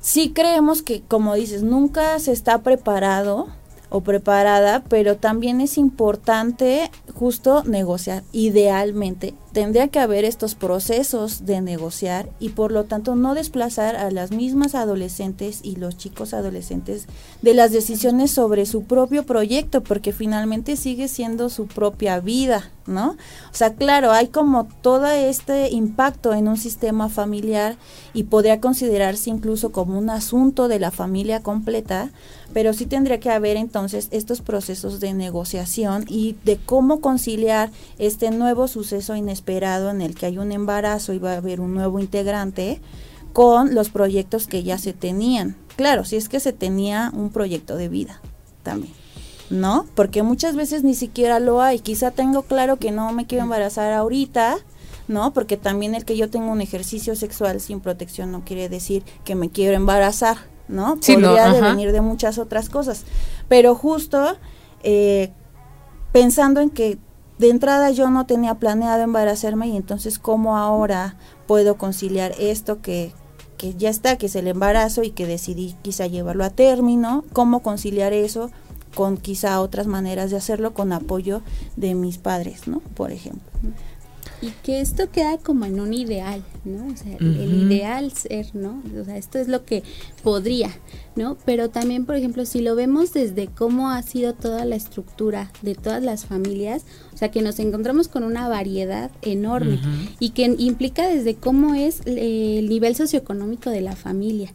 sí 0.00 0.30
creemos 0.32 0.82
que, 0.82 1.02
como 1.02 1.34
dices, 1.34 1.64
nunca 1.64 2.20
se 2.20 2.30
está 2.30 2.58
preparado 2.58 3.48
o 3.90 4.02
preparada, 4.02 4.84
pero 4.88 5.16
también 5.16 5.60
es 5.60 5.76
importante 5.76 6.92
justo 7.12 7.64
negociar. 7.64 8.22
Idealmente, 8.30 9.34
tendría 9.54 9.86
que 9.86 10.00
haber 10.00 10.24
estos 10.24 10.56
procesos 10.56 11.46
de 11.46 11.60
negociar 11.60 12.28
y 12.40 12.48
por 12.50 12.72
lo 12.72 12.84
tanto 12.84 13.14
no 13.14 13.34
desplazar 13.34 13.94
a 13.94 14.10
las 14.10 14.32
mismas 14.32 14.74
adolescentes 14.74 15.60
y 15.62 15.76
los 15.76 15.96
chicos 15.96 16.34
adolescentes 16.34 17.06
de 17.40 17.54
las 17.54 17.70
decisiones 17.70 18.32
sobre 18.32 18.66
su 18.66 18.82
propio 18.82 19.24
proyecto, 19.24 19.84
porque 19.84 20.12
finalmente 20.12 20.76
sigue 20.76 21.06
siendo 21.06 21.50
su 21.50 21.68
propia 21.68 22.18
vida, 22.18 22.72
¿no? 22.88 23.10
O 23.10 23.54
sea, 23.54 23.74
claro, 23.74 24.10
hay 24.10 24.26
como 24.26 24.66
todo 24.82 25.06
este 25.06 25.70
impacto 25.70 26.34
en 26.34 26.48
un 26.48 26.56
sistema 26.56 27.08
familiar 27.08 27.76
y 28.12 28.24
podría 28.24 28.60
considerarse 28.60 29.30
incluso 29.30 29.70
como 29.70 29.96
un 29.96 30.10
asunto 30.10 30.66
de 30.66 30.80
la 30.80 30.90
familia 30.90 31.44
completa, 31.44 32.10
pero 32.52 32.72
sí 32.72 32.86
tendría 32.86 33.20
que 33.20 33.30
haber 33.30 33.56
entonces 33.56 34.08
estos 34.10 34.40
procesos 34.40 34.98
de 34.98 35.14
negociación 35.14 36.04
y 36.08 36.36
de 36.44 36.56
cómo 36.56 37.00
conciliar 37.00 37.70
este 37.98 38.32
nuevo 38.32 38.66
suceso 38.66 39.14
inesperado 39.14 39.43
en 39.46 40.00
el 40.00 40.14
que 40.14 40.26
hay 40.26 40.38
un 40.38 40.52
embarazo 40.52 41.12
y 41.12 41.18
va 41.18 41.32
a 41.32 41.36
haber 41.36 41.60
un 41.60 41.74
nuevo 41.74 42.00
integrante 42.00 42.80
con 43.32 43.74
los 43.74 43.90
proyectos 43.90 44.46
que 44.46 44.62
ya 44.62 44.78
se 44.78 44.92
tenían. 44.92 45.56
Claro, 45.76 46.04
si 46.04 46.16
es 46.16 46.28
que 46.28 46.40
se 46.40 46.52
tenía 46.52 47.10
un 47.14 47.30
proyecto 47.30 47.76
de 47.76 47.88
vida 47.88 48.20
también. 48.62 48.92
¿No? 49.50 49.86
Porque 49.94 50.22
muchas 50.22 50.56
veces 50.56 50.84
ni 50.84 50.94
siquiera 50.94 51.38
lo 51.38 51.60
hay. 51.60 51.78
Quizá 51.78 52.10
tengo 52.10 52.42
claro 52.42 52.78
que 52.78 52.90
no 52.90 53.12
me 53.12 53.26
quiero 53.26 53.44
embarazar 53.44 53.92
ahorita, 53.92 54.56
¿no? 55.06 55.34
Porque 55.34 55.58
también 55.58 55.94
el 55.94 56.06
que 56.06 56.16
yo 56.16 56.30
tenga 56.30 56.46
un 56.46 56.62
ejercicio 56.62 57.14
sexual 57.14 57.60
sin 57.60 57.80
protección 57.80 58.32
no 58.32 58.42
quiere 58.44 58.70
decir 58.70 59.04
que 59.24 59.34
me 59.34 59.50
quiero 59.50 59.76
embarazar, 59.76 60.38
¿no? 60.66 60.96
Podría 60.96 61.52
venir 61.60 61.92
de 61.92 62.00
muchas 62.00 62.38
otras 62.38 62.70
cosas. 62.70 63.04
Pero 63.48 63.74
justo 63.74 64.38
eh, 64.82 65.30
pensando 66.12 66.60
en 66.60 66.70
que 66.70 66.98
de 67.38 67.50
entrada 67.50 67.90
yo 67.90 68.10
no 68.10 68.26
tenía 68.26 68.54
planeado 68.56 69.02
embarazarme 69.02 69.68
y 69.68 69.76
entonces 69.76 70.18
cómo 70.18 70.56
ahora 70.56 71.16
puedo 71.46 71.76
conciliar 71.76 72.32
esto 72.38 72.80
que, 72.80 73.12
que 73.56 73.74
ya 73.74 73.90
está, 73.90 74.16
que 74.16 74.26
es 74.26 74.36
el 74.36 74.48
embarazo 74.48 75.02
y 75.02 75.10
que 75.10 75.26
decidí 75.26 75.74
quizá 75.82 76.06
llevarlo 76.06 76.44
a 76.44 76.50
término, 76.50 77.24
cómo 77.32 77.60
conciliar 77.60 78.12
eso 78.12 78.50
con 78.94 79.16
quizá 79.16 79.60
otras 79.60 79.86
maneras 79.86 80.30
de 80.30 80.36
hacerlo 80.36 80.72
con 80.72 80.92
apoyo 80.92 81.42
de 81.76 81.94
mis 81.94 82.18
padres, 82.18 82.68
¿no? 82.68 82.80
Por 82.80 83.10
ejemplo. 83.10 83.42
Y 84.42 84.50
que 84.62 84.80
esto 84.80 85.10
queda 85.10 85.38
como 85.38 85.64
en 85.64 85.80
un 85.80 85.94
ideal, 85.94 86.42
¿no? 86.64 86.86
O 86.92 86.96
sea, 86.96 87.16
el 87.18 87.66
ideal 87.66 88.12
ser, 88.12 88.54
¿no? 88.54 88.82
O 89.00 89.04
sea, 89.04 89.16
esto 89.16 89.38
es 89.38 89.48
lo 89.48 89.64
que 89.64 89.82
podría, 90.22 90.70
¿no? 91.16 91.36
Pero 91.44 91.70
también, 91.70 92.04
por 92.04 92.16
ejemplo, 92.16 92.44
si 92.44 92.60
lo 92.60 92.74
vemos 92.74 93.12
desde 93.12 93.46
cómo 93.48 93.90
ha 93.90 94.02
sido 94.02 94.34
toda 94.34 94.64
la 94.64 94.76
estructura 94.76 95.50
de 95.62 95.74
todas 95.74 96.02
las 96.02 96.26
familias, 96.26 96.84
o 97.14 97.16
sea, 97.16 97.30
que 97.30 97.42
nos 97.42 97.58
encontramos 97.58 98.08
con 98.08 98.24
una 98.24 98.48
variedad 98.48 99.10
enorme 99.22 99.80
y 100.18 100.30
que 100.30 100.54
implica 100.58 101.08
desde 101.08 101.36
cómo 101.36 101.74
es 101.74 102.00
eh, 102.06 102.58
el 102.58 102.68
nivel 102.68 102.96
socioeconómico 102.96 103.70
de 103.70 103.80
la 103.80 103.94
familia, 103.94 104.50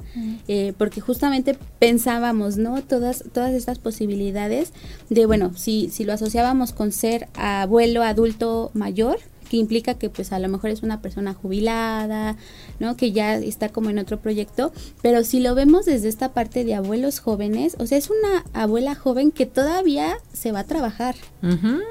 eh, 0.47 0.73
porque 0.77 0.99
justamente 1.01 1.57
pensábamos, 1.79 2.57
¿no? 2.57 2.81
Todas, 2.83 3.23
todas 3.33 3.53
estas 3.53 3.79
posibilidades 3.79 4.73
de, 5.09 5.25
bueno, 5.25 5.53
si, 5.55 5.89
si 5.89 6.03
lo 6.03 6.13
asociábamos 6.13 6.73
con 6.73 6.91
ser 6.91 7.29
abuelo, 7.33 8.03
adulto, 8.03 8.71
mayor, 8.73 9.19
que 9.49 9.57
implica 9.57 9.95
que 9.95 10.09
pues 10.09 10.31
a 10.31 10.39
lo 10.39 10.47
mejor 10.47 10.69
es 10.69 10.83
una 10.83 11.01
persona 11.01 11.33
jubilada, 11.33 12.37
¿no? 12.79 12.95
Que 12.95 13.11
ya 13.11 13.35
está 13.35 13.69
como 13.69 13.89
en 13.89 13.99
otro 13.99 14.19
proyecto, 14.19 14.71
pero 15.01 15.23
si 15.23 15.39
lo 15.39 15.55
vemos 15.55 15.85
desde 15.85 16.07
esta 16.07 16.33
parte 16.33 16.63
de 16.63 16.75
abuelos 16.75 17.19
jóvenes, 17.19 17.75
o 17.79 17.85
sea, 17.85 17.97
es 17.97 18.09
una 18.09 18.45
abuela 18.53 18.95
joven 18.95 19.31
que 19.31 19.45
todavía 19.45 20.17
se 20.31 20.51
va 20.51 20.59
a 20.59 20.63
trabajar, 20.63 21.15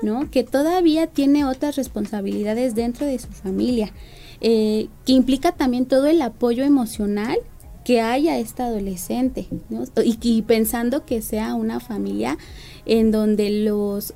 ¿no? 0.02 0.30
Que 0.30 0.44
todavía 0.44 1.08
tiene 1.08 1.44
otras 1.44 1.76
responsabilidades 1.76 2.74
dentro 2.74 3.06
de 3.06 3.18
su 3.18 3.28
familia, 3.28 3.92
eh, 4.40 4.88
que 5.04 5.12
implica 5.12 5.52
también 5.52 5.86
todo 5.86 6.06
el 6.06 6.22
apoyo 6.22 6.64
emocional 6.64 7.38
que 7.84 8.00
haya 8.00 8.38
esta 8.38 8.66
adolescente, 8.66 9.48
¿no? 9.70 9.84
y, 10.04 10.18
y 10.20 10.42
pensando 10.42 11.06
que 11.06 11.22
sea 11.22 11.54
una 11.54 11.80
familia 11.80 12.36
en 12.84 13.10
donde 13.10 13.50
los 13.50 14.14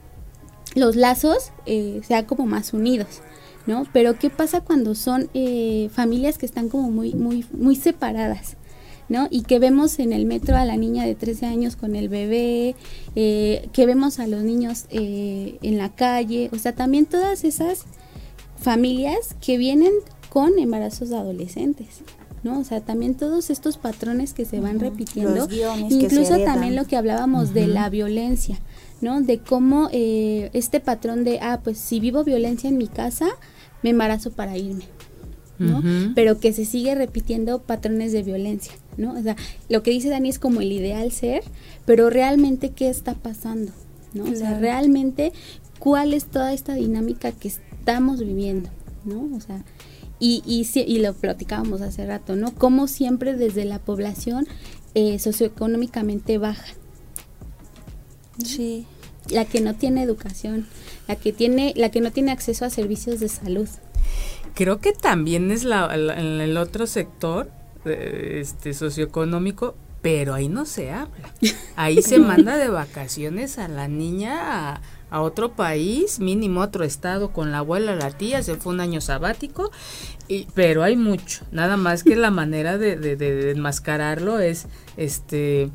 los 0.75 0.97
lazos 0.97 1.53
eh, 1.67 2.01
sean 2.07 2.25
como 2.25 2.47
más 2.47 2.73
unidos. 2.73 3.23
¿No? 3.67 3.87
Pero 3.93 4.19
¿qué 4.19 4.31
pasa 4.31 4.61
cuando 4.61 4.95
son 4.95 5.29
eh, 5.35 5.89
familias 5.93 6.39
que 6.39 6.47
están 6.47 6.69
como 6.69 6.91
muy, 6.91 7.15
muy, 7.15 7.45
muy 7.53 7.77
separadas? 7.77 8.57
¿no? 9.09 9.29
Y 9.31 9.43
que 9.43 9.59
vemos 9.59 9.99
en 9.99 10.13
el 10.13 10.25
metro 10.25 10.57
a 10.57 10.65
la 10.65 10.77
niña 10.77 11.05
de 11.05 11.15
13 11.15 11.45
años 11.45 11.77
con 11.77 11.97
el 11.97 12.09
bebé, 12.09 12.77
eh, 13.15 13.69
que 13.73 13.85
vemos 13.85 14.19
a 14.19 14.27
los 14.27 14.43
niños 14.43 14.87
eh, 14.89 15.59
en 15.61 15.77
la 15.77 15.91
calle, 15.91 16.49
o 16.53 16.59
sea, 16.59 16.75
también 16.75 17.05
todas 17.05 17.45
esas 17.45 17.85
familias 18.57 19.37
que 19.45 19.59
vienen 19.59 19.93
con 20.31 20.59
embarazos 20.59 21.13
adolescentes. 21.13 22.01
¿no? 22.43 22.59
O 22.59 22.65
sea, 22.65 22.81
también 22.81 23.15
todos 23.15 23.51
estos 23.51 23.77
patrones 23.77 24.33
que 24.33 24.45
se 24.45 24.61
van 24.61 24.81
repitiendo, 24.81 25.47
incluso 25.89 26.39
también 26.39 26.75
lo 26.75 26.87
que 26.87 26.97
hablábamos 26.97 27.55
de 27.55 27.69
la 27.69 27.89
violencia, 27.89 28.59
¿no? 29.01 29.21
De 29.21 29.39
cómo 29.39 29.89
este 29.93 30.81
patrón 30.81 31.23
de, 31.23 31.39
ah, 31.41 31.61
pues 31.63 31.79
si 31.79 32.01
vivo 32.01 32.25
violencia 32.25 32.69
en 32.69 32.79
mi 32.79 32.89
casa, 32.89 33.29
me 33.83 33.91
embarazo 33.91 34.31
para 34.31 34.57
irme. 34.57 34.85
¿no? 35.59 35.83
Pero 36.17 36.41
que 36.41 36.53
se 36.53 36.65
sigue 36.65 36.95
repitiendo 36.97 37.63
patrones 37.63 38.11
de 38.11 38.25
violencia, 38.25 38.73
¿no? 38.97 39.13
O 39.13 39.23
sea, 39.23 39.37
lo 39.69 39.85
que 39.85 39.93
dice 39.93 40.09
Dani 40.09 40.29
es 40.29 40.41
como 40.41 40.61
el 40.61 40.73
ideal 40.73 41.13
ser, 41.13 41.45
pero 41.87 42.11
realmente 42.11 42.71
qué 42.71 42.89
está 42.89 43.15
pasando, 43.15 43.71
¿no? 44.13 44.25
O 44.25 44.35
sea, 44.35 44.59
realmente 44.59 45.33
cuál 45.79 46.15
es 46.15 46.25
toda 46.25 46.53
esta 46.53 46.75
dinámica 46.75 47.31
que 47.31 47.47
estamos 47.47 48.21
viviendo, 48.21 48.71
¿no? 49.05 49.29
O 49.37 49.41
sea, 49.41 49.63
y, 50.19 50.43
y, 50.47 50.67
y 50.81 50.99
lo 50.99 51.15
platicábamos 51.15 51.81
hace 51.81 52.07
rato, 52.07 52.35
¿no? 52.35 52.55
Como 52.55 52.89
siempre 52.89 53.35
desde 53.35 53.65
la 53.65 53.79
población 53.79 54.47
eh, 54.95 55.19
socioeconómicamente 55.19 56.39
baja. 56.39 56.75
Sí. 58.45 58.87
La 59.31 59.45
que 59.45 59.61
no 59.61 59.75
tiene 59.75 60.03
educación, 60.03 60.67
la 61.13 61.19
que 61.19 61.33
tiene, 61.33 61.75
la 61.77 61.91
que 61.91 62.01
no 62.01 62.11
tiene 62.11 62.33
acceso 62.33 62.65
a 62.65 62.71
servicios 62.71 63.21
de 63.21 63.29
salud. 63.29 63.69
Creo 64.55 64.81
que 64.81 64.93
también 64.93 65.51
es 65.51 65.65
la, 65.65 65.95
en 65.95 66.41
el 66.41 66.57
otro 66.57 66.87
sector 66.87 67.51
eh, 67.85 68.39
este 68.41 68.73
socioeconómico, 68.73 69.75
pero 70.01 70.33
ahí 70.33 70.49
no 70.49 70.65
se 70.65 70.91
habla. 70.91 71.31
Ahí 71.77 72.01
se 72.01 72.19
manda 72.31 72.57
de 72.57 72.69
vacaciones 72.69 73.59
a 73.59 73.69
la 73.69 73.89
niña 73.89 74.75
a, 74.75 74.81
otro 75.21 75.53
país, 75.53 76.21
mínimo 76.21 76.61
otro 76.61 76.85
estado, 76.85 77.33
con 77.33 77.53
la 77.53 77.59
abuela, 77.59 77.95
la 77.95 78.11
tía, 78.11 78.43
se 78.43 78.55
fue 78.57 78.73
un 78.73 78.81
año 78.81 79.01
sabático, 79.01 79.71
y, 80.29 80.47
pero 80.55 80.83
hay 80.83 80.97
mucho. 80.97 81.45
Nada 81.53 81.77
más 81.77 82.05
que 82.05 82.17
la 82.17 82.31
manera 82.31 82.79
de, 82.79 82.97
de, 82.97 83.17
de 83.17 83.51
enmascararlo 83.51 84.39
es 84.39 84.67
este 84.97 85.71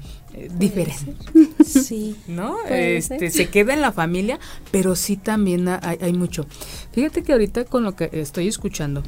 diferente. 0.58 1.16
Sí. 1.68 2.16
¿No? 2.28 2.56
Este, 2.70 3.30
se 3.30 3.50
queda 3.50 3.74
en 3.74 3.82
la 3.82 3.92
familia, 3.92 4.40
pero 4.72 4.96
sí 4.96 5.18
también 5.18 5.68
hay, 5.68 6.14
mucho. 6.14 6.46
Fíjate 6.94 7.24
que 7.24 7.34
ahorita 7.34 7.66
con 7.66 7.84
lo 7.84 7.94
que 7.94 8.10
estoy 8.14 8.48
escuchando, 8.48 9.04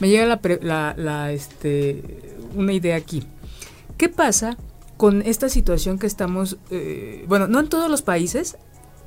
me 0.00 0.08
llega 0.08 0.40
la, 0.62 0.94
la, 0.96 1.32
este, 1.32 2.02
una 2.54 2.72
idea 2.72 2.96
aquí. 2.96 3.24
¿Qué 3.98 4.08
pasa 4.08 4.56
con 4.96 5.20
esta 5.20 5.50
situación 5.50 5.98
que 5.98 6.06
estamos, 6.06 6.56
eh, 6.70 7.26
bueno, 7.28 7.46
no 7.46 7.60
en 7.60 7.68
todos 7.68 7.90
los 7.90 8.00
países 8.00 8.56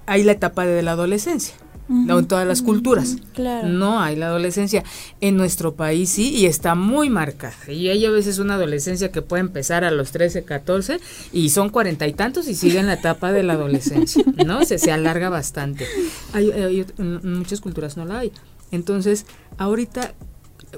hay 0.07 0.23
la 0.23 0.31
etapa 0.31 0.65
de 0.65 0.81
la 0.81 0.93
adolescencia 0.93 1.55
en 1.89 2.27
todas 2.27 2.47
las 2.47 2.61
culturas. 2.61 3.15
No 3.63 3.99
hay 3.99 4.15
la 4.15 4.27
adolescencia. 4.27 4.83
En 5.21 5.37
nuestro 5.37 5.75
país 5.75 6.09
sí, 6.09 6.35
y 6.35 6.45
está 6.45 6.75
muy 6.75 7.09
marcada. 7.09 7.55
Y 7.67 7.89
hay 7.89 8.05
a 8.05 8.11
veces 8.11 8.39
una 8.39 8.55
adolescencia 8.55 9.11
que 9.11 9.21
puede 9.21 9.41
empezar 9.41 9.83
a 9.83 9.91
los 9.91 10.11
13, 10.11 10.43
14 10.43 10.99
y 11.31 11.49
son 11.49 11.69
cuarenta 11.69 12.07
y 12.07 12.13
tantos 12.13 12.47
y 12.47 12.55
sigue 12.55 12.79
en 12.79 12.87
la 12.87 12.93
etapa 12.93 13.31
de 13.31 13.43
la 13.43 13.53
adolescencia, 13.53 14.23
¿no? 14.45 14.63
Se, 14.65 14.77
se 14.77 14.91
alarga 14.91 15.29
bastante. 15.29 15.85
Hay, 16.33 16.85
en 16.97 17.37
muchas 17.37 17.61
culturas 17.61 17.97
no 17.97 18.05
la 18.05 18.19
hay. 18.19 18.31
Entonces, 18.71 19.25
ahorita 19.57 20.13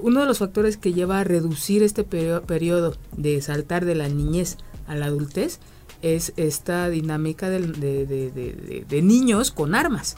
uno 0.03 0.19
de 0.19 0.27
los 0.27 0.37
factores 0.37 0.77
que 0.77 0.93
lleva 0.93 1.19
a 1.19 1.23
reducir 1.23 1.81
este 1.81 2.03
periodo 2.03 2.95
de 3.17 3.41
saltar 3.41 3.85
de 3.85 3.95
la 3.95 4.07
niñez 4.07 4.57
a 4.87 4.95
la 4.95 5.07
adultez 5.07 5.59
es 6.01 6.33
esta 6.37 6.89
dinámica 6.89 7.49
de, 7.49 8.85
de 8.87 9.01
niños 9.01 9.51
con 9.51 9.75
armas. 9.75 10.15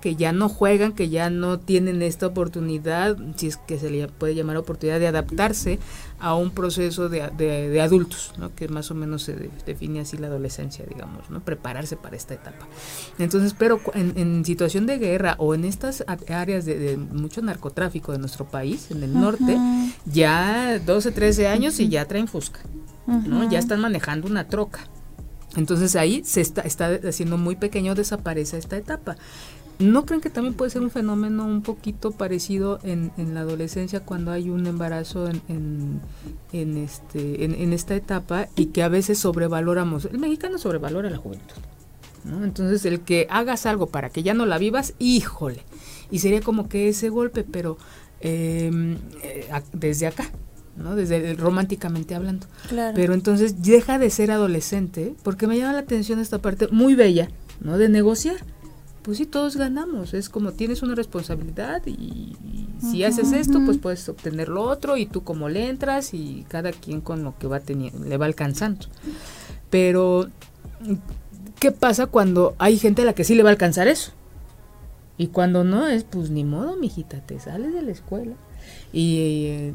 Que 0.00 0.16
ya 0.16 0.32
no 0.32 0.48
juegan, 0.48 0.92
que 0.92 1.08
ya 1.08 1.30
no 1.30 1.58
tienen 1.58 2.02
esta 2.02 2.26
oportunidad, 2.26 3.16
si 3.36 3.46
es 3.48 3.56
que 3.56 3.78
se 3.78 3.90
le 3.90 4.06
puede 4.08 4.34
llamar 4.34 4.56
oportunidad 4.56 5.00
de 5.00 5.06
adaptarse 5.06 5.78
a 6.20 6.34
un 6.34 6.50
proceso 6.50 7.08
de, 7.08 7.30
de, 7.36 7.80
adultos, 7.80 8.32
¿no? 8.38 8.54
Que 8.54 8.68
más 8.68 8.90
o 8.90 8.94
menos 8.94 9.22
se 9.22 9.50
define 9.66 10.00
así 10.00 10.18
la 10.18 10.26
adolescencia, 10.26 10.84
digamos, 10.86 11.30
¿no? 11.30 11.40
Prepararse 11.40 11.96
para 11.96 12.16
esta 12.16 12.34
etapa. 12.34 12.66
Entonces, 13.18 13.54
pero 13.58 13.80
en, 13.94 14.44
situación 14.44 14.86
de 14.86 14.98
guerra 14.98 15.36
o 15.38 15.54
en 15.54 15.64
estas 15.64 16.04
áreas 16.28 16.64
de, 16.64 16.96
mucho 16.96 17.42
narcotráfico 17.42 18.12
de 18.12 18.18
nuestro 18.18 18.46
país, 18.46 18.90
en 18.90 19.02
el 19.02 19.14
norte, 19.14 19.56
ya 20.04 20.78
12, 20.84 21.12
13 21.12 21.48
años 21.48 21.80
y 21.80 21.88
ya 21.88 22.06
traen 22.06 22.28
fusca, 22.28 22.60
¿no? 23.06 23.48
Ya 23.50 23.58
están 23.58 23.80
manejando 23.80 24.28
una 24.28 24.48
troca. 24.48 24.80
Entonces 25.56 25.96
ahí 25.96 26.22
se 26.24 26.40
está, 26.40 26.62
está 26.62 26.98
haciendo 27.08 27.36
muy 27.36 27.56
pequeño, 27.56 27.94
desaparece 27.94 28.58
esta 28.58 28.76
etapa. 28.76 29.16
¿No 29.78 30.06
creen 30.06 30.20
que 30.20 30.30
también 30.30 30.54
puede 30.54 30.70
ser 30.70 30.82
un 30.82 30.90
fenómeno 30.90 31.44
un 31.44 31.62
poquito 31.62 32.12
parecido 32.12 32.78
en, 32.84 33.10
en 33.16 33.34
la 33.34 33.40
adolescencia 33.40 34.00
cuando 34.00 34.30
hay 34.30 34.48
un 34.48 34.66
embarazo 34.66 35.28
en, 35.28 36.00
en, 36.52 36.76
este, 36.76 37.44
en, 37.44 37.72
esta 37.72 37.96
etapa 37.96 38.48
y 38.54 38.66
que 38.66 38.82
a 38.82 38.88
veces 38.88 39.18
sobrevaloramos? 39.18 40.04
El 40.04 40.18
mexicano 40.18 40.58
sobrevalora 40.58 41.10
la 41.10 41.16
juventud. 41.16 41.56
¿no? 42.24 42.44
Entonces, 42.44 42.84
el 42.84 43.00
que 43.00 43.26
hagas 43.28 43.66
algo 43.66 43.88
para 43.88 44.10
que 44.10 44.22
ya 44.22 44.34
no 44.34 44.46
la 44.46 44.58
vivas, 44.58 44.94
híjole. 45.00 45.64
Y 46.12 46.20
sería 46.20 46.42
como 46.42 46.68
que 46.68 46.88
ese 46.88 47.08
golpe, 47.08 47.42
pero 47.42 47.76
em, 48.20 48.98
eh, 49.24 49.50
desde 49.72 50.06
acá, 50.06 50.30
¿no? 50.76 50.96
Desde 50.96 51.34
románticamente 51.34 52.14
hablando. 52.14 52.46
Claro. 52.68 52.94
Pero 52.94 53.14
entonces 53.14 53.62
deja 53.62 53.98
de 53.98 54.10
ser 54.10 54.30
adolescente, 54.30 55.14
porque 55.22 55.46
me 55.46 55.58
llama 55.58 55.74
la 55.74 55.80
atención 55.80 56.18
esta 56.18 56.38
parte 56.38 56.68
muy 56.68 56.94
bella, 56.94 57.28
¿no? 57.60 57.78
De 57.78 57.88
negociar 57.88 58.36
pues 59.02 59.18
sí, 59.18 59.26
todos 59.26 59.56
ganamos. 59.56 60.14
Es 60.14 60.28
como 60.28 60.52
tienes 60.52 60.82
una 60.82 60.94
responsabilidad 60.94 61.82
y, 61.86 62.36
si 62.80 63.04
haces 63.04 63.32
esto, 63.32 63.60
pues 63.64 63.78
puedes 63.78 64.08
obtener 64.08 64.48
lo 64.48 64.62
otro 64.62 64.96
y 64.96 65.06
tú 65.06 65.22
como 65.22 65.48
le 65.48 65.68
entras 65.68 66.14
y 66.14 66.44
cada 66.48 66.72
quien 66.72 67.00
con 67.00 67.22
lo 67.22 67.38
que 67.38 67.46
va 67.46 67.60
teniendo, 67.60 68.04
le 68.04 68.16
va 68.16 68.26
alcanzando. 68.26 68.86
Pero, 69.70 70.28
¿qué 71.58 71.70
pasa 71.72 72.06
cuando 72.06 72.54
hay 72.58 72.78
gente 72.78 73.02
a 73.02 73.04
la 73.04 73.12
que 73.12 73.24
sí 73.24 73.34
le 73.34 73.42
va 73.42 73.50
a 73.50 73.52
alcanzar 73.52 73.88
eso? 73.88 74.12
Y 75.16 75.28
cuando 75.28 75.62
no 75.62 75.86
es, 75.88 76.04
pues 76.04 76.30
ni 76.30 76.44
modo, 76.44 76.76
mijita, 76.76 77.20
te 77.20 77.38
sales 77.38 77.72
de 77.72 77.82
la 77.82 77.92
escuela 77.92 78.34
y 78.92 79.72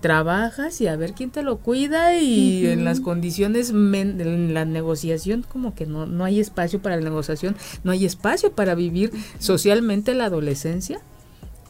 trabajas 0.00 0.80
y 0.80 0.86
a 0.86 0.96
ver 0.96 1.12
quién 1.12 1.30
te 1.30 1.42
lo 1.42 1.58
cuida 1.58 2.16
y 2.16 2.66
en 2.66 2.84
las 2.84 3.00
condiciones 3.00 3.70
en 3.70 4.54
la 4.54 4.64
negociación 4.64 5.42
como 5.42 5.74
que 5.74 5.86
no, 5.86 6.06
no 6.06 6.24
hay 6.24 6.40
espacio 6.40 6.80
para 6.80 6.96
la 6.96 7.02
negociación, 7.02 7.56
no 7.84 7.92
hay 7.92 8.04
espacio 8.04 8.52
para 8.52 8.74
vivir 8.74 9.12
socialmente 9.38 10.14
la 10.14 10.26
adolescencia. 10.26 11.00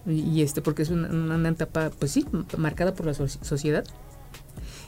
Y, 0.06 0.40
este 0.42 0.62
porque 0.62 0.82
es 0.82 0.88
una, 0.90 1.48
etapa 1.48 1.90
pues 1.98 2.12
sí 2.12 2.26
marcada 2.56 2.94
por 2.94 3.06
la 3.06 3.14
sociedad. 3.14 3.84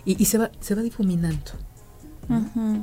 Y, 0.05 0.25
se 0.25 0.39
va 0.39 0.51
se 0.61 0.75
va 0.75 0.83
difuminando. 0.83 1.53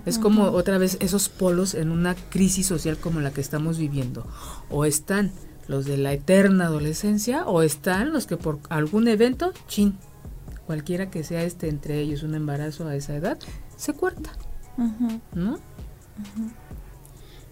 Es 0.05 0.19
como 0.19 0.43
otra 0.43 0.77
vez 0.77 0.97
esos 0.99 1.29
polos 1.29 1.73
en 1.73 1.91
una 1.91 2.13
crisis 2.13 2.67
social 2.67 2.97
como 2.97 3.19
la 3.19 3.31
que 3.31 3.41
estamos 3.41 3.77
viviendo. 3.77 4.27
O 4.69 4.85
están 4.85 5.31
los 5.69 5.85
de 5.85 5.97
la 5.97 6.11
eterna 6.11 6.65
adolescencia 6.65 7.45
o 7.45 7.61
están 7.61 8.11
los 8.11 8.25
que 8.25 8.37
por 8.37 8.59
algún 8.69 9.07
evento, 9.07 9.53
chin, 9.67 9.95
cualquiera 10.65 11.11
que 11.11 11.23
sea 11.23 11.43
este 11.43 11.69
entre 11.69 11.99
ellos 11.99 12.23
un 12.23 12.33
embarazo 12.33 12.87
a 12.87 12.95
esa 12.95 13.15
edad, 13.15 13.37
se 13.77 13.93
cuarta. 13.93 14.31
¿No? 15.35 15.59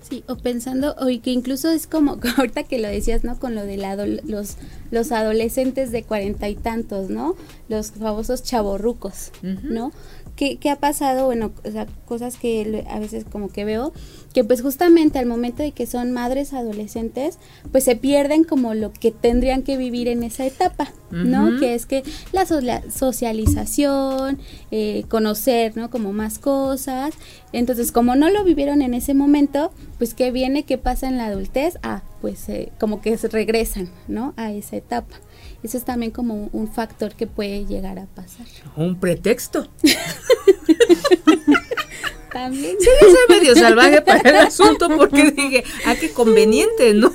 Sí, 0.01 0.23
o 0.27 0.37
pensando, 0.37 0.95
o 0.99 1.05
que 1.21 1.31
incluso 1.31 1.69
es 1.69 1.85
como, 1.85 2.17
ahorita 2.37 2.63
que 2.63 2.79
lo 2.79 2.87
decías, 2.87 3.23
¿no? 3.23 3.37
Con 3.37 3.53
lo 3.53 3.63
de 3.63 3.77
la, 3.77 3.95
los, 3.95 4.57
los 4.89 5.11
adolescentes 5.11 5.91
de 5.91 6.03
cuarenta 6.03 6.49
y 6.49 6.55
tantos, 6.55 7.09
¿no? 7.11 7.35
Los 7.69 7.91
famosos 7.91 8.41
chavorrucos, 8.41 9.31
¿no? 9.41 9.91
¿Qué, 10.37 10.57
¿Qué, 10.57 10.69
ha 10.69 10.77
pasado? 10.77 11.25
Bueno, 11.25 11.51
o 11.65 11.71
sea, 11.71 11.87
cosas 12.05 12.37
que 12.37 12.85
a 12.89 12.99
veces 12.99 13.25
como 13.29 13.49
que 13.49 13.65
veo, 13.65 13.91
que 14.33 14.43
pues 14.43 14.61
justamente 14.61 15.17
al 15.17 15.25
momento 15.25 15.63
de 15.63 15.71
que 15.71 15.87
son 15.87 16.11
madres 16.11 16.53
adolescentes, 16.53 17.39
pues 17.71 17.83
se 17.83 17.95
pierden 17.95 18.43
como 18.43 18.75
lo 18.75 18.93
que 18.93 19.11
tendrían 19.11 19.63
que 19.63 19.77
vivir 19.77 20.07
en 20.07 20.21
esa 20.21 20.45
etapa, 20.45 20.93
¿no? 21.09 21.59
Que 21.59 21.73
es 21.73 21.87
que 21.87 22.03
la, 22.31 22.45
socialización, 22.45 24.37
eh, 24.69 25.05
conocer, 25.09 25.75
¿no? 25.75 25.89
Como 25.89 26.13
más 26.13 26.37
cosas. 26.37 27.15
Entonces, 27.51 27.91
como 27.91 28.15
no 28.15 28.29
lo 28.29 28.43
vivieron 28.43 28.83
en 28.83 28.93
ese 28.93 29.15
momento, 29.15 29.71
pues 29.97 30.13
¿qué 30.13 30.29
viene? 30.29 30.63
¿Qué 30.63 30.77
pasa 30.77 31.07
en 31.07 31.17
la 31.17 31.25
adultez? 31.25 31.79
Ah, 31.81 32.03
pues 32.21 32.47
eh, 32.47 32.71
como 32.79 33.01
que 33.01 33.17
se 33.17 33.29
regresan, 33.29 33.89
¿no? 34.07 34.35
A 34.37 34.51
esa 34.51 34.75
etapa. 34.75 35.15
Eso 35.63 35.77
es 35.77 35.85
también 35.85 36.11
como 36.11 36.49
un 36.51 36.67
factor 36.71 37.13
que 37.13 37.27
puede 37.27 37.65
llegar 37.65 37.99
a 37.99 38.05
pasar. 38.05 38.45
Un 38.75 38.99
pretexto. 38.99 39.67
también. 42.31 42.75
Sí, 42.79 42.89
soy 43.01 43.37
medio 43.37 43.55
salvaje 43.55 44.01
para 44.01 44.29
el 44.29 44.35
asunto 44.37 44.89
porque 44.95 45.31
dije, 45.31 45.63
ah, 45.85 45.95
qué 45.99 46.11
conveniente, 46.11 46.93
¿no? 46.93 47.11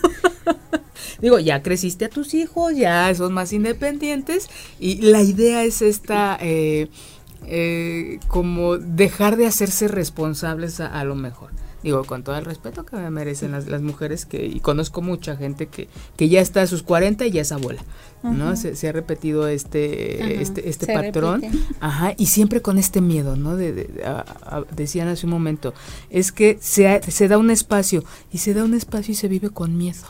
Digo, 1.20 1.38
ya 1.38 1.62
creciste 1.62 2.06
a 2.06 2.08
tus 2.08 2.34
hijos, 2.34 2.74
ya 2.74 3.14
son 3.14 3.32
más 3.32 3.52
independientes 3.52 4.48
y 4.80 5.02
la 5.02 5.22
idea 5.22 5.62
es 5.62 5.80
esta, 5.80 6.36
eh, 6.40 6.88
eh, 7.46 8.18
como 8.26 8.78
dejar 8.78 9.36
de 9.36 9.46
hacerse 9.46 9.86
responsables 9.86 10.80
a 10.80 11.04
lo 11.04 11.14
mejor 11.14 11.50
digo, 11.82 12.04
con 12.04 12.22
todo 12.22 12.36
el 12.36 12.44
respeto 12.44 12.84
que 12.84 12.96
me 12.96 13.10
merecen 13.10 13.52
las, 13.52 13.66
las 13.66 13.82
mujeres, 13.82 14.24
que 14.24 14.46
y 14.46 14.60
conozco 14.60 15.02
mucha 15.02 15.36
gente 15.36 15.66
que, 15.66 15.88
que 16.16 16.28
ya 16.28 16.40
está 16.40 16.62
a 16.62 16.66
sus 16.66 16.82
40 16.82 17.26
y 17.26 17.32
ya 17.32 17.42
es 17.42 17.52
abuela, 17.52 17.82
¿no? 18.22 18.54
Se, 18.56 18.88
ha 18.88 18.92
repetido 18.92 19.48
este, 19.48 20.40
este, 20.40 20.68
este 20.68 20.92
patrón, 20.92 21.42
ajá, 21.80 22.14
y 22.16 22.26
siempre 22.26 22.62
con 22.62 22.78
este 22.78 23.00
miedo, 23.00 23.36
¿no? 23.36 23.56
De, 23.56 23.90
decían 24.74 25.08
hace 25.08 25.26
un 25.26 25.32
momento, 25.32 25.74
es 26.10 26.30
que 26.30 26.58
se, 26.60 27.00
se 27.10 27.28
da 27.28 27.38
un 27.38 27.50
espacio, 27.50 28.04
y 28.30 28.38
se 28.38 28.54
da 28.54 28.64
un 28.64 28.74
espacio 28.74 29.12
y 29.12 29.16
se 29.16 29.28
vive 29.28 29.50
con 29.50 29.76
miedo, 29.76 30.06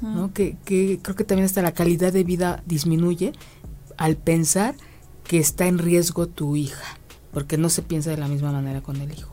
¿no? 0.00 0.32
Que, 0.32 0.56
que 0.64 0.98
creo 1.02 1.16
que 1.16 1.24
también 1.24 1.44
hasta 1.44 1.62
la 1.62 1.72
calidad 1.72 2.12
de 2.12 2.24
vida 2.24 2.62
disminuye 2.66 3.32
al 3.96 4.16
pensar 4.16 4.74
que 5.24 5.38
está 5.38 5.66
en 5.66 5.78
riesgo 5.78 6.26
tu 6.28 6.56
hija, 6.56 6.98
porque 7.32 7.58
no 7.58 7.68
se 7.68 7.82
piensa 7.82 8.10
de 8.10 8.16
la 8.16 8.28
misma 8.28 8.52
manera 8.52 8.80
con 8.80 8.96
el 9.00 9.12
hijo, 9.12 9.32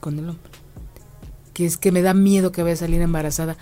con 0.00 0.18
el 0.18 0.28
hombre 0.28 0.47
que 1.58 1.66
es 1.66 1.76
que 1.76 1.90
me 1.90 2.02
da 2.02 2.14
miedo 2.14 2.52
que 2.52 2.62
vaya 2.62 2.74
a 2.74 2.76
salir 2.76 3.02
embarazada. 3.02 3.56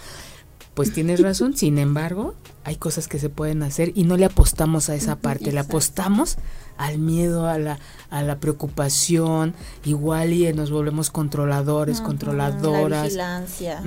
Pues 0.74 0.92
tienes 0.92 1.22
razón, 1.22 1.56
sin 1.56 1.78
embargo, 1.78 2.34
hay 2.62 2.76
cosas 2.76 3.08
que 3.08 3.18
se 3.18 3.30
pueden 3.30 3.62
hacer 3.62 3.92
y 3.94 4.04
no 4.04 4.18
le 4.18 4.26
apostamos 4.26 4.90
a 4.90 4.94
esa 4.94 5.16
parte, 5.16 5.50
le 5.50 5.60
apostamos 5.60 6.36
al 6.76 6.98
miedo, 6.98 7.46
a 7.48 7.56
la, 7.56 7.78
a 8.10 8.20
la 8.20 8.38
preocupación, 8.38 9.54
igual 9.86 10.34
y 10.34 10.52
nos 10.52 10.70
volvemos 10.70 11.10
controladores, 11.10 12.02
controladoras. 12.02 13.14
La 13.14 13.40
vigilancia. 13.40 13.82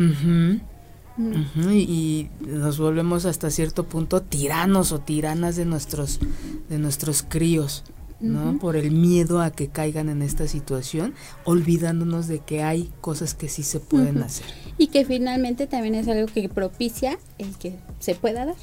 y, 1.71 2.29
nos 2.47 2.79
volvemos 2.79 3.25
hasta 3.25 3.51
cierto 3.51 3.83
punto 3.83 4.23
tiranos 4.23 4.91
o 4.91 4.97
tiranas 4.97 5.55
de 5.55 5.65
nuestros, 5.65 6.19
de 6.67 6.79
nuestros 6.79 7.21
críos. 7.21 7.83
¿No? 8.19 8.57
Por 8.59 8.75
el 8.75 8.91
miedo 8.91 9.41
a 9.41 9.51
que 9.51 9.67
caigan 9.67 10.09
en 10.09 10.21
esta 10.21 10.47
situación, 10.47 11.13
olvidándonos 11.45 12.27
de 12.27 12.39
que 12.39 12.63
hay 12.63 12.91
cosas 13.01 13.33
que 13.33 13.47
sí 13.47 13.63
se 13.63 13.79
pueden 13.79 14.21
hacer. 14.23 14.45
Y 14.77 14.87
que 14.87 15.05
finalmente 15.05 15.67
también 15.67 15.95
es 15.95 16.07
algo 16.07 16.27
que 16.27 16.49
propicia 16.49 17.17
el 17.37 17.55
que 17.57 17.75
se 17.99 18.15
pueda 18.15 18.45
dar. 18.45 18.55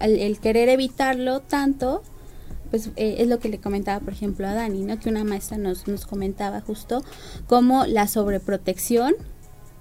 el, 0.00 0.38
querer 0.40 0.68
evitarlo 0.68 1.40
tanto, 1.40 2.02
pues 2.70 2.90
eh, 2.96 3.16
es 3.18 3.28
lo 3.28 3.38
que 3.38 3.48
le 3.48 3.58
comentaba, 3.58 4.00
por 4.00 4.12
ejemplo, 4.12 4.46
a 4.46 4.54
Dani, 4.54 4.82
¿no? 4.82 4.98
Que 4.98 5.08
una 5.08 5.24
maestra 5.24 5.56
nos, 5.58 5.88
nos 5.88 6.06
comentaba 6.06 6.60
justo 6.60 7.04
como 7.46 7.86
la 7.86 8.08
sobreprotección 8.08 9.14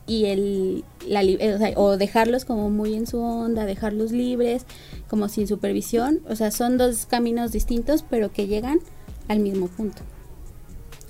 y 0.08 0.26
el 0.26 0.84
la, 1.08 1.24
eh, 1.24 1.74
o, 1.76 1.97
dejarlos 1.97 2.45
como 2.45 2.70
muy 2.70 2.93
en 2.93 3.08
su 3.08 3.20
onda, 3.20 3.66
dejarlos 3.66 4.12
libres, 4.12 4.66
como 5.10 5.30
sin 5.30 5.47
supervisión, 5.47 6.20
o 6.28 6.36
sea, 6.36 6.51
son 6.51 6.78
dos 6.78 7.06
caminos 7.06 7.51
distintos, 7.51 8.03
pero 8.10 8.32
que 8.32 8.47
llegan 8.47 8.80
al 9.28 9.39
mismo 9.39 9.68
punto. 9.68 10.01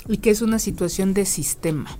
Y 0.07 0.17
que 0.17 0.29
es 0.29 0.41
una 0.41 0.59
situación 0.59 1.13
de 1.13 1.25
sistema. 1.25 1.97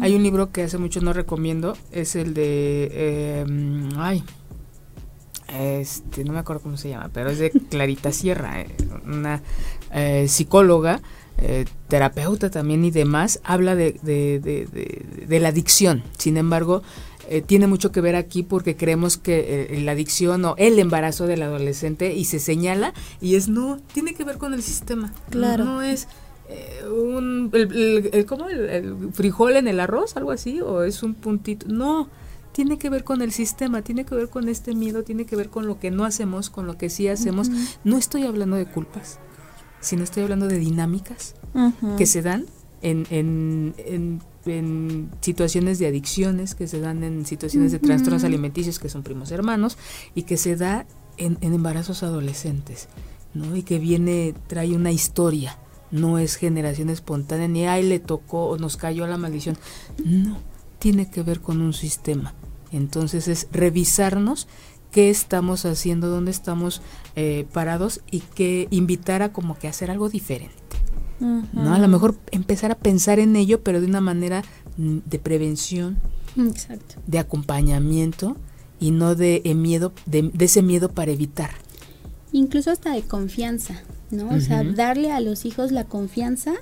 Hay 0.00 0.14
un 0.14 0.22
libro 0.22 0.50
que 0.52 0.62
hace 0.62 0.78
mucho 0.78 1.02
no 1.02 1.12
recomiendo, 1.12 1.76
es 1.90 2.16
el 2.16 2.32
de, 2.32 3.42
em, 3.42 3.90
ay, 3.96 4.24
este, 5.48 6.24
no 6.24 6.32
me 6.32 6.38
acuerdo 6.38 6.62
cómo 6.62 6.78
se 6.78 6.88
llama, 6.88 7.10
pero 7.12 7.28
es 7.28 7.38
de 7.38 7.50
Clarita 7.50 8.10
Sierra, 8.10 8.62
eh, 8.62 8.68
una 9.04 9.42
eh, 9.92 10.26
psicóloga 10.28 11.02
eh, 11.38 11.64
terapeuta 11.88 12.50
también 12.50 12.84
y 12.84 12.90
demás, 12.90 13.40
habla 13.42 13.74
de, 13.74 13.92
de, 14.02 15.40
la 15.40 15.48
adicción. 15.48 16.04
Sin 16.16 16.36
embargo, 16.36 16.82
eh, 17.28 17.42
tiene 17.42 17.66
mucho 17.66 17.90
que 17.90 18.00
ver 18.00 18.14
aquí 18.16 18.42
porque 18.42 18.76
creemos 18.76 19.16
que 19.16 19.66
eh, 19.70 19.80
la 19.80 19.92
adicción 19.92 20.44
o 20.44 20.54
el 20.56 20.78
embarazo 20.78 21.26
del 21.26 21.42
adolescente 21.42 22.14
y 22.14 22.26
se 22.26 22.38
señala 22.38 22.94
y 23.20 23.34
es 23.34 23.48
no, 23.48 23.78
tiene 23.92 24.14
que 24.14 24.24
ver 24.24 24.38
con 24.38 24.54
el 24.54 24.62
sistema. 24.62 25.12
Claro. 25.30 25.64
No, 25.64 25.82
es 25.82 26.06
un, 26.88 27.50
el, 27.54 28.10
el, 28.12 28.26
¿cómo? 28.26 28.48
El, 28.48 29.10
frijol 29.12 29.56
en 29.56 29.66
el 29.66 29.80
arroz, 29.80 30.16
algo 30.16 30.30
así, 30.30 30.60
o 30.60 30.84
es 30.84 31.02
un 31.02 31.14
puntito. 31.14 31.66
No, 31.68 32.08
tiene 32.52 32.78
que 32.78 32.88
ver 32.88 33.04
con 33.04 33.20
el 33.20 33.32
sistema, 33.32 33.82
tiene 33.82 34.04
que 34.04 34.14
ver 34.14 34.28
con 34.28 34.48
este 34.48 34.74
miedo, 34.74 35.02
tiene 35.02 35.24
que 35.24 35.34
ver 35.34 35.48
con 35.48 35.66
lo 35.66 35.80
que 35.80 35.90
no 35.90 36.04
hacemos, 36.04 36.50
con 36.50 36.66
lo 36.66 36.76
que 36.78 36.90
sí 36.90 37.08
hacemos. 37.08 37.50
No 37.82 37.96
estoy 37.96 38.24
hablando 38.24 38.56
de 38.56 38.66
culpas 38.66 39.18
sino 39.82 40.04
estoy 40.04 40.22
hablando 40.22 40.48
de 40.48 40.58
dinámicas 40.58 41.34
que 41.98 42.06
se 42.06 42.22
dan 42.22 42.46
en, 42.80 43.06
en, 43.10 44.22
en, 44.46 45.10
situaciones 45.20 45.78
de 45.78 45.86
adicciones, 45.86 46.54
que 46.54 46.66
se 46.66 46.80
dan 46.80 47.04
en 47.04 47.26
situaciones 47.26 47.72
de 47.72 47.78
trastornos 47.78 48.24
alimenticios, 48.24 48.78
que 48.78 48.88
son 48.88 49.02
primos 49.02 49.30
hermanos, 49.30 49.76
y 50.14 50.22
que 50.22 50.36
se 50.36 50.56
da 50.56 50.86
en, 51.18 51.36
embarazos 51.42 52.02
adolescentes, 52.02 52.88
¿no? 53.34 53.54
Y 53.54 53.62
que 53.62 53.78
viene, 53.78 54.34
trae 54.46 54.74
una 54.74 54.92
historia, 54.92 55.58
no 55.90 56.18
es 56.18 56.36
generación 56.36 56.88
espontánea, 56.88 57.48
ni 57.48 57.66
ay 57.66 57.82
le 57.82 57.98
tocó 57.98 58.46
o 58.46 58.58
nos 58.58 58.76
cayó 58.76 59.06
la 59.06 59.18
maldición, 59.18 59.58
no, 60.04 60.38
tiene 60.78 61.10
que 61.10 61.22
ver 61.22 61.40
con 61.40 61.60
un 61.60 61.72
sistema. 61.72 62.34
Entonces 62.72 63.28
es 63.28 63.48
revisarnos 63.52 64.48
qué 64.92 65.10
estamos 65.10 65.64
haciendo, 65.64 66.08
dónde 66.08 66.30
estamos 66.30 66.82
eh, 67.16 67.46
parados 67.52 68.02
y 68.10 68.20
que 68.20 68.68
invitar 68.70 69.22
a 69.22 69.32
como 69.32 69.58
que 69.58 69.66
hacer 69.66 69.90
algo 69.90 70.08
diferente. 70.08 70.54
¿no? 71.18 71.72
A 71.72 71.78
lo 71.78 71.88
mejor 71.88 72.16
empezar 72.30 72.72
a 72.72 72.74
pensar 72.76 73.18
en 73.18 73.36
ello, 73.36 73.62
pero 73.62 73.80
de 73.80 73.86
una 73.86 74.00
manera 74.00 74.42
mm, 74.76 74.98
de 75.06 75.18
prevención, 75.18 75.98
de 77.06 77.18
acompañamiento 77.18 78.36
y 78.80 78.90
no 78.90 79.14
de, 79.14 79.42
eh, 79.44 79.54
miedo, 79.54 79.92
de, 80.06 80.30
ese 80.40 80.62
miedo 80.62 80.90
para 80.90 81.12
evitar. 81.12 81.50
Incluso 82.32 82.70
hasta 82.70 82.92
de 82.92 83.02
confianza, 83.02 83.82
¿no? 84.10 84.30
O 84.30 84.40
sea, 84.40 84.64
darle 84.64 85.12
a 85.12 85.20
los 85.20 85.44
hijos 85.44 85.70
la 85.70 85.84
confianza 85.84 86.54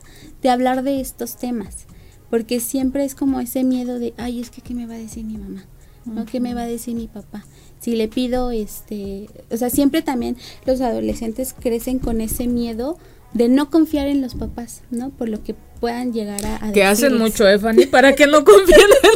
de 0.43 0.51
hablar 0.51 0.83
de 0.83 1.01
estos 1.01 1.37
temas, 1.37 1.87
porque 2.29 2.61
siempre 2.61 3.05
es 3.05 3.15
como 3.15 3.41
ese 3.41 3.65
miedo 3.65 3.99
de, 3.99 4.13
ay, 4.19 4.41
es 4.41 4.51
que 4.51 4.61
qué 4.63 4.75
me 4.75 4.87
va 4.87 4.95
a 4.95 4.99
decir 4.99 5.25
mi 5.25 5.39
mamá, 5.39 5.65
¿no? 6.05 6.27
¿Qué 6.27 6.41
me 6.41 6.55
va 6.55 6.63
a 6.63 6.67
decir 6.67 6.95
mi 6.95 7.07
papá? 7.07 7.45
Si 7.81 7.97
le 7.97 8.09
pido, 8.09 8.51
este, 8.51 9.29
o 9.51 9.57
sea, 9.57 9.71
siempre 9.71 10.03
también 10.03 10.37
los 10.67 10.81
adolescentes 10.81 11.55
crecen 11.59 11.99
con 11.99 12.21
ese 12.21 12.47
miedo 12.47 12.99
de 13.33 13.49
no 13.49 13.71
confiar 13.71 14.07
en 14.07 14.21
los 14.21 14.35
papás, 14.35 14.83
¿no? 14.91 15.11
Por 15.11 15.29
lo 15.29 15.43
que 15.43 15.55
puedan 15.81 16.13
llegar 16.13 16.45
a... 16.45 16.73
que 16.73 16.85
hacen 16.85 17.17
mucho, 17.17 17.49
Efani, 17.49 17.87
para 17.87 18.15
que 18.15 18.27
no 18.27 18.45
confíen 18.45 18.81
en 18.81 19.09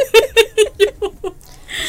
ellos. 0.81 1.35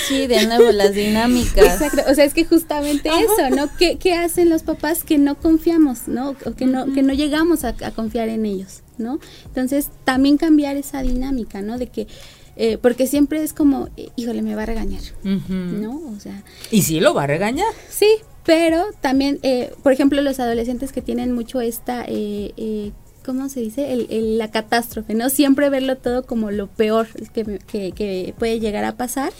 Sí, 0.07 0.27
de 0.27 0.45
nuevo 0.45 0.71
las 0.71 0.93
dinámicas. 0.93 1.81
Exacto, 1.81 2.03
o 2.09 2.13
sea, 2.13 2.25
es 2.25 2.33
que 2.33 2.45
justamente 2.45 3.09
eso, 3.09 3.55
¿no? 3.55 3.69
¿Qué, 3.77 3.97
¿Qué, 3.97 4.13
hacen 4.13 4.49
los 4.49 4.61
papás 4.61 5.03
que 5.03 5.17
no 5.17 5.35
confiamos, 5.35 6.07
¿no? 6.07 6.35
O 6.45 6.53
que 6.53 6.65
no, 6.65 6.91
que 6.93 7.01
no 7.01 7.13
llegamos 7.13 7.63
a, 7.63 7.69
a 7.69 7.91
confiar 7.91 8.29
en 8.29 8.45
ellos, 8.45 8.81
¿no? 8.97 9.19
Entonces, 9.45 9.89
también 10.03 10.37
cambiar 10.37 10.75
esa 10.75 11.01
dinámica, 11.01 11.61
¿no? 11.61 11.77
De 11.77 11.87
que 11.87 12.07
eh, 12.55 12.77
porque 12.77 13.07
siempre 13.07 13.43
es 13.43 13.53
como, 13.53 13.89
híjole, 14.15 14.41
me 14.41 14.55
va 14.55 14.63
a 14.63 14.65
regañar, 14.65 15.01
¿no? 15.23 16.01
O 16.15 16.19
sea... 16.19 16.43
¿Y 16.71 16.83
sí 16.83 16.99
lo 16.99 17.13
va 17.13 17.23
a 17.23 17.27
regañar? 17.27 17.67
Sí, 17.89 18.07
pero 18.45 18.85
también, 19.01 19.39
eh, 19.43 19.73
por 19.83 19.91
ejemplo, 19.91 20.21
los 20.21 20.39
adolescentes 20.39 20.91
que 20.91 21.01
tienen 21.01 21.31
mucho 21.31 21.61
esta... 21.61 22.05
Eh, 22.07 22.91
¿cómo 23.25 23.49
se 23.49 23.59
dice? 23.59 23.91
El, 23.91 24.37
la 24.37 24.51
catástrofe, 24.51 25.15
¿no? 25.15 25.29
Siempre 25.29 25.69
verlo 25.69 25.97
todo 25.97 26.25
como 26.25 26.51
lo 26.51 26.67
peor 26.67 27.07
que, 27.33 27.59
que, 27.65 28.33
puede 28.37 28.59
llegar 28.59 28.85
a 28.85 28.95
pasar, 28.95 29.33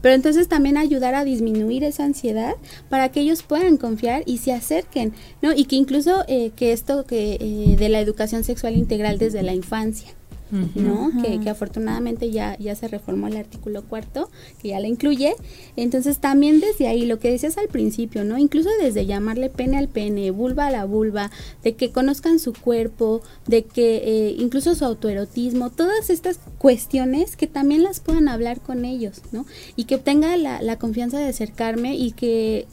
pero 0.00 0.14
entonces 0.14 0.48
también 0.48 0.76
ayudar 0.76 1.14
a 1.14 1.24
disminuir 1.24 1.82
esa 1.82 2.04
ansiedad 2.04 2.54
para 2.88 3.10
que 3.10 3.20
ellos 3.20 3.42
puedan 3.42 3.76
confiar 3.76 4.22
y 4.26 4.38
se 4.38 4.52
acerquen, 4.52 5.12
¿no? 5.42 5.52
Y 5.52 5.64
que 5.64 5.76
incluso 5.76 6.24
eh, 6.28 6.52
que 6.54 6.72
esto 6.72 7.04
que 7.04 7.36
eh, 7.40 7.76
de 7.76 7.88
la 7.88 8.00
educación 8.00 8.44
sexual 8.44 8.76
integral 8.76 9.18
desde 9.18 9.42
la 9.42 9.54
infancia, 9.54 10.14
¿no? 10.52 11.10
que, 11.22 11.48
afortunadamente 11.48 12.30
ya, 12.30 12.56
ya 12.58 12.74
se 12.74 12.86
reformó 12.86 13.26
el 13.26 13.36
artículo 13.36 13.82
cuarto, 13.82 14.30
que 14.60 14.68
ya 14.68 14.80
la 14.80 14.86
incluye. 14.86 15.34
Entonces 15.76 16.18
también 16.18 16.60
desde 16.60 16.88
ahí, 16.88 17.06
lo 17.06 17.18
que 17.18 17.30
decías 17.30 17.56
al 17.56 17.68
principio, 17.68 18.24
¿no? 18.24 18.38
Incluso 18.38 18.68
desde 18.80 19.06
llamarle 19.06 19.48
pene 19.48 19.78
al 19.78 19.88
pene, 19.88 20.30
vulva 20.30 20.66
a 20.66 20.70
la 20.70 20.84
vulva, 20.84 21.30
de 21.62 21.74
que 21.74 21.90
conozcan 21.90 22.38
su 22.38 22.52
cuerpo, 22.52 23.22
de 23.46 23.64
que 23.64 23.96
eh, 23.96 24.36
incluso 24.38 24.74
su 24.74 24.84
autoerotismo, 24.84 25.70
todas 25.70 26.10
estas 26.10 26.38
cuestiones 26.58 27.36
que 27.36 27.46
también 27.46 27.82
las 27.82 28.00
puedan 28.00 28.28
hablar 28.28 28.60
con 28.60 28.84
ellos, 28.84 29.22
¿no? 29.32 29.46
Y 29.76 29.84
que 29.84 29.98
tenga 29.98 30.36
la, 30.36 30.60
la 30.60 30.78
confianza 30.78 31.18
de 31.18 31.28
acercarme 31.28 31.96
y 31.96 32.12
que 32.12 32.66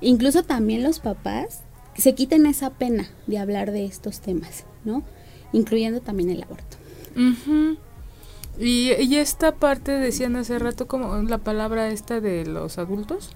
incluso 0.00 0.42
también 0.42 0.82
los 0.82 1.00
papás 1.00 1.60
se 1.96 2.14
quiten 2.14 2.44
esa 2.46 2.70
pena 2.70 3.08
de 3.26 3.38
hablar 3.38 3.70
de 3.70 3.86
estos 3.86 4.20
temas, 4.20 4.64
¿no? 4.84 5.02
Incluyendo 5.52 6.00
también 6.00 6.30
el 6.30 6.42
aborto 6.42 6.83
y, 7.16 8.92
y, 8.92 9.16
esta 9.16 9.54
parte 9.54 9.92
decían 9.92 10.36
hace 10.36 10.58
rato 10.58 10.86
como 10.86 11.16
la 11.22 11.38
palabra 11.38 11.88
esta 11.88 12.20
de 12.20 12.46
los 12.46 12.78
adultos. 12.78 13.30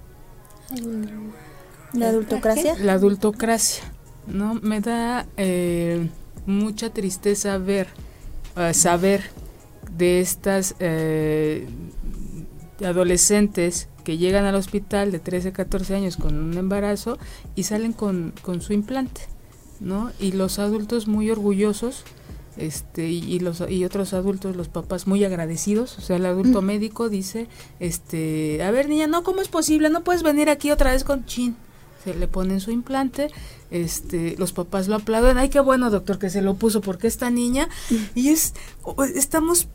La 1.92 2.08
adultocracia. 2.08 2.76
La 2.78 2.94
adultocracia, 2.94 3.84
¿no? 4.26 4.54
Me 4.54 4.80
da 4.80 5.26
eh, 5.36 6.08
mucha 6.46 6.90
tristeza 6.90 7.58
ver, 7.58 7.88
eh, 8.56 8.74
saber 8.74 9.22
de 9.96 10.20
estas 10.20 10.74
eh, 10.80 11.66
adolescentes 12.84 13.88
que 14.04 14.18
llegan 14.18 14.44
al 14.44 14.54
hospital 14.54 15.12
de 15.12 15.18
13, 15.18 15.52
14 15.52 15.94
años 15.94 16.16
con 16.16 16.38
un 16.38 16.56
embarazo 16.56 17.18
y 17.54 17.64
salen 17.64 17.92
con, 17.92 18.34
con 18.42 18.60
su 18.60 18.72
implante, 18.72 19.22
¿no? 19.80 20.12
Y 20.20 20.32
los 20.32 20.58
adultos 20.58 21.06
muy 21.06 21.30
orgullosos 21.30 22.04
este 22.58 23.08
y, 23.08 23.38
los 23.40 23.62
y 23.68 23.84
otros 23.84 24.12
adultos 24.14 24.56
los 24.56 24.68
papás 24.68 25.06
muy 25.06 25.24
agradecidos. 25.24 25.98
O 25.98 26.00
sea 26.00 26.16
el 26.16 26.26
adulto 26.26 26.62
mm. 26.62 26.64
médico 26.64 27.08
dice 27.08 27.48
este 27.80 28.62
a 28.62 28.70
ver 28.70 28.88
niña 28.88 29.06
no 29.06 29.22
cómo 29.22 29.40
es 29.40 29.48
posible 29.48 29.90
no 29.90 30.02
puedes 30.04 30.22
venir 30.22 30.50
aquí 30.50 30.70
otra 30.70 30.92
vez 30.92 31.04
con 31.04 31.24
chin 31.24 31.56
se 32.04 32.14
le 32.14 32.28
ponen 32.28 32.60
su 32.60 32.70
implante 32.70 33.30
este 33.70 34.36
los 34.38 34.52
papás 34.52 34.88
lo 34.88 34.96
aplauden. 34.96 35.38
Ay 35.38 35.48
qué 35.48 35.60
bueno 35.60 35.90
doctor 35.90 36.18
que 36.18 36.30
se 36.30 36.42
lo 36.42 36.54
puso 36.54 36.80
porque 36.80 37.06
esta 37.06 37.30
niña 37.30 37.68
y 38.14 38.28
es 38.28 38.54
estamos 39.14 39.68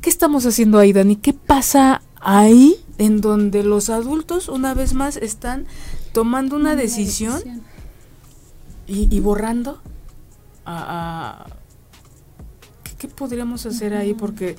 qué 0.00 0.10
estamos 0.10 0.46
haciendo 0.46 0.78
ahí 0.78 0.92
Dani 0.92 1.16
qué 1.16 1.32
pasa 1.32 2.02
ahí 2.20 2.76
en 2.98 3.20
donde 3.20 3.62
los 3.62 3.90
adultos 3.90 4.48
una 4.48 4.74
vez 4.74 4.94
más 4.94 5.16
están 5.16 5.66
tomando 6.12 6.56
una, 6.56 6.76
decisión, 6.76 7.42
Y, 8.86 9.20
borrando 9.20 9.82
a, 10.64 11.46
¿qué 12.98 13.08
podríamos 13.08 13.66
hacer 13.66 13.94
ahí? 13.94 14.14
Porque 14.14 14.56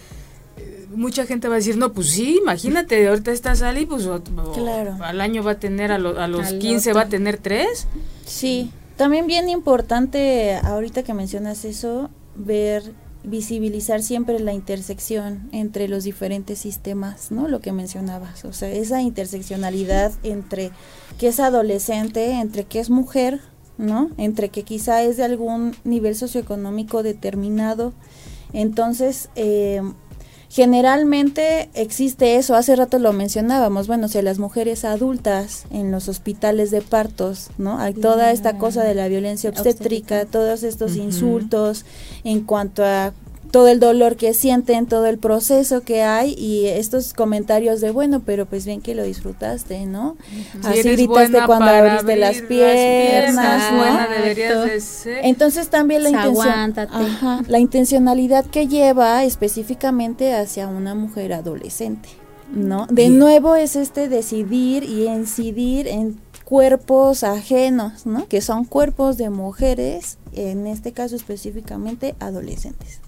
eh, 0.57 0.87
mucha 0.95 1.25
gente 1.25 1.47
va 1.47 1.55
a 1.55 1.57
decir, 1.57 1.77
no, 1.77 1.93
pues 1.93 2.09
sí, 2.09 2.37
imagínate, 2.41 3.07
ahorita 3.07 3.31
está 3.31 3.55
Sally, 3.55 3.85
pues 3.85 4.07
al 4.07 5.21
año 5.21 5.43
va 5.43 5.51
a 5.51 5.59
tener, 5.59 5.91
a, 5.91 5.97
los 5.97 6.53
15 6.53 6.93
va 6.93 7.01
a 7.01 7.09
tener 7.09 7.37
tres. 7.37 7.87
Sí, 8.25 8.71
también 8.95 9.27
bien 9.27 9.49
importante, 9.49 10.55
ahorita 10.63 11.03
que 11.03 11.13
mencionas 11.13 11.65
eso, 11.65 12.09
ver 12.35 12.93
visibilizar 13.23 14.01
siempre 14.01 14.39
la 14.39 14.53
intersección 14.53 15.49
entre 15.51 15.89
los 15.89 16.05
diferentes 16.05 16.59
sistemas, 16.59 17.29
¿no? 17.29 17.47
Lo 17.47 17.59
que 17.59 17.73
mencionabas, 17.73 18.45
o 18.45 18.53
sea, 18.53 18.69
esa 18.69 19.01
interseccionalidad 19.01 20.13
entre 20.23 20.71
que 21.19 21.27
es 21.27 21.39
adolescente, 21.39 22.31
entre 22.39 22.63
que 22.63 22.79
es 22.79 22.89
mujer, 22.89 23.41
¿no? 23.77 24.09
Entre 24.17 24.49
que 24.49 24.63
quizá 24.63 25.03
es 25.03 25.17
de 25.17 25.23
algún 25.23 25.75
nivel 25.83 26.15
socioeconómico 26.15 27.03
determinado. 27.03 27.93
Entonces, 28.53 29.29
eh, 29.35 29.81
generalmente 30.49 31.69
existe 31.73 32.37
eso, 32.37 32.55
hace 32.55 32.75
rato 32.75 32.99
lo 32.99 33.11
mencionábamos, 33.13 33.87
bueno, 33.87 34.07
si 34.07 34.17
a 34.17 34.21
las 34.21 34.39
mujeres 34.39 34.85
adultas 34.85 35.65
en 35.71 35.91
los 35.91 36.07
hospitales 36.07 36.71
de 36.71 36.81
partos, 36.81 37.49
¿no? 37.57 37.79
Hay 37.79 37.93
toda 37.93 38.31
esta 38.31 38.57
cosa 38.57 38.83
de 38.83 38.95
la 38.95 39.07
violencia 39.07 39.49
obstétrica, 39.49 40.25
todos 40.25 40.63
estos 40.63 40.95
insultos 40.95 41.85
en 42.23 42.41
cuanto 42.41 42.85
a 42.85 43.13
todo 43.51 43.67
el 43.67 43.79
dolor 43.79 44.15
que 44.15 44.33
sienten, 44.33 44.85
todo 44.85 45.05
el 45.05 45.17
proceso 45.17 45.81
que 45.81 46.03
hay 46.03 46.33
y 46.37 46.67
estos 46.67 47.13
comentarios 47.13 47.81
de 47.81 47.91
bueno, 47.91 48.21
pero 48.25 48.45
pues 48.45 48.65
bien 48.65 48.81
que 48.81 48.95
lo 48.95 49.03
disfrutaste, 49.03 49.85
¿no? 49.85 50.17
Así 50.63 50.83
gritaste 50.83 51.39
cuando 51.45 51.65
abriste 51.65 52.15
las 52.15 52.41
piernas, 52.41 53.71
¿no? 53.73 53.83
Entonces 55.23 55.69
también 55.69 56.03
la 56.03 56.09
intención, 56.09 56.75
la 57.47 57.59
intencionalidad 57.59 58.45
que 58.45 58.67
lleva 58.67 59.23
específicamente 59.23 60.33
hacia 60.33 60.67
una 60.67 60.95
mujer 60.95 61.33
adolescente, 61.33 62.09
¿no? 62.53 62.87
De 62.87 63.09
nuevo 63.09 63.55
es 63.55 63.75
este 63.75 64.09
decidir 64.09 64.83
y 64.83 65.07
incidir 65.07 65.87
en 65.87 66.19
cuerpos 66.43 67.23
ajenos, 67.23 68.05
¿no? 68.05 68.27
Que 68.27 68.39
son 68.41 68.63
cuerpos 68.63 69.17
de 69.17 69.29
mujeres, 69.29 70.17
en 70.33 70.65
este 70.65 70.93
caso 70.93 71.15
específicamente 71.15 72.15
adolescentes. 72.19 73.01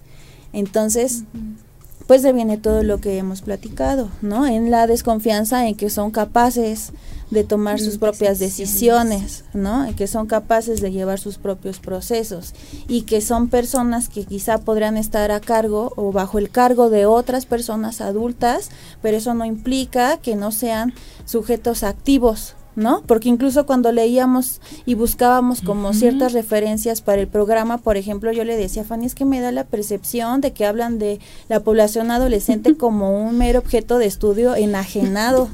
Entonces, 0.52 1.24
pues 2.06 2.22
se 2.22 2.32
viene 2.32 2.56
todo 2.56 2.82
lo 2.82 3.00
que 3.00 3.18
hemos 3.18 3.40
platicado, 3.40 4.08
¿no? 4.20 4.44
En 4.44 4.70
la 4.72 4.88
desconfianza 4.88 5.68
en 5.68 5.76
que 5.76 5.90
son 5.90 6.10
capaces 6.10 6.92
de 7.30 7.44
tomar 7.44 7.78
sus 7.78 7.98
propias 7.98 8.40
decisiones, 8.40 9.44
¿no? 9.54 9.84
En 9.84 9.94
que 9.94 10.08
son 10.08 10.26
capaces 10.26 10.80
de 10.80 10.90
llevar 10.90 11.20
sus 11.20 11.38
propios 11.38 11.78
procesos 11.78 12.52
y 12.88 13.02
que 13.02 13.20
son 13.20 13.48
personas 13.48 14.08
que 14.08 14.24
quizá 14.24 14.58
podrían 14.58 14.96
estar 14.96 15.30
a 15.30 15.38
cargo 15.38 15.92
o 15.94 16.10
bajo 16.10 16.38
el 16.38 16.50
cargo 16.50 16.90
de 16.90 17.06
otras 17.06 17.46
personas 17.46 18.00
adultas, 18.00 18.70
pero 19.02 19.16
eso 19.16 19.34
no 19.34 19.44
implica 19.44 20.16
que 20.16 20.34
no 20.34 20.50
sean 20.50 20.92
sujetos 21.26 21.84
activos 21.84 22.56
¿no? 22.76 23.02
Porque 23.06 23.28
incluso 23.28 23.66
cuando 23.66 23.92
leíamos 23.92 24.60
y 24.86 24.94
buscábamos 24.94 25.60
como 25.60 25.92
ciertas 25.92 26.32
referencias 26.32 27.00
para 27.00 27.20
el 27.20 27.28
programa, 27.28 27.78
por 27.78 27.96
ejemplo, 27.96 28.32
yo 28.32 28.44
le 28.44 28.56
decía 28.56 28.82
a 28.82 28.84
Fanny, 28.84 29.06
es 29.06 29.14
que 29.14 29.24
me 29.24 29.40
da 29.40 29.52
la 29.52 29.64
percepción 29.64 30.40
de 30.40 30.52
que 30.52 30.66
hablan 30.66 30.98
de 30.98 31.20
la 31.48 31.60
población 31.60 32.10
adolescente 32.10 32.76
como 32.78 33.22
un 33.22 33.38
mero 33.38 33.58
objeto 33.58 33.98
de 33.98 34.06
estudio 34.06 34.54
enajenado, 34.54 35.48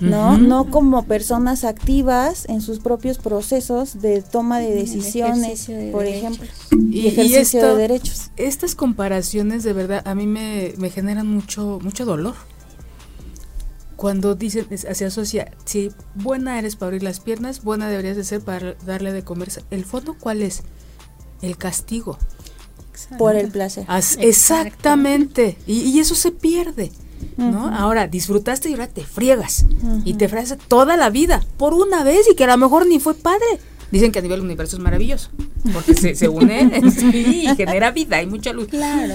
¿no? 0.00 0.38
No 0.38 0.70
como 0.70 1.04
personas 1.04 1.64
activas 1.64 2.46
en 2.48 2.60
sus 2.60 2.78
propios 2.78 3.18
procesos 3.18 4.00
de 4.00 4.22
toma 4.22 4.60
de 4.60 4.74
decisiones, 4.74 5.68
por 5.92 6.06
ejemplo, 6.06 6.46
y, 6.90 7.08
ejercicio 7.08 7.66
de 7.66 7.76
derechos. 7.76 8.30
Estas 8.36 8.74
comparaciones 8.74 9.64
de 9.64 9.72
verdad 9.72 10.02
a 10.06 10.14
mí 10.14 10.26
me, 10.26 10.72
me 10.78 10.90
generan 10.90 11.26
mucho, 11.26 11.78
mucho 11.82 12.04
dolor 12.04 12.34
cuando 14.00 14.34
dicen, 14.34 14.66
se 14.78 15.04
asocia, 15.04 15.52
si 15.66 15.92
buena 16.14 16.58
eres 16.58 16.74
para 16.74 16.86
abrir 16.86 17.02
las 17.02 17.20
piernas, 17.20 17.62
buena 17.62 17.86
deberías 17.86 18.16
de 18.16 18.24
ser 18.24 18.40
para 18.40 18.72
darle 18.86 19.12
de 19.12 19.24
comer. 19.24 19.50
¿El 19.70 19.84
fondo 19.84 20.16
cuál 20.18 20.40
es? 20.40 20.62
El 21.42 21.58
castigo. 21.58 22.16
Por 23.18 23.36
el 23.36 23.50
placer. 23.50 23.84
exactamente. 24.18 25.58
Y, 25.66 26.00
eso 26.00 26.14
se 26.14 26.32
pierde. 26.32 26.92
¿no? 27.36 27.68
Ahora 27.68 28.06
disfrutaste 28.06 28.70
y 28.70 28.72
ahora 28.72 28.88
te 28.88 29.04
friegas. 29.04 29.66
Y 30.06 30.14
te 30.14 30.30
friegas 30.30 30.56
toda 30.66 30.96
la 30.96 31.10
vida. 31.10 31.44
Por 31.58 31.74
una 31.74 32.02
vez 32.02 32.26
y 32.32 32.34
que 32.34 32.44
a 32.44 32.46
lo 32.46 32.56
mejor 32.56 32.86
ni 32.86 33.00
fue 33.00 33.12
padre. 33.12 33.60
Dicen 33.90 34.12
que 34.12 34.20
a 34.20 34.22
nivel 34.22 34.40
universo 34.40 34.76
es 34.76 34.82
maravilloso, 34.82 35.30
porque 35.72 35.94
se, 35.94 36.14
se 36.14 36.28
une 36.28 36.80
y 37.12 37.46
genera 37.56 37.90
vida, 37.90 38.18
hay 38.18 38.26
mucha 38.26 38.52
luz. 38.52 38.68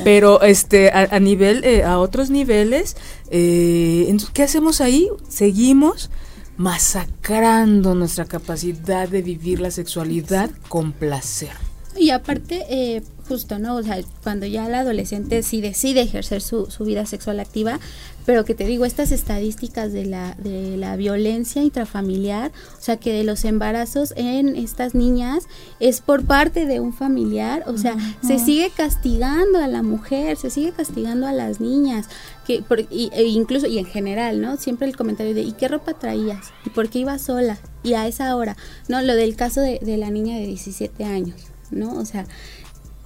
Pero 0.04 0.42
este 0.42 0.92
a, 0.92 1.20
nivel, 1.20 1.64
eh, 1.64 1.84
a 1.84 1.98
otros 1.98 2.30
niveles, 2.30 2.98
eh, 3.32 4.16
¿qué 4.34 4.44
hacemos 4.44 4.82
ahí? 4.82 5.08
Seguimos 5.30 6.10
masacrando 6.58 7.96
nuestra 7.96 8.26
capacidad 8.26 9.08
de 9.08 9.22
vivir 9.22 9.60
la 9.60 9.72
sexualidad 9.72 10.50
con 10.68 10.92
placer. 10.92 11.52
Y 11.98 12.10
aparte, 12.10 12.66
eh, 12.70 13.02
justo, 13.28 13.58
¿no? 13.58 13.78
O 13.78 13.84
sea, 13.84 14.00
cuando 14.24 14.46
ya 14.46 14.68
el 14.68 14.76
adolescente 14.76 15.44
sí 15.44 15.62
decide 15.62 16.02
ejercer 16.02 16.42
su, 16.42 16.70
su 16.70 16.84
vida 16.84 17.06
sexual 17.06 17.40
activa, 17.40 17.80
pero 18.26 18.44
que 18.44 18.56
te 18.56 18.66
digo, 18.66 18.86
estas 18.86 19.12
estadísticas 19.12 19.94
de 19.94 20.06
la, 20.06 20.36
de 20.36 20.78
la 20.78 20.96
violencia 20.96 21.62
intrafamiliar, 21.62 22.52
o 22.78 22.82
sea, 22.82 22.98
que 22.98 23.14
de 23.14 23.24
los 23.24 23.46
embarazos 23.46 24.14
en 24.18 24.56
estas 24.56 24.96
niñas 24.96 25.48
es 25.80 26.02
por 26.02 26.26
parte 26.26 26.66
de 26.66 26.80
un 26.80 26.94
familiar, 26.94 27.64
o 27.68 27.78
sea, 27.78 27.96
se 28.26 28.40
sigue 28.40 28.72
castigando 28.76 29.60
a 29.60 29.68
la 29.68 29.84
mujer, 29.84 30.38
se 30.38 30.50
sigue 30.50 30.72
castigando 30.72 31.28
a 31.28 31.34
las 31.34 31.60
niñas, 31.60 32.08
que 32.46 32.64
e 32.92 33.24
incluso, 33.24 33.68
y 33.68 33.80
en 33.80 33.86
general, 33.86 34.42
¿no? 34.42 34.58
Siempre 34.58 34.88
el 34.88 34.96
comentario 34.96 35.34
de, 35.34 35.42
¿y 35.42 35.54
qué 35.54 35.68
ropa 35.68 35.94
traías? 35.94 36.52
¿Y 36.66 36.70
por 36.70 36.90
qué 36.90 37.00
ibas 37.00 37.22
sola? 37.22 37.60
Y 37.84 37.94
a 37.94 38.08
esa 38.08 38.36
hora, 38.36 38.58
¿no? 38.88 39.02
Lo 39.02 39.16
del 39.16 39.36
caso 39.36 39.62
de, 39.62 39.80
de 39.82 39.98
la 39.98 40.10
niña 40.10 40.38
de 40.38 40.48
17 40.48 41.04
años, 41.04 41.36
¿no? 41.70 41.94
O 41.98 42.06
sea, 42.06 42.26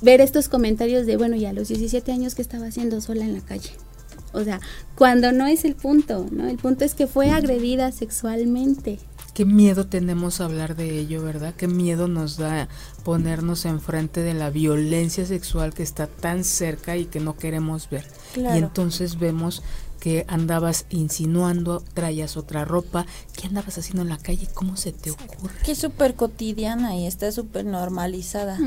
ver 0.02 0.22
estos 0.22 0.50
comentarios 0.50 1.06
de, 1.06 1.18
bueno, 1.18 1.36
ya 1.36 1.50
a 1.50 1.54
los 1.54 1.68
17 1.68 2.12
años 2.12 2.36
que 2.36 2.42
estaba 2.42 2.68
haciendo 2.68 3.02
sola 3.02 3.26
en 3.26 3.34
la 3.34 3.42
calle. 3.42 3.70
O 4.34 4.44
sea, 4.44 4.60
cuando 4.96 5.32
no 5.32 5.48
es 5.48 5.66
el 5.66 5.76
punto, 5.76 6.28
¿no? 6.32 6.48
El 6.48 6.58
punto 6.58 6.86
es 6.86 6.94
que 6.94 7.08
fue 7.08 7.32
agredida 7.32 7.92
sexualmente. 7.92 9.00
Qué 9.34 9.46
miedo 9.46 9.88
tenemos 9.88 10.42
a 10.42 10.46
hablar 10.46 10.76
de 10.76 11.00
ello, 11.00 11.24
¿verdad? 11.24 11.54
Qué 11.56 11.68
miedo 11.68 12.08
nos 12.08 12.38
da 12.38 12.68
ponernos 13.04 13.66
enfrente 13.66 14.22
de 14.22 14.34
la 14.34 14.50
violencia 14.50 15.26
sexual 15.26 15.74
que 15.74 15.84
está 15.84 16.08
tan 16.08 16.44
cerca 16.44 16.98
y 16.98 17.06
que 17.06 17.20
no 17.20 17.38
queremos 17.38 17.90
ver. 17.90 18.06
Y 18.36 18.58
entonces 18.58 19.18
vemos 19.18 19.64
que 20.00 20.26
andabas 20.28 20.86
insinuando, 20.90 21.84
traías 21.94 22.38
otra 22.38 22.66
ropa, 22.66 23.06
¿qué 23.36 23.48
andabas 23.48 23.78
haciendo 23.78 24.02
en 24.02 24.10
la 24.10 24.18
calle? 24.18 24.48
¿Cómo 24.54 24.78
se 24.78 24.92
te 24.92 25.12
ocurre? 25.12 25.56
Que 25.64 25.74
es 25.74 25.78
súper 25.78 26.16
cotidiana 26.16 26.96
y 26.96 27.06
está 27.06 27.32
súper 27.32 27.66
normalizada. 27.66 28.58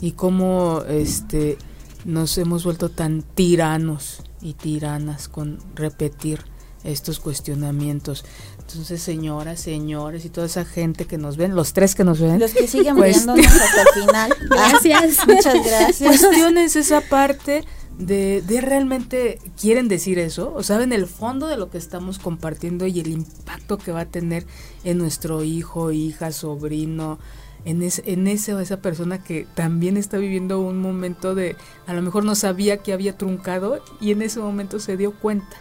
Y 0.00 0.12
cómo 0.12 0.82
este, 0.88 1.58
nos 2.04 2.36
hemos 2.38 2.64
vuelto 2.64 2.88
tan 2.90 3.22
tiranos 3.22 4.22
y 4.40 4.54
tiranas 4.54 5.28
con 5.28 5.58
repetir 5.74 6.40
estos 6.84 7.20
cuestionamientos. 7.20 8.24
Entonces, 8.58 9.02
señoras, 9.02 9.60
señores 9.60 10.24
y 10.24 10.30
toda 10.30 10.46
esa 10.46 10.64
gente 10.64 11.04
que 11.04 11.18
nos 11.18 11.36
ven, 11.36 11.54
los 11.54 11.72
tres 11.72 11.94
que 11.94 12.04
nos 12.04 12.20
ven. 12.20 12.38
Los 12.38 12.52
que 12.52 12.68
siguen 12.68 12.96
viéndonos 13.00 13.46
hasta 13.46 13.82
el 13.82 14.02
final. 14.02 14.34
Gracias. 14.50 15.18
Muchas 15.26 15.54
gracias. 15.64 16.20
Cuestiones 16.20 16.76
esa 16.76 17.00
parte 17.00 17.64
de, 17.98 18.42
de, 18.46 18.60
realmente 18.60 19.38
quieren 19.60 19.88
decir 19.88 20.18
eso, 20.18 20.54
o 20.54 20.62
saben 20.62 20.92
el 20.92 21.06
fondo 21.06 21.48
de 21.48 21.58
lo 21.58 21.68
que 21.68 21.78
estamos 21.78 22.18
compartiendo 22.18 22.86
y 22.86 23.00
el 23.00 23.08
impacto 23.08 23.76
que 23.76 23.92
va 23.92 24.02
a 24.02 24.06
tener 24.06 24.46
en 24.84 24.96
nuestro 24.96 25.44
hijo, 25.44 25.92
hija, 25.92 26.32
sobrino, 26.32 27.18
en, 27.64 27.82
en 27.82 28.26
ese 28.28 28.54
o 28.54 28.60
esa 28.60 28.80
persona 28.80 29.22
que 29.22 29.46
también 29.54 29.96
está 29.96 30.18
viviendo 30.18 30.60
un 30.60 30.78
momento 30.78 31.34
de, 31.34 31.56
a 31.86 31.94
lo 31.94 32.02
mejor 32.02 32.24
no 32.24 32.34
sabía 32.34 32.78
que 32.78 32.92
había 32.92 33.16
truncado 33.16 33.82
y 34.00 34.12
en 34.12 34.22
ese 34.22 34.40
momento 34.40 34.78
se 34.78 34.96
dio 34.96 35.12
cuenta, 35.12 35.56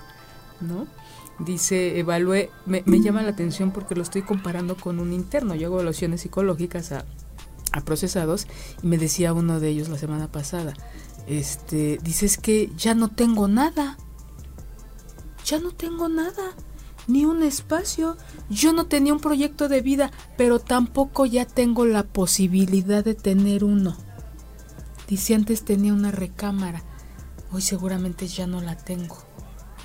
¿no? 0.61 0.87
Dice, 1.39 1.99
evalué, 1.99 2.49
me, 2.65 2.83
llama 3.01 3.21
la 3.21 3.29
atención 3.29 3.71
porque 3.71 3.95
lo 3.95 4.01
estoy 4.01 4.23
comparando 4.23 4.75
con 4.75 4.99
un 4.99 5.13
interno, 5.13 5.55
yo 5.55 5.67
hago 5.67 5.75
evaluaciones 5.77 6.21
psicológicas 6.21 6.91
a, 6.91 7.05
a 7.71 7.81
procesados 7.81 8.47
y 8.83 8.87
me 8.87 8.97
decía 8.97 9.31
uno 9.31 9.59
de 9.59 9.69
ellos 9.69 9.87
la 9.87 9.97
semana 9.97 10.29
pasada, 10.29 10.73
este, 11.27 11.99
dices 12.03 12.37
que 12.37 12.71
ya 12.75 12.95
no 12.95 13.09
tengo 13.09 13.47
nada. 13.47 13.97
Ya 15.45 15.59
no 15.59 15.71
tengo 15.71 16.09
nada, 16.09 16.53
ni 17.09 17.25
un 17.25 17.43
espacio. 17.43 18.15
Yo 18.49 18.71
no 18.71 18.85
tenía 18.85 19.13
un 19.13 19.19
proyecto 19.19 19.67
de 19.67 19.81
vida, 19.81 20.11
pero 20.37 20.59
tampoco 20.59 21.25
ya 21.25 21.45
tengo 21.45 21.85
la 21.85 22.03
posibilidad 22.03 23.03
de 23.03 23.15
tener 23.15 23.63
uno. 23.63 23.97
Dice 25.07 25.35
antes 25.35 25.65
tenía 25.65 25.93
una 25.93 26.11
recámara, 26.11 26.83
hoy 27.51 27.61
seguramente 27.61 28.27
ya 28.27 28.47
no 28.47 28.61
la 28.61 28.77
tengo. 28.77 29.17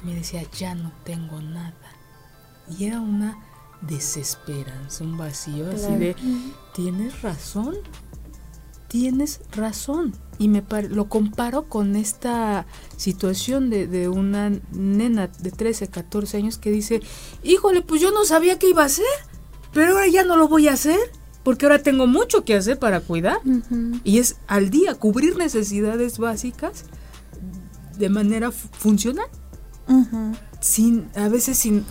Me 0.05 0.15
decía, 0.15 0.43
ya 0.53 0.75
no 0.75 0.93
tengo 1.03 1.41
nada. 1.41 1.75
Y 2.79 2.85
era 2.85 3.01
una 3.01 3.39
desesperanza, 3.81 5.03
un 5.03 5.17
vacío 5.17 5.71
así 5.71 5.95
de, 5.97 6.15
¿tienes 6.75 7.23
razón? 7.23 7.75
tienes 8.95 9.41
razón. 9.51 10.15
Y 10.39 10.49
me 10.49 10.63
lo 10.91 11.09
comparo 11.09 11.69
con 11.69 11.95
esta 11.97 12.67
situación 12.97 13.71
de, 13.71 13.87
de, 13.87 14.09
una 14.09 14.51
nena 14.73 15.29
de 15.29 15.51
13, 15.51 15.89
14 15.89 16.37
años 16.37 16.59
que 16.59 16.71
dice, 16.71 17.03
híjole, 17.43 17.83
pues 17.83 18.01
yo 18.01 18.11
no 18.11 18.25
sabía 18.25 18.59
qué 18.59 18.71
iba 18.71 18.83
a 18.83 18.87
hacer, 18.87 19.07
pero 19.73 19.93
ahora 19.93 20.09
ya 20.09 20.25
no 20.25 20.37
lo 20.37 20.49
voy 20.49 20.69
a 20.69 20.73
hacer, 20.73 20.99
porque 21.45 21.67
ahora 21.67 21.83
tengo 21.83 22.07
mucho 22.07 22.45
que 22.45 22.57
hacer 22.57 22.79
para 22.79 23.01
cuidar. 23.01 23.39
Y 24.03 24.19
es 24.19 24.37
al 24.47 24.71
día, 24.71 24.95
cubrir 24.95 25.37
necesidades 25.37 26.19
básicas 26.19 26.87
de 27.99 28.09
manera 28.09 28.51
funcional. 28.51 29.27
Sin, 30.61 31.11
a 31.15 31.29
veces 31.29 31.59
sin, 31.59 31.85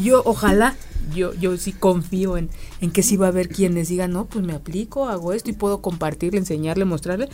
yo 0.00 0.22
ojalá 0.24 0.76
yo, 1.12 1.34
yo 1.34 1.56
sí 1.56 1.72
confío 1.72 2.36
en, 2.36 2.50
en 2.80 2.92
que 2.92 3.02
sí 3.02 3.16
va 3.16 3.26
a 3.26 3.28
haber 3.30 3.48
quienes 3.48 3.88
digan, 3.88 4.12
no, 4.12 4.26
pues 4.26 4.44
me 4.44 4.52
aplico, 4.52 5.08
hago 5.08 5.32
esto 5.32 5.50
y 5.50 5.54
puedo 5.54 5.82
compartirle, 5.82 6.38
enseñarle, 6.38 6.84
mostrarle. 6.84 7.28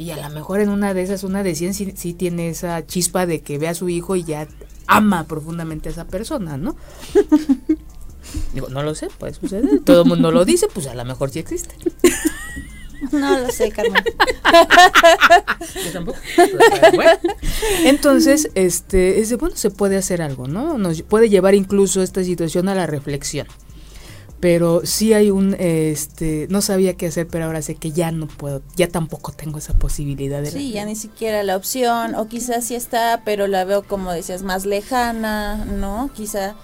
Y 0.00 0.12
a 0.12 0.16
lo 0.16 0.30
mejor 0.34 0.60
en 0.60 0.70
una 0.70 0.94
de 0.94 1.02
esas, 1.02 1.24
una 1.24 1.42
de 1.42 1.54
100 1.54 1.74
sí, 1.74 2.14
tiene 2.14 2.48
esa 2.48 2.86
chispa 2.86 3.26
de 3.26 3.42
que 3.42 3.58
ve 3.58 3.68
a 3.68 3.74
su 3.74 3.90
hijo 3.90 4.16
y 4.16 4.24
ya 4.24 4.48
ama 4.86 5.24
profundamente 5.24 5.90
a 5.90 5.92
esa 5.92 6.06
persona, 6.06 6.56
¿no? 6.56 6.74
Digo, 8.54 8.70
no 8.70 8.82
lo 8.82 8.94
sé, 8.94 9.08
puede 9.18 9.34
suceder. 9.34 9.80
Todo 9.84 10.04
el 10.04 10.08
mundo 10.08 10.30
lo 10.30 10.46
dice, 10.46 10.68
pues 10.72 10.86
a 10.86 10.94
lo 10.94 11.04
mejor 11.04 11.28
sí 11.28 11.40
existe. 11.40 11.74
No 13.12 13.40
lo 13.40 13.50
sé, 13.50 13.70
Carmen. 13.72 14.02
Yo 15.84 15.92
tampoco. 15.92 16.18
Entonces, 17.84 18.50
este, 18.54 19.20
es 19.20 19.28
de, 19.28 19.36
bueno, 19.36 19.54
se 19.54 19.70
puede 19.70 19.98
hacer 19.98 20.22
algo, 20.22 20.48
¿no? 20.48 20.78
Nos 20.78 21.02
puede 21.02 21.28
llevar 21.28 21.54
incluso 21.54 22.02
esta 22.02 22.24
situación 22.24 22.70
a 22.70 22.74
la 22.74 22.86
reflexión. 22.86 23.46
Pero 24.40 24.80
sí 24.84 25.12
hay 25.12 25.30
un, 25.30 25.54
este, 25.58 26.46
no 26.48 26.62
sabía 26.62 26.96
qué 26.96 27.08
hacer, 27.08 27.28
pero 27.28 27.44
ahora 27.44 27.60
sé 27.60 27.74
que 27.74 27.92
ya 27.92 28.10
no 28.10 28.26
puedo, 28.26 28.62
ya 28.74 28.88
tampoco 28.88 29.32
tengo 29.32 29.58
esa 29.58 29.74
posibilidad 29.74 30.40
de. 30.40 30.50
Sí, 30.50 30.72
ya 30.72 30.86
ni 30.86 30.96
siquiera 30.96 31.42
la 31.42 31.56
opción, 31.56 32.14
o 32.14 32.26
quizás 32.26 32.64
sí 32.64 32.74
está, 32.74 33.20
pero 33.24 33.46
la 33.46 33.64
veo 33.64 33.82
como 33.82 34.12
decías 34.12 34.42
más 34.42 34.64
lejana, 34.64 35.66
¿no? 35.66 36.10
Quizá 36.14 36.54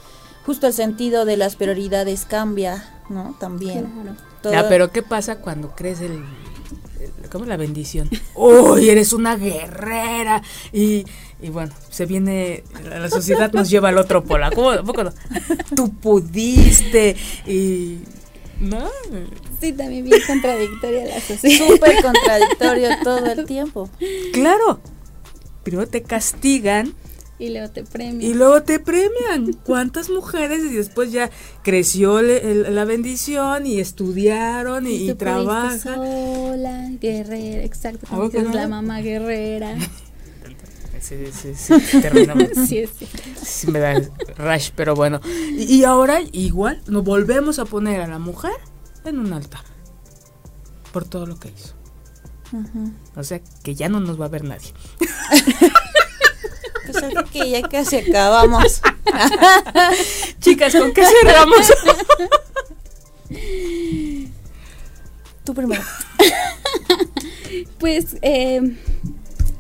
justo 0.47 0.69
el 0.69 0.73
sentido 0.73 1.25
de 1.25 1.37
las 1.37 1.57
prioridades 1.57 2.25
cambia, 2.25 3.03
¿no? 3.11 3.37
También. 3.39 4.17
Ya, 4.45 4.69
pero 4.69 4.91
¿qué 4.93 5.03
pasa 5.03 5.41
cuando 5.41 5.75
crees 5.75 6.01
el, 6.01 6.25
¿cómo 7.31 7.45
la 7.45 7.57
bendición? 7.57 8.09
Uy, 8.35 8.89
eres 8.89 9.13
una 9.13 9.37
guerrera 9.37 10.43
y, 10.73 11.05
y 11.47 11.49
bueno, 11.49 11.73
se 11.91 12.07
viene 12.07 12.65
la 12.85 13.09
sociedad 13.09 13.53
nos 13.53 13.71
lleva 13.71 13.91
al 13.91 13.99
otro 13.99 14.25
polo. 14.25 14.51
¿Cómo, 14.53 14.73
no? 14.75 15.13
Tú 15.77 15.95
pudiste 15.95 17.15
y 17.47 17.99
¿no? 18.59 18.89
Sí, 19.61 19.73
también 19.73 20.05
bien 20.05 20.21
contradictoria 20.27 21.07
la 21.07 21.21
sociedad. 21.21 21.69
Súper 21.69 22.03
contradictorio 22.03 22.89
todo 23.05 23.25
el 23.27 23.47
tiempo. 23.47 23.89
Claro. 24.33 24.81
Primero 25.63 25.87
te 25.87 26.03
castigan 26.03 26.95
y 27.39 27.51
luego 27.51 27.71
te 27.71 27.85
premian. 27.85 28.23
Y 28.23 28.35
luego 28.35 28.63
te 28.65 28.81
premian. 28.81 29.53
¿Cuántas 29.65 30.11
mujeres? 30.11 30.65
Y 30.65 30.75
después 30.75 31.13
ya 31.13 31.31
creció 31.63 32.23
la 32.23 32.85
bendición 32.85 33.67
y 33.67 33.79
estudiaron 33.79 34.89
y, 34.89 35.15
trabajan. 35.15 35.79
Sola, 35.79 36.91
guerrera, 37.01 37.63
exacto. 37.63 38.05
Como 38.09 38.25
es 38.25 38.53
la 38.53 38.67
mamá 38.67 39.01
guerrera. 39.01 39.77
Sí, 41.07 41.15
sí, 41.31 41.55
sí, 41.55 41.79
sí, 41.79 42.01
sí. 42.67 42.89
sí, 43.41 43.71
me 43.71 43.79
da 43.79 43.95
rush, 44.37 44.71
pero 44.75 44.97
bueno. 44.97 45.21
Y, 45.53 45.85
ahora 45.85 46.19
igual 46.33 46.83
nos 46.89 47.05
volvemos 47.05 47.61
a 47.61 47.65
poner 47.65 48.01
a 48.01 48.09
la 48.09 48.19
mujer 48.19 48.57
en 49.05 49.21
un 49.21 49.33
altar 49.33 49.63
por 50.93 51.05
todo 51.05 51.27
lo 51.27 51.39
que 51.39 51.49
hizo. 51.49 51.75
O 53.15 53.23
sea, 53.23 53.41
que 53.63 53.77
ya 53.77 53.89
no 53.89 54.01
nos 54.01 54.21
va 54.21 54.25
a 54.25 54.29
ver 54.29 54.43
nadie. 54.45 54.73
Pues 56.87 57.31
que 57.33 57.51
ya 57.51 57.69
casi 57.69 57.97
acabamos. 57.97 58.81
Chicas, 60.41 60.73
¿con 60.73 60.93
qué 60.93 61.05
cerramos? 61.05 61.73
Tú 65.43 65.53
primero. 65.53 65.83
pues 67.79 68.17
eh, 68.23 68.77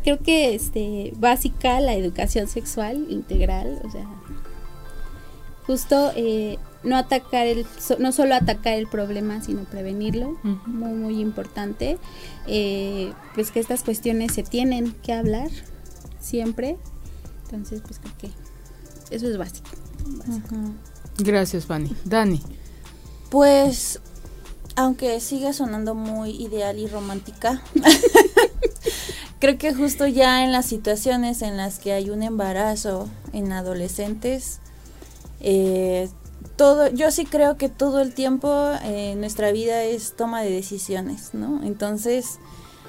creo 0.07 0.23
que 0.23 0.55
este 0.55 1.13
básica 1.17 1.81
la 1.81 1.95
educación 1.95 2.47
sexual 2.47 3.07
integral, 3.11 3.81
o 3.85 3.91
sea, 3.91 4.07
justo 5.67 6.13
eh, 6.15 6.59
no 6.83 6.97
atacar 6.97 7.47
el 7.47 7.67
no 7.99 8.13
solo 8.13 8.37
atacar 8.37 8.75
el 8.75 8.87
problema 8.87 9.43
sino 9.43 9.65
prevenirlo 9.65 10.39
muy 10.67 10.93
muy 10.93 11.21
importante 11.21 11.99
eh, 12.47 13.13
pues 13.35 13.51
que 13.51 13.59
estas 13.59 13.83
cuestiones 13.83 14.33
se 14.33 14.45
tienen 14.45 14.93
que 15.03 15.13
hablar 15.13 15.49
siempre 16.21 16.77
entonces, 17.47 17.81
pues 17.81 18.01
creo 18.01 18.15
que 18.19 19.15
eso 19.15 19.29
es 19.29 19.39
básico. 19.39 19.71
Gracias, 21.19 21.67
Fanny. 21.67 21.95
Dani. 22.05 22.43
Pues, 23.31 24.01
aunque 24.75 25.21
siga 25.21 25.53
sonando 25.53 25.95
muy 25.95 26.31
ideal 26.31 26.79
y 26.79 26.89
romántica, 26.89 27.63
creo 29.39 29.59
que 29.59 29.74
justo 29.74 30.07
ya 30.07 30.45
en 30.45 30.53
las 30.53 30.66
situaciones 30.66 31.43
en 31.43 31.57
las 31.57 31.78
que 31.78 31.93
hay 31.93 32.11
un 32.11 32.22
embarazo 32.22 33.09
en 33.32 33.53
adolescentes, 33.53 34.61
eh, 35.41 36.09
todo, 36.57 36.89
yo 36.89 37.11
sí 37.11 37.26
creo 37.26 37.57
que 37.57 37.68
todo 37.68 38.01
el 38.01 38.14
tiempo 38.14 38.70
eh, 38.82 39.14
nuestra 39.16 39.53
vida 39.53 39.82
es 39.84 40.16
toma 40.16 40.43
de 40.43 40.51
decisiones, 40.51 41.34
¿no? 41.34 41.62
Entonces, 41.62 42.39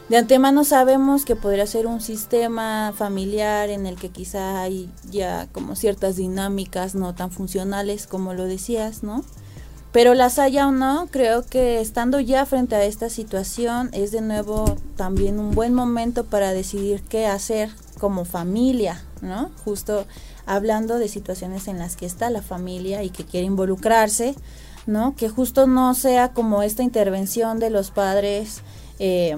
de 0.10 0.16
antemano 0.16 0.64
sabemos 0.64 1.26
que 1.26 1.36
podría 1.36 1.68
ser 1.68 1.86
un 1.86 2.00
sistema 2.00 2.94
familiar 2.96 3.70
en 3.70 3.86
el 3.86 3.98
que 3.98 4.10
quizá 4.10 4.62
hay 4.62 4.90
ya 5.12 5.48
como 5.52 5.76
ciertas 5.76 6.16
dinámicas 6.16 6.96
no 6.96 7.14
tan 7.14 7.30
funcionales 7.30 8.08
como 8.08 8.34
lo 8.34 8.46
decías, 8.46 9.04
¿no? 9.04 9.26
Pero 9.98 10.14
las 10.14 10.38
haya 10.38 10.68
o 10.68 10.72
no, 10.72 11.08
creo 11.10 11.44
que 11.44 11.82
estando 11.82 12.20
ya 12.20 12.46
frente 12.46 12.76
a 12.76 12.84
esta 12.84 13.10
situación 13.10 13.90
es 13.94 14.12
de 14.12 14.22
nuevo 14.22 14.78
también 14.96 15.40
un 15.40 15.56
buen 15.56 15.74
momento 15.74 16.24
para 16.24 16.54
decidir 16.54 17.02
qué 17.02 17.26
hacer 17.26 17.72
como 17.98 18.24
familia, 18.24 19.04
¿no? 19.22 19.50
Justo 19.66 20.06
hablando 20.46 21.00
de 21.00 21.08
situaciones 21.08 21.68
en 21.68 21.80
las 21.80 21.96
que 21.96 22.06
está 22.06 22.30
la 22.30 22.44
familia 22.44 23.02
y 23.02 23.10
que 23.10 23.26
quiere 23.26 23.48
involucrarse, 23.48 24.36
¿no? 24.86 25.16
Que 25.16 25.30
justo 25.30 25.66
no 25.66 25.96
sea 25.96 26.32
como 26.32 26.62
esta 26.62 26.84
intervención 26.84 27.58
de 27.58 27.72
los 27.72 27.90
padres 27.90 28.62
eh, 29.00 29.36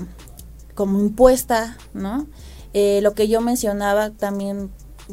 como 0.76 1.00
impuesta, 1.00 1.78
¿no? 1.94 2.28
Eh, 2.74 3.00
lo 3.02 3.14
que 3.14 3.30
yo 3.30 3.40
mencionaba 3.40 4.10
también 4.10 4.72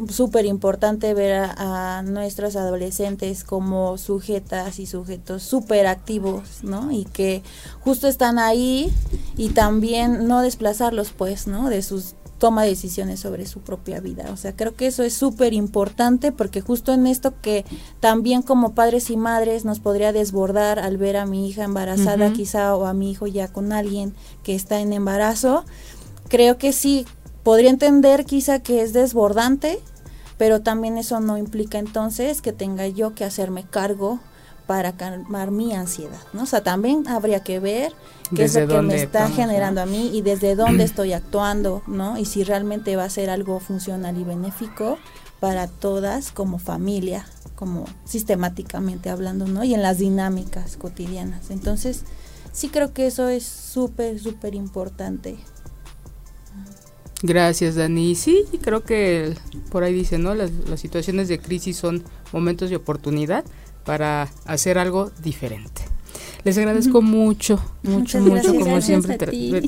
súper 0.08 0.46
importante 0.46 1.14
ver 1.14 1.50
a, 1.56 2.02
nuestros 2.02 2.56
adolescentes 2.56 3.44
como 3.44 3.98
sujetas 3.98 4.78
y 4.78 4.86
sujetos 4.86 5.42
súper 5.42 5.86
activos, 5.86 6.62
¿no? 6.62 6.92
Y 6.92 7.04
que 7.04 7.42
justo 7.80 8.06
están 8.08 8.38
ahí 8.38 8.92
y 9.36 9.50
también 9.50 10.28
no 10.28 10.42
desplazarlos, 10.42 11.12
pues, 11.12 11.46
¿no? 11.46 11.68
De 11.68 11.82
sus 11.82 12.14
toma 12.38 12.64
decisiones 12.64 13.20
sobre 13.20 13.46
su 13.46 13.60
propia 13.60 14.00
vida. 14.00 14.28
O 14.30 14.36
sea, 14.36 14.54
creo 14.54 14.74
que 14.74 14.86
eso 14.86 15.02
es 15.02 15.14
súper 15.14 15.54
importante 15.54 16.32
porque 16.32 16.60
justo 16.60 16.92
en 16.92 17.06
esto 17.06 17.32
que 17.40 17.64
también 18.00 18.42
como 18.42 18.74
padres 18.74 19.08
y 19.08 19.16
madres 19.16 19.64
nos 19.64 19.80
podría 19.80 20.12
desbordar 20.12 20.78
al 20.78 20.98
ver 20.98 21.16
a 21.16 21.24
mi 21.24 21.48
hija 21.48 21.64
embarazada 21.64 22.32
quizá 22.34 22.76
o 22.76 22.84
a 22.84 22.92
mi 22.92 23.10
hijo 23.10 23.26
ya 23.26 23.48
con 23.48 23.72
alguien 23.72 24.14
que 24.42 24.54
está 24.54 24.80
en 24.80 24.92
embarazo, 24.92 25.64
creo 26.28 26.58
que 26.58 26.74
sí 26.74 27.06
podría 27.46 27.70
entender 27.70 28.24
quizá 28.24 28.58
que 28.58 28.82
es 28.82 28.92
desbordante, 28.92 29.78
pero 30.36 30.62
también 30.62 30.98
eso 30.98 31.20
no 31.20 31.38
implica 31.38 31.78
entonces 31.78 32.42
que 32.42 32.52
tenga 32.52 32.88
yo 32.88 33.14
que 33.14 33.22
hacerme 33.22 33.62
cargo 33.62 34.18
para 34.66 34.96
calmar 34.96 35.52
mi 35.52 35.72
ansiedad, 35.72 36.18
¿no? 36.32 36.42
O 36.42 36.46
sea, 36.46 36.64
también 36.64 37.06
habría 37.06 37.44
que 37.44 37.60
ver 37.60 37.92
qué 38.34 38.46
es 38.46 38.56
lo 38.56 38.66
que 38.66 38.82
me 38.82 39.00
está 39.00 39.28
generando 39.28 39.80
a 39.80 39.86
mí 39.86 40.10
y 40.12 40.22
desde 40.22 40.56
dónde 40.56 40.82
estoy 40.90 41.12
actuando, 41.12 41.82
¿no? 41.86 42.18
Y 42.18 42.24
si 42.24 42.42
realmente 42.42 42.96
va 42.96 43.04
a 43.04 43.10
ser 43.10 43.30
algo 43.30 43.60
funcional 43.60 44.18
y 44.18 44.24
benéfico 44.24 44.98
para 45.38 45.68
todas 45.68 46.32
como 46.32 46.58
familia, 46.58 47.26
como 47.54 47.84
sistemáticamente 48.06 49.08
hablando, 49.08 49.46
¿no? 49.46 49.62
Y 49.62 49.72
en 49.72 49.82
las 49.82 49.98
dinámicas 49.98 50.76
cotidianas. 50.76 51.50
Entonces, 51.50 52.02
sí 52.50 52.70
creo 52.70 52.92
que 52.92 53.06
eso 53.06 53.28
es 53.28 53.44
súper, 53.44 54.18
súper 54.18 54.56
importante 54.56 55.38
Gracias, 57.22 57.76
Dani. 57.76 58.14
Sí, 58.14 58.44
creo 58.60 58.84
que 58.84 59.34
por 59.70 59.84
ahí 59.84 59.94
dice, 59.94 60.18
¿no? 60.18 60.34
Las, 60.34 60.50
situaciones 60.76 61.28
de 61.28 61.38
crisis 61.38 61.76
son 61.76 62.02
momentos 62.32 62.70
de 62.70 62.76
oportunidad 62.76 63.44
para 63.84 64.28
hacer 64.44 64.78
algo 64.78 65.10
diferente. 65.22 65.82
Les 66.44 66.56
agradezco 66.58 67.02
mucho, 67.02 67.60
mucho, 67.82 68.20
mucho, 68.20 68.54
como 68.54 68.80
siempre, 68.80 69.18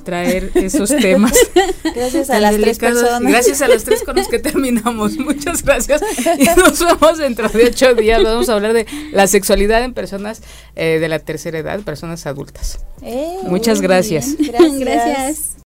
traer 0.04 0.52
esos 0.54 0.90
temas. 0.90 1.32
Gracias 1.94 2.30
a 2.30 2.38
las 2.38 2.56
tres 2.56 2.78
personas. 2.78 3.32
Gracias 3.32 3.62
a 3.62 3.68
los 3.68 3.82
tres 3.82 4.02
con 4.04 4.14
los 4.16 4.28
que 4.28 4.38
terminamos. 4.38 5.16
Muchas 5.18 5.64
gracias. 5.64 6.00
Y 6.38 6.44
nos 6.44 6.78
vemos 6.78 7.18
dentro 7.18 7.48
de 7.48 7.64
ocho 7.64 7.94
días. 7.94 8.22
Vamos 8.22 8.48
a 8.48 8.54
hablar 8.54 8.74
de 8.74 8.86
la 9.12 9.26
sexualidad 9.26 9.82
en 9.82 9.92
personas 9.92 10.42
eh, 10.76 10.98
de 11.00 11.08
la 11.08 11.18
tercera 11.18 11.58
edad, 11.58 11.80
personas 11.80 12.26
adultas. 12.26 12.78
Eh, 13.02 13.38
Muchas 13.44 13.80
gracias. 13.80 14.36
gracias. 14.38 14.78
gracias. 14.78 15.56